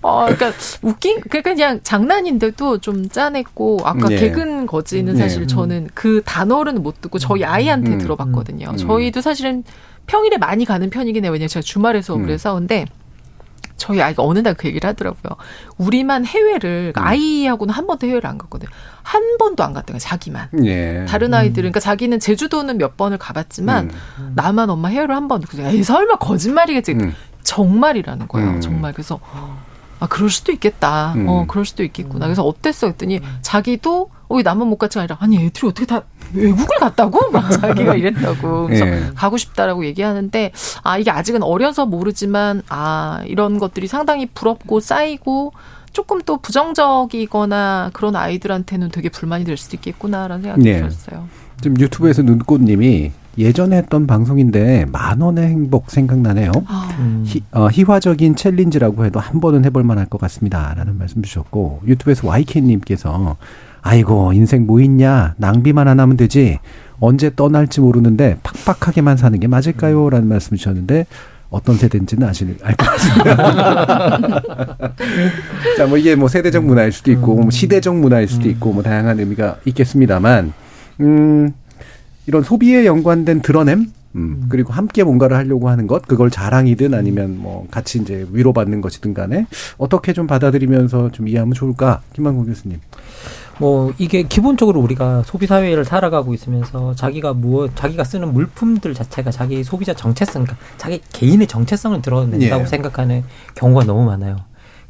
어, 0.00 0.24
그러니까 0.24 0.52
웃긴 0.80 1.20
그러니까 1.20 1.50
그냥 1.50 1.80
장난인데도 1.82 2.78
좀 2.78 3.08
짠했고 3.10 3.80
아까 3.84 4.08
네. 4.08 4.16
개근 4.16 4.66
거지는 4.66 5.16
사실 5.16 5.42
네. 5.42 5.46
저는 5.46 5.88
그 5.92 6.22
단어는 6.24 6.82
못 6.82 7.02
듣고 7.02 7.18
저희 7.18 7.44
아이한테 7.44 7.92
음. 7.92 7.98
들어봤거든요. 7.98 8.70
음. 8.70 8.76
저희도 8.78 9.20
사실은 9.20 9.62
평일에 10.06 10.38
많이 10.38 10.64
가는 10.64 10.88
편이긴 10.88 11.24
해요. 11.24 11.32
왜냐면 11.32 11.48
제가 11.48 11.62
주말에 11.62 12.00
수업을 12.00 12.24
음. 12.24 12.30
해서 12.30 12.54
근데 12.54 12.86
저희 13.76 14.00
아이가 14.00 14.22
어느 14.22 14.38
날 14.38 14.54
그 14.54 14.68
얘기를 14.68 14.88
하더라고요. 14.88 15.36
우리만 15.78 16.24
해외를 16.26 16.92
음. 16.96 17.02
아이하고는 17.02 17.74
한 17.74 17.86
번도 17.86 18.06
해외를 18.06 18.28
안 18.28 18.38
갔거든요. 18.38 18.70
한 19.02 19.36
번도 19.38 19.64
안 19.64 19.72
갔대요. 19.72 19.98
자기만. 19.98 20.48
예. 20.64 21.04
다른 21.08 21.34
아이들은 21.34 21.54
그러니까 21.70 21.80
자기는 21.80 22.20
제주도는 22.20 22.78
몇 22.78 22.96
번을 22.96 23.18
가봤지만 23.18 23.90
음. 24.18 24.32
나만 24.36 24.70
엄마 24.70 24.88
해외를 24.88 25.14
한 25.16 25.26
번. 25.28 25.40
그래서 25.40 25.68
에이 25.70 25.82
설마 25.82 26.16
거짓말이겠지. 26.18 26.92
음. 26.92 27.14
정말이라는 27.42 28.28
거예요. 28.28 28.50
음. 28.50 28.60
정말 28.60 28.92
그래서 28.92 29.18
아 29.98 30.06
그럴 30.08 30.30
수도 30.30 30.52
있겠다. 30.52 31.12
음. 31.14 31.28
어 31.28 31.44
그럴 31.48 31.64
수도 31.64 31.82
있겠구나. 31.82 32.26
그래서 32.26 32.42
어땠어 32.44 32.86
했더니 32.88 33.20
자기도 33.40 34.10
어, 34.28 34.36
왜 34.36 34.42
나만 34.42 34.66
못 34.68 34.76
갔지 34.76 34.98
아니라 34.98 35.16
아니 35.20 35.36
애들이 35.44 35.66
어떻게 35.68 35.86
다 35.86 36.02
외국을 36.34 36.78
갔다고 36.78 37.30
막 37.30 37.50
자기가 37.60 37.94
이랬다고 37.94 38.66
그래서 38.66 38.86
예. 38.86 39.10
가고 39.14 39.36
싶다라고 39.36 39.84
얘기하는데 39.84 40.52
아 40.82 40.98
이게 40.98 41.10
아직은 41.10 41.42
어려서 41.42 41.86
모르지만 41.86 42.62
아 42.68 43.22
이런 43.26 43.58
것들이 43.58 43.86
상당히 43.86 44.26
부럽고 44.26 44.80
쌓이고 44.80 45.52
조금 45.92 46.20
또 46.22 46.38
부정적이거나 46.38 47.90
그런 47.92 48.16
아이들한테는 48.16 48.90
되게 48.90 49.08
불만이 49.08 49.44
될 49.44 49.56
수도 49.56 49.76
있겠구나라는 49.76 50.42
생각이 50.42 50.62
네. 50.62 50.78
들었어요. 50.78 51.28
지금 51.60 51.78
유튜브에서 51.78 52.22
눈꽃님이 52.22 53.12
예전에 53.38 53.76
했던 53.76 54.06
방송인데 54.06 54.86
만 54.90 55.20
원의 55.20 55.46
행복 55.46 55.90
생각나네요. 55.90 56.52
아. 56.66 57.22
희, 57.24 57.42
어, 57.52 57.68
희화적인 57.68 58.36
챌린지라고 58.36 59.04
해도 59.04 59.20
한 59.20 59.40
번은 59.40 59.64
해볼 59.64 59.84
만할 59.84 60.06
것 60.06 60.20
같습니다라는 60.20 60.98
말씀 60.98 61.22
주셨고 61.22 61.82
유튜브에서 61.86 62.26
YK님께서 62.26 63.36
아이고 63.82 64.32
인생 64.32 64.66
뭐 64.66 64.80
있냐? 64.80 65.34
낭비만 65.36 65.88
안 65.88 66.00
하면 66.00 66.16
되지. 66.16 66.58
언제 67.00 67.34
떠날지 67.34 67.80
모르는데 67.80 68.38
팍팍하게만 68.42 69.16
사는 69.16 69.38
게 69.38 69.48
맞을까요?라는 69.48 70.28
말씀 70.28 70.56
주셨는데 70.56 71.06
어떤 71.50 71.76
세대인지는 71.76 72.26
아실 72.26 72.56
알것 72.62 72.88
같습니다. 72.88 73.36
자, 75.76 75.86
뭐 75.86 75.98
이게 75.98 76.14
뭐 76.14 76.28
세대적 76.28 76.64
문화일 76.64 76.92
수도 76.92 77.10
있고 77.10 77.34
뭐 77.34 77.50
시대적 77.50 77.96
문화일 77.96 78.28
수도 78.28 78.48
있고 78.48 78.72
뭐 78.72 78.82
다양한 78.82 79.18
의미가 79.18 79.56
있겠습니다만 79.66 80.52
음 81.00 81.52
이런 82.26 82.42
소비에 82.42 82.86
연관된 82.86 83.42
드러냄? 83.42 83.86
음, 84.14 84.46
그리고 84.48 84.72
함께 84.72 85.04
뭔가를 85.04 85.36
하려고 85.38 85.70
하는 85.70 85.86
것, 85.86 86.06
그걸 86.06 86.30
자랑이든 86.30 86.92
아니면 86.92 87.38
뭐 87.38 87.66
같이 87.70 87.98
이제 87.98 88.26
위로받는 88.30 88.82
것이든 88.82 89.14
간에 89.14 89.46
어떻게 89.78 90.12
좀 90.12 90.26
받아들이면서 90.26 91.10
좀 91.12 91.28
이해하면 91.28 91.54
좋을까? 91.54 92.02
김만국 92.12 92.46
교수님. 92.46 92.78
뭐 93.62 93.92
이게 93.96 94.24
기본적으로 94.24 94.80
우리가 94.80 95.22
소비 95.24 95.46
사회를 95.46 95.84
살아가고 95.84 96.34
있으면서 96.34 96.96
자기가 96.96 97.32
무엇 97.32 97.76
자기가 97.76 98.02
쓰는 98.02 98.32
물품들 98.32 98.92
자체가 98.92 99.30
자기 99.30 99.62
소비자 99.62 99.94
정체성, 99.94 100.42
그러니까 100.42 100.66
자기 100.78 101.00
개인의 101.12 101.46
정체성을 101.46 102.02
드러낸다고 102.02 102.62
예. 102.62 102.66
생각하는 102.66 103.22
경우가 103.54 103.84
너무 103.84 104.04
많아요. 104.04 104.38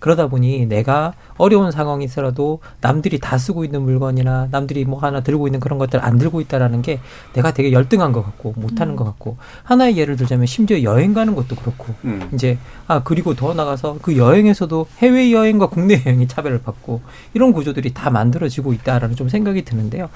그러다 0.03 0.26
보니 0.26 0.66
내가 0.66 1.14
어려운 1.36 1.70
상황이 1.70 2.05
있어도 2.05 2.59
남들이 2.80 3.20
다 3.20 3.38
쓰고 3.38 3.64
있는 3.64 3.82
물건이나 3.82 4.48
남들이 4.50 4.84
뭐 4.84 4.98
하나 4.98 5.20
들고 5.20 5.46
있는 5.46 5.61
그런 5.61 5.78
것들 5.78 6.05
안 6.05 6.18
들고 6.18 6.40
있다라는 6.40 6.82
게 6.82 6.98
내가 7.34 7.55
되게 7.55 7.70
열등한 7.70 8.11
것 8.11 8.24
같고 8.24 8.53
못하는 8.57 8.94
음. 8.94 8.96
것 8.96 9.05
같고 9.05 9.36
하나의 9.62 9.96
예를 9.96 10.16
들자면 10.16 10.46
심지어 10.46 10.82
여행 10.82 11.14
가는 11.14 11.36
것도 11.36 11.55
그렇고 11.55 11.94
음. 12.05 12.28
이제 12.34 12.59
아 12.88 13.05
그리고 13.05 13.36
더 13.36 13.55
나가서 13.55 13.98
그 14.03 14.16
여행에서도 14.16 14.88
해외 14.98 15.30
여행과 15.30 15.68
국내 15.68 16.03
여행이 16.05 16.26
차별을 16.26 16.62
받고 16.62 17.00
이런 17.34 17.53
구조들이 17.53 17.94
다 17.94 18.11
만들어지고 18.11 18.72
있다라는 18.72 19.14
좀 19.14 19.28
생각이 19.28 19.62
드는데요. 19.62 20.09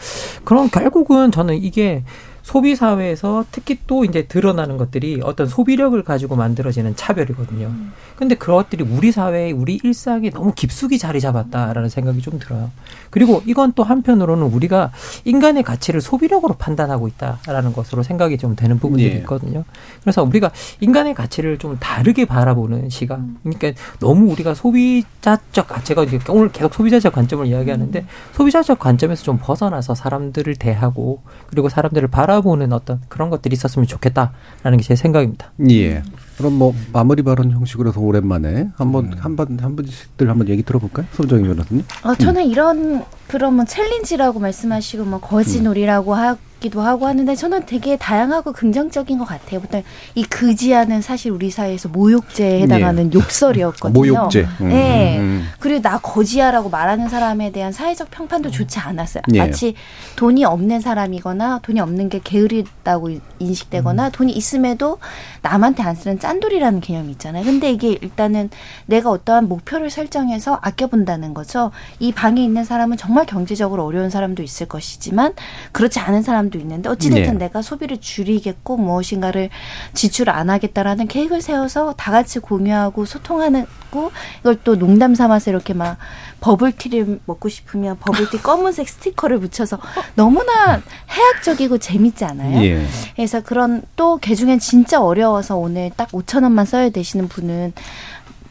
그럼 0.43 0.69
결국은 0.69 1.31
저는 1.31 1.63
이게 1.63 2.03
소비 2.47 2.77
사회에서 2.77 3.45
특히 3.51 3.77
또 3.89 4.05
이제 4.05 4.29
드러나는 4.29 4.77
것들이 4.77 5.21
어떤 5.25 5.49
소비력을 5.49 6.01
가지고 6.05 6.37
만들어지는 6.37 6.95
차별이거든요. 6.95 7.67
음. 7.67 7.93
근데 8.15 8.37
그것들이 8.37 8.85
우리 8.85 9.11
사회에 9.11 9.51
우리 9.51 9.81
일상에 9.83 10.31
너무 10.31 10.53
깊숙이 10.55 10.97
자리 10.97 11.21
잡았다라는 11.21 11.89
생각이 11.89 12.23
좀 12.23 12.39
들어요. 12.39 12.71
그리고 13.11 13.43
이건 13.47 13.73
또 13.75 13.83
한편으로는 13.83 14.45
우리가 14.47 14.93
인간의 15.25 15.65
가치를 15.65 16.01
소비력으로 16.01 16.55
판단하고 16.55 17.09
있다라는 17.09 17.73
것으로 17.73 18.05
생각이 18.05 18.39
좀 18.39 18.55
되는 18.55 18.79
부분들이 18.79 19.11
예. 19.11 19.15
있거든요. 19.17 19.65
그래서 20.03 20.23
우리가 20.23 20.53
인간의 20.79 21.15
가치를 21.15 21.59
좀 21.59 21.77
다르게 21.81 22.27
바라보는 22.27 22.91
시각. 22.91 23.19
음. 23.19 23.39
그러니까 23.43 23.73
너무 23.99 24.31
우리가 24.31 24.55
소비자적 24.55 25.67
가치가 25.67 26.07
오늘 26.29 26.53
계속 26.53 26.73
소비자적 26.73 27.13
관점을 27.13 27.45
이야기하는데 27.45 27.99
음. 27.99 28.07
소비자적 28.35 28.79
관점에서 28.79 29.25
좀 29.25 29.41
벗어나서 29.43 29.97
사람들을 29.97 30.55
대하고 30.55 31.23
그리고 31.49 31.69
사람들을 31.69 32.07
바라 32.07 32.36
바라보는 32.37 32.73
어떤 32.73 33.01
그런 33.09 33.31
것들이 33.31 33.55
있었으면 33.55 33.87
좋겠다라는 33.87 34.79
게 34.79 34.87
제 34.87 34.95
생각입니다. 34.95 35.51
예. 35.71 36.03
그럼 36.39 36.53
뭐 36.55 36.73
마무리 36.93 37.23
발언 37.23 37.51
형식으로 37.51 37.91
서 37.91 38.01
오랜만에 38.01 38.69
한번 38.77 39.13
한번 39.19 39.59
한 39.61 39.75
분씩들 39.75 40.29
한번 40.31 40.49
얘기 40.49 40.63
들어볼까요, 40.63 41.07
손정희 41.15 41.43
변호사님? 41.43 41.85
어, 42.05 42.15
저는 42.15 42.43
음. 42.43 42.51
이런 42.51 43.05
그러면 43.27 43.67
챌린지라고 43.67 44.39
말씀하시고 44.39 45.05
뭐 45.05 45.19
거지놀이라고 45.21 46.13
음. 46.15 46.19
기도 46.61 46.81
하고 46.81 47.07
하는데 47.07 47.35
저는 47.35 47.67
되게 47.67 47.97
다양하고 47.97 48.53
긍정적인 48.53 49.19
것 49.19 49.25
같아요. 49.27 49.61
보통 49.61 49.83
이 50.15 50.25
그지야는 50.25 51.03
사실 51.03 51.31
우리 51.31 51.51
사회에서 51.51 51.89
모욕죄에 51.91 52.63
해당하는 52.63 53.13
예. 53.13 53.19
욕설이었거든요. 53.19 53.93
모욕죄. 53.93 54.47
음. 54.61 54.69
네. 54.69 55.19
음. 55.19 55.49
그리고 55.61 55.83
나 55.83 55.99
거지야라고 55.99 56.71
말하는 56.71 57.09
사람에 57.09 57.53
대한 57.53 57.73
사회적 57.73 58.11
평판도 58.11 58.51
좋지 58.51 58.79
않았어요. 58.79 59.23
예. 59.35 59.39
마치 59.39 59.75
돈이 60.17 60.45
없는 60.45 60.81
사람이거나 60.81 61.61
돈이 61.63 61.81
없는 61.81 62.09
게 62.09 62.21
게으르다고 62.25 63.11
인식되거나 63.39 64.07
음. 64.07 64.11
돈이 64.13 64.33
있음에도 64.33 64.99
남한테 65.43 65.83
안 65.83 65.95
쓰는 65.95 66.19
짠돌이라는 66.19 66.81
개념이 66.81 67.13
있잖아요. 67.13 67.45
근데 67.45 67.71
이게 67.71 67.99
일단은 68.01 68.49
내가 68.87 69.11
어떠한 69.11 69.49
목표를 69.49 69.91
설정해서 69.91 70.59
아껴본다는 70.63 71.35
거죠. 71.35 71.71
이 71.99 72.13
방에 72.13 72.43
있는 72.43 72.65
사람은 72.65 72.97
정말 72.97 73.27
경제적으로 73.27 73.85
어려운 73.85 74.09
사람도 74.09 74.43
있을 74.43 74.67
것이지만 74.67 75.35
그렇지 75.73 75.99
않은 76.01 76.23
사람 76.23 76.46
도 76.51 76.59
있는데 76.59 76.89
어찌됐든 76.89 77.39
네. 77.39 77.47
내가 77.47 77.63
소비를 77.63 77.99
줄이겠고 78.01 78.77
무엇인가를 78.77 79.51
지출 79.95 80.31
안 80.31 80.51
하겠다라는 80.51 81.09
계획을 81.09 81.41
세워서 81.41 81.95
다 81.97 82.13
같이 82.13 82.39
공유하고 82.39 83.05
소통하는 83.05 83.67
고 83.91 84.11
이걸 84.41 84.59
또 84.65 84.77
농담 84.77 85.15
삼아서 85.15 85.51
이렇게 85.51 85.73
막 85.73 85.97
버블티를 86.41 87.21
먹고 87.25 87.49
싶으면 87.49 87.99
버블티 87.99 88.39
검은색 88.43 88.89
스티커를 88.89 89.39
붙여서 89.41 89.79
너무나 90.15 90.83
해학적이고 91.09 91.79
재밌지 91.79 92.25
않아요? 92.25 92.63
예. 92.65 92.87
그래서 93.15 93.41
그런 93.43 93.83
또 93.97 94.19
개중엔 94.19 94.59
진짜 94.59 95.01
어려워서 95.01 95.57
오늘 95.57 95.91
딱 95.97 96.11
5천 96.11 96.43
원만 96.43 96.67
써야 96.67 96.91
되시는 96.91 97.29
분은 97.29 97.73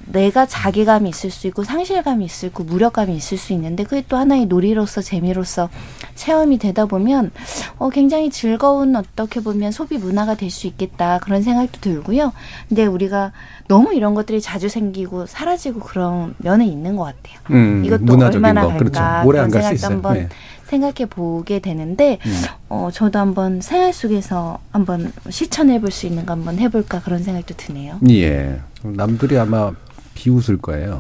내가 0.07 0.45
자괴감이 0.45 1.09
있을 1.09 1.31
수 1.31 1.47
있고 1.47 1.63
상실감이 1.63 2.25
있을 2.25 2.35
수 2.35 2.45
있고 2.47 2.63
무력감이 2.63 3.15
있을 3.15 3.37
수 3.37 3.53
있는데 3.53 3.83
그게 3.83 4.03
또 4.07 4.17
하나의 4.17 4.45
놀이로서 4.45 5.01
재미로서 5.01 5.69
체험이 6.15 6.57
되다 6.59 6.85
보면 6.85 7.31
어 7.77 7.89
굉장히 7.89 8.29
즐거운 8.29 8.95
어떻게 8.95 9.39
보면 9.41 9.71
소비 9.71 9.97
문화가 9.97 10.35
될 10.35 10.45
수 10.49 10.67
있겠다 10.67 11.19
그런 11.19 11.41
생각도 11.41 11.81
들고요. 11.81 12.31
근데 12.69 12.85
우리가 12.85 13.33
너무 13.68 13.93
이런 13.93 14.13
것들이 14.13 14.41
자주 14.41 14.70
생기고 14.70 15.26
사라지고 15.26 15.80
그런 15.80 16.36
면은 16.38 16.66
있는 16.68 16.95
것 16.95 17.03
같아요. 17.03 17.39
음, 17.51 17.84
이것도 17.84 18.13
얼마나 18.24 18.61
거. 18.61 18.68
갈까 18.70 18.78
그렇죠. 19.24 19.28
그런 19.32 19.49
생각도 19.49 19.88
한번 19.88 20.13
네. 20.16 20.30
생각해 20.66 21.05
보게 21.09 21.59
되는데 21.59 22.20
음. 22.26 22.41
어 22.70 22.89
저도 22.93 23.18
한번 23.20 23.61
생활 23.61 23.91
속에서 23.93 24.59
한번 24.72 25.11
실천해 25.30 25.80
볼 25.82 25.91
수 25.91 26.05
있는 26.05 26.26
거 26.26 26.34
한번 26.34 26.59
해볼까 26.59 27.01
그런 27.01 27.24
생각도 27.24 27.55
드네요. 27.57 27.99
예. 28.09 28.59
남들이 28.84 29.38
아마 29.39 29.72
비웃을 30.16 30.57
거예요. 30.57 30.99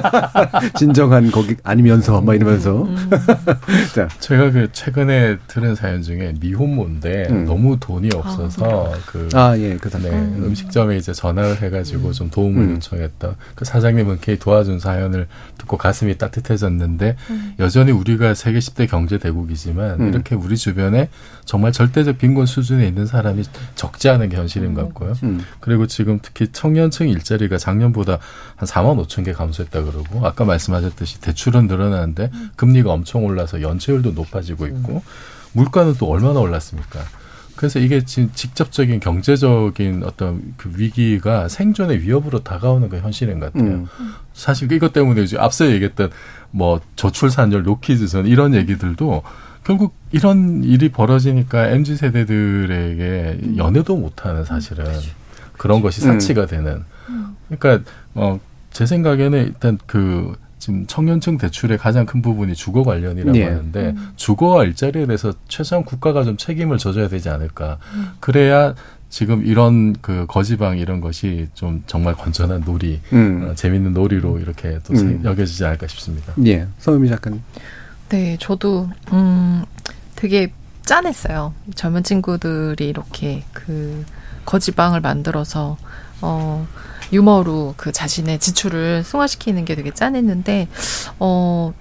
진정한 0.76 1.30
거기 1.30 1.54
아니면서 1.62 2.20
막 2.20 2.34
이러면서. 2.34 2.82
음. 2.82 3.10
자, 3.94 4.08
제가 4.18 4.50
그 4.50 4.68
최근에 4.72 5.36
들은 5.46 5.76
사연 5.76 6.02
중에 6.02 6.34
미혼모인데 6.40 7.28
음. 7.30 7.44
너무 7.44 7.78
돈이 7.78 8.08
없어서 8.14 8.92
아, 8.92 8.98
그 9.06 9.28
아, 9.34 9.56
예, 9.58 9.76
그 9.76 9.90
네, 9.90 10.10
음. 10.10 10.54
식점에 10.54 10.96
이제 10.96 11.12
전화를 11.12 11.60
해가지고 11.62 12.08
음. 12.08 12.12
좀 12.12 12.30
도움을 12.30 12.62
음. 12.62 12.74
요청했던 12.76 13.36
그 13.54 13.64
사장님은 13.64 14.18
걔 14.20 14.36
도와준 14.36 14.80
사연을 14.80 15.28
듣고 15.58 15.76
가슴이 15.76 16.16
따뜻해졌는데 16.16 17.16
음. 17.28 17.54
여전히 17.58 17.92
우리가 17.92 18.34
세계 18.34 18.58
10대 18.58 18.88
경제 18.88 19.18
대국이지만 19.18 20.08
이렇게 20.08 20.34
우리 20.34 20.56
주변에 20.56 21.10
정말 21.44 21.72
절대적 21.72 22.18
빈곤 22.18 22.46
수준에 22.46 22.88
있는 22.88 23.06
사람이 23.06 23.42
적지 23.74 24.08
않은 24.08 24.30
게 24.30 24.36
현실인 24.36 24.72
것 24.72 24.86
같고요. 24.86 25.12
그리고 25.60 25.86
지금 25.86 26.18
특히 26.22 26.48
청년층 26.50 27.08
일자리가 27.08 27.58
작년보다 27.58 28.18
한 28.56 28.68
4만 28.68 29.04
5천 29.06 29.24
개 29.24 29.32
감소했다 29.32 29.82
그러고 29.82 30.26
아까 30.26 30.44
말씀하셨듯이 30.44 31.20
대출은 31.20 31.66
늘어나는데 31.66 32.30
금리가 32.56 32.92
엄청 32.92 33.24
올라서 33.24 33.62
연체율도 33.62 34.12
높아지고 34.12 34.66
있고 34.66 35.02
물가는 35.52 35.94
또 35.94 36.06
얼마나 36.08 36.40
올랐습니까? 36.40 37.00
그래서 37.56 37.78
이게 37.78 38.02
지금 38.06 38.30
직접적인 38.32 39.00
경제적인 39.00 40.02
어떤 40.04 40.54
그 40.56 40.72
위기가 40.76 41.46
생존의 41.46 42.00
위협으로 42.00 42.42
다가오는 42.42 42.88
게 42.88 43.00
현실인 43.00 43.38
것 43.38 43.52
같아요. 43.52 43.70
음. 43.70 43.86
사실 44.32 44.72
이것 44.72 44.94
때문에 44.94 45.22
이제 45.22 45.36
앞서 45.38 45.70
얘기했던 45.70 46.10
뭐 46.52 46.80
저출산율, 46.96 47.64
노키즈선 47.64 48.26
이런 48.26 48.54
얘기들도 48.54 49.22
결국 49.64 49.94
이런 50.10 50.64
일이 50.64 50.88
벌어지니까 50.88 51.68
mz 51.68 51.96
세대들에게 51.96 53.56
연애도 53.58 53.94
못하는 53.94 54.44
사실은 54.46 54.84
그렇죠. 54.84 55.10
그런 55.58 55.82
것이 55.82 56.00
사치가 56.00 56.42
음. 56.42 56.46
되는. 56.46 56.84
그러니까 57.48 57.90
어 58.14 58.38
제 58.72 58.86
생각에는 58.86 59.46
일단 59.46 59.78
그 59.86 60.36
지금 60.58 60.86
청년층 60.86 61.38
대출의 61.38 61.78
가장 61.78 62.06
큰 62.06 62.22
부분이 62.22 62.54
주거 62.54 62.82
관련이라고 62.82 63.32
네. 63.32 63.44
하는데 63.44 63.80
음. 63.90 64.12
주거와 64.16 64.64
일자리에 64.64 65.06
대해서 65.06 65.32
최소한 65.48 65.84
국가가 65.84 66.22
좀 66.22 66.36
책임을 66.36 66.78
져줘야 66.78 67.08
되지 67.08 67.30
않을까. 67.30 67.78
음. 67.94 68.10
그래야 68.20 68.74
지금 69.08 69.44
이런 69.44 69.94
그 70.00 70.26
거지방 70.28 70.78
이런 70.78 71.00
것이 71.00 71.48
좀 71.54 71.82
정말 71.86 72.14
건전한 72.14 72.62
놀이, 72.64 73.00
음. 73.12 73.48
어, 73.50 73.54
재밌는 73.54 73.92
놀이로 73.94 74.38
이렇게 74.38 74.78
또 74.84 74.94
음. 74.94 75.22
여겨지지 75.24 75.64
않을까 75.64 75.88
싶습니다. 75.88 76.32
예, 76.46 76.66
서유미 76.78 77.08
작가님. 77.08 77.42
네, 78.10 78.36
저도 78.38 78.88
음 79.12 79.64
되게 80.14 80.52
짠했어요. 80.84 81.54
젊은 81.74 82.02
친구들이 82.04 82.88
이렇게 82.88 83.42
그 83.52 84.04
거지방을 84.44 85.00
만들어서 85.00 85.76
어 86.20 86.66
유머로 87.12 87.74
그 87.76 87.92
자신의 87.92 88.38
지출을 88.38 89.04
승화시키는 89.04 89.64
게 89.64 89.74
되게 89.74 89.92
짠했는데 89.92 90.68
어 91.18 91.72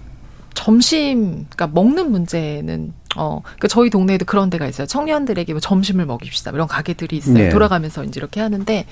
점심 0.54 1.46
그러니까 1.50 1.68
먹는 1.68 2.12
문제는 2.12 2.94
어 3.16 3.42
그러니까 3.44 3.68
저희 3.70 3.90
동네에도 3.90 4.26
그런 4.26 4.50
데가 4.50 4.68
있어요. 4.68 4.88
청년들에게 4.88 5.54
뭐 5.54 5.60
점심을 5.60 6.06
먹입시다. 6.06 6.52
이런 6.52 6.68
가게들이 6.68 7.18
있어요. 7.18 7.34
네. 7.36 7.50
돌아가면서 7.50 8.04
이제 8.04 8.20
이렇게 8.20 8.42
하는데 8.42 8.86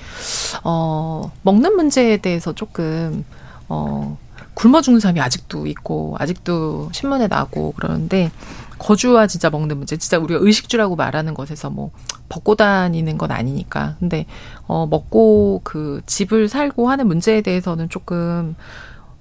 어 0.63 1.31
먹는 1.41 1.75
문제에 1.75 2.17
대해서 2.17 2.53
조금 2.53 3.25
어 3.67 4.17
굶어 4.53 4.81
죽는 4.81 4.99
사람이 4.99 5.19
아직도 5.19 5.67
있고 5.67 6.15
아직도 6.19 6.89
신문에 6.93 7.27
나고 7.27 7.73
그러는데 7.73 8.31
거주와 8.79 9.27
진짜 9.27 9.49
먹는 9.49 9.77
문제, 9.77 9.97
진짜 9.97 10.17
우리가 10.17 10.39
의식주라고 10.41 10.95
말하는 10.95 11.33
것에서 11.33 11.69
뭐 11.69 11.91
벗고 12.29 12.55
다니는 12.55 13.17
건 13.17 13.31
아니니까. 13.31 13.95
근데 13.99 14.25
어 14.67 14.85
먹고 14.85 15.61
그 15.63 16.01
집을 16.05 16.49
살고 16.49 16.89
하는 16.89 17.07
문제에 17.07 17.41
대해서는 17.41 17.89
조금 17.89 18.55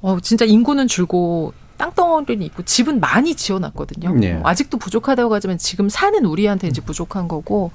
어 0.02 0.18
진짜 0.20 0.44
인구는 0.44 0.88
줄고 0.88 1.52
땅덩어리는 1.78 2.44
있고 2.46 2.64
집은 2.64 3.00
많이 3.00 3.34
지어놨거든요. 3.34 4.14
네. 4.14 4.40
아직도 4.42 4.78
부족하다고 4.78 5.34
하지만 5.34 5.58
지금 5.58 5.88
사는 5.88 6.24
우리한테 6.24 6.68
이제 6.68 6.80
부족한 6.80 7.28
거고 7.28 7.70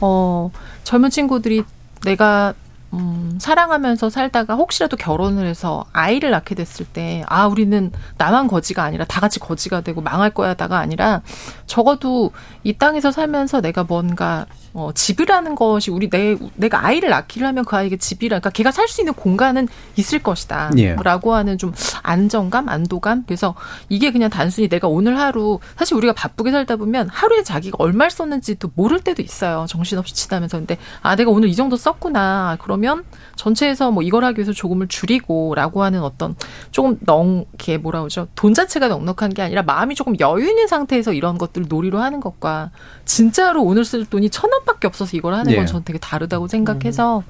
어 0.00 0.50
젊은 0.84 1.10
친구들이 1.10 1.64
내가 2.04 2.54
음, 2.92 3.36
사랑하면서 3.40 4.10
살다가 4.10 4.54
혹시라도 4.54 4.96
결혼을 4.96 5.46
해서 5.46 5.84
아이를 5.92 6.30
낳게 6.30 6.54
됐을 6.54 6.86
때, 6.86 7.24
아, 7.26 7.46
우리는 7.46 7.90
나만 8.16 8.46
거지가 8.46 8.82
아니라 8.82 9.04
다 9.04 9.20
같이 9.20 9.40
거지가 9.40 9.82
되고 9.82 10.00
망할 10.00 10.30
거야다가 10.30 10.78
아니라 10.78 11.20
적어도 11.66 12.30
이 12.62 12.72
땅에서 12.74 13.10
살면서 13.10 13.60
내가 13.60 13.84
뭔가 13.84 14.46
어, 14.76 14.90
집이라는 14.92 15.54
것이 15.54 15.90
우리 15.90 16.10
내 16.10 16.36
내가 16.54 16.84
아이를 16.84 17.08
낳기를 17.08 17.46
하면 17.48 17.64
그 17.64 17.74
아이에게 17.76 17.96
집이라 17.96 18.40
그러니까 18.40 18.50
걔가 18.50 18.70
살 18.70 18.86
수 18.86 19.00
있는 19.00 19.14
공간은 19.14 19.68
있을 19.96 20.20
것이다. 20.20 20.70
예. 20.78 20.94
라고 21.02 21.34
하는 21.34 21.58
좀 21.58 21.72
안정감, 22.02 22.68
안도감. 22.68 23.24
그래서 23.26 23.54
이게 23.88 24.12
그냥 24.12 24.30
단순히 24.30 24.68
내가 24.68 24.86
오늘 24.86 25.18
하루 25.18 25.58
사실 25.76 25.96
우리가 25.96 26.12
바쁘게 26.12 26.52
살다 26.52 26.76
보면 26.76 27.08
하루에 27.08 27.42
자기가 27.42 27.76
얼마를 27.80 28.10
썼는지도 28.10 28.70
모를 28.74 29.00
때도 29.00 29.22
있어요. 29.22 29.66
정신없이 29.68 30.14
치다면서 30.14 30.58
근데 30.58 30.78
아 31.02 31.16
내가 31.16 31.30
오늘 31.30 31.48
이 31.48 31.54
정도 31.56 31.76
썼구나. 31.76 32.58
그러면 32.60 33.04
전체에서 33.34 33.90
뭐 33.90 34.02
이걸 34.02 34.24
하기 34.24 34.38
위해서 34.38 34.52
조금을 34.52 34.86
줄이고라고 34.88 35.82
하는 35.82 36.02
어떤 36.02 36.36
조금 36.70 36.98
넉, 37.00 37.46
이게 37.54 37.78
뭐라 37.78 38.00
그러죠? 38.00 38.28
돈 38.34 38.54
자체가 38.54 38.88
넉넉한 38.88 39.34
게 39.34 39.42
아니라 39.42 39.62
마음이 39.62 39.94
조금 39.94 40.14
여유 40.20 40.48
있는 40.48 40.68
상태에서 40.68 41.12
이런 41.12 41.38
것들을 41.38 41.66
놀이로 41.68 41.98
하는 41.98 42.20
것과 42.20 42.70
진짜로 43.04 43.62
오늘 43.62 43.84
쓸 43.84 44.04
돈이 44.04 44.30
천 44.30 44.52
원밖에 44.66 44.86
없어서 44.86 45.16
이걸 45.16 45.34
하는 45.34 45.54
건 45.54 45.62
예. 45.62 45.66
저는 45.66 45.84
되게 45.84 45.98
다르다고 45.98 46.48
생각해서 46.48 47.22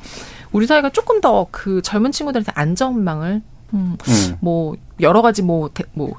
우리 0.53 0.67
사회가 0.67 0.91
조금 0.91 1.21
더 1.21 1.47
그 1.51 1.83
젊은 1.83 2.13
친구들한테 2.13 2.53
안전망을 2.55 3.43
음, 3.75 3.97
음. 4.09 4.37
뭐 4.41 4.75
여러 5.01 5.23
가지 5.23 5.43
뭐뭐 5.43 5.71
뭐, 5.93 6.11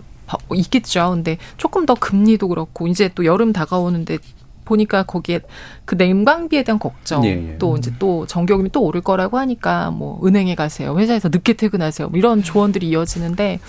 뭐 0.48 0.58
있겠죠. 0.58 1.12
근데 1.12 1.38
조금 1.58 1.86
더 1.86 1.96
금리도 1.96 2.48
그렇고 2.48 2.88
이제 2.88 3.10
또 3.16 3.26
여름 3.26 3.54
다가오는데 3.54 4.18
보니까 4.66 5.04
거기에 5.04 5.40
그 5.86 5.96
냉방비에 5.96 6.64
대한 6.64 6.78
걱정 6.78 7.24
예, 7.26 7.30
예. 7.30 7.58
또 7.58 7.78
이제 7.78 7.92
또 8.00 8.28
전기요금이 8.28 8.72
또 8.72 8.84
오를 8.84 9.00
거라고 9.00 9.38
하니까 9.38 9.92
뭐 9.92 10.20
은행에 10.26 10.56
가세요 10.56 11.00
회사에서 11.00 11.30
늦게 11.30 11.54
퇴근하세요 11.54 12.10
뭐 12.10 12.18
이런 12.18 12.44
조언들이 12.44 12.90
이어지는데 12.90 13.62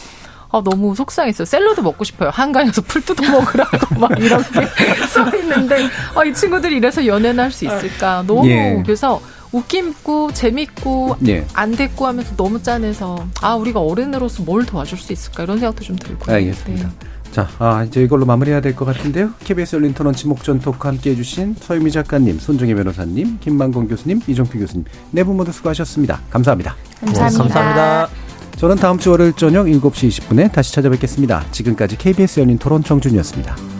아, 0.50 0.62
너무 0.64 0.94
속상했어요. 0.94 1.44
샐러드 1.44 1.80
먹고 1.82 2.04
싶어요. 2.04 2.30
한강에서 2.32 2.80
풀 2.82 3.02
뜯어 3.02 3.22
먹으라고 3.30 3.94
막 4.00 4.10
이렇게 4.18 4.66
써 5.08 5.36
있는데, 5.36 5.88
아, 6.14 6.24
이 6.24 6.32
친구들이 6.32 6.76
이래서 6.76 7.04
연애는 7.06 7.44
할 7.44 7.50
수 7.52 7.66
있을까. 7.66 8.22
너무 8.26 8.48
예. 8.48 8.82
그래서 8.84 9.20
웃기고 9.52 10.32
재밌고 10.32 11.16
예. 11.26 11.44
안 11.54 11.72
됐고 11.72 12.06
하면서 12.06 12.34
너무 12.36 12.62
짠해서 12.62 13.26
아, 13.42 13.54
우리가 13.56 13.80
어른으로서 13.80 14.42
뭘 14.42 14.64
도와줄 14.66 14.98
수 14.98 15.12
있을까 15.12 15.42
이런 15.44 15.58
생각도 15.58 15.82
좀 15.84 15.96
들고. 15.96 16.30
알겠습니다. 16.32 16.88
네. 16.88 17.08
자, 17.32 17.46
아, 17.58 17.84
이제 17.84 18.02
이걸로 18.02 18.24
마무리해야 18.24 18.60
될 18.62 18.74
것 18.74 18.84
같은데요. 18.86 19.30
KBS 19.44 19.76
열린 19.76 19.92
토론 19.92 20.14
지목 20.14 20.42
전토크 20.42 20.86
함께 20.88 21.10
해주신 21.10 21.56
서유미 21.60 21.90
작가님, 21.92 22.38
손정혜 22.38 22.74
변호사님, 22.74 23.38
김만건 23.40 23.88
교수님, 23.88 24.20
이정표 24.26 24.58
교수님, 24.58 24.84
네 25.10 25.22
분 25.24 25.36
모두 25.36 25.52
수고하셨습니다 25.52 26.20
감사합니다. 26.30 26.74
네, 27.00 27.06
감사합니다. 27.06 27.44
고맙습니다. 27.44 27.54
감사합니다. 27.54 28.27
저는 28.58 28.74
다음 28.74 28.98
주 28.98 29.12
월요일 29.12 29.32
저녁 29.34 29.66
7시 29.66 30.08
20분에 30.08 30.50
다시 30.50 30.72
찾아뵙겠습니다. 30.72 31.44
지금까지 31.52 31.96
KBS 31.96 32.40
열린 32.40 32.58
토론 32.58 32.82
청준이었습니다. 32.82 33.77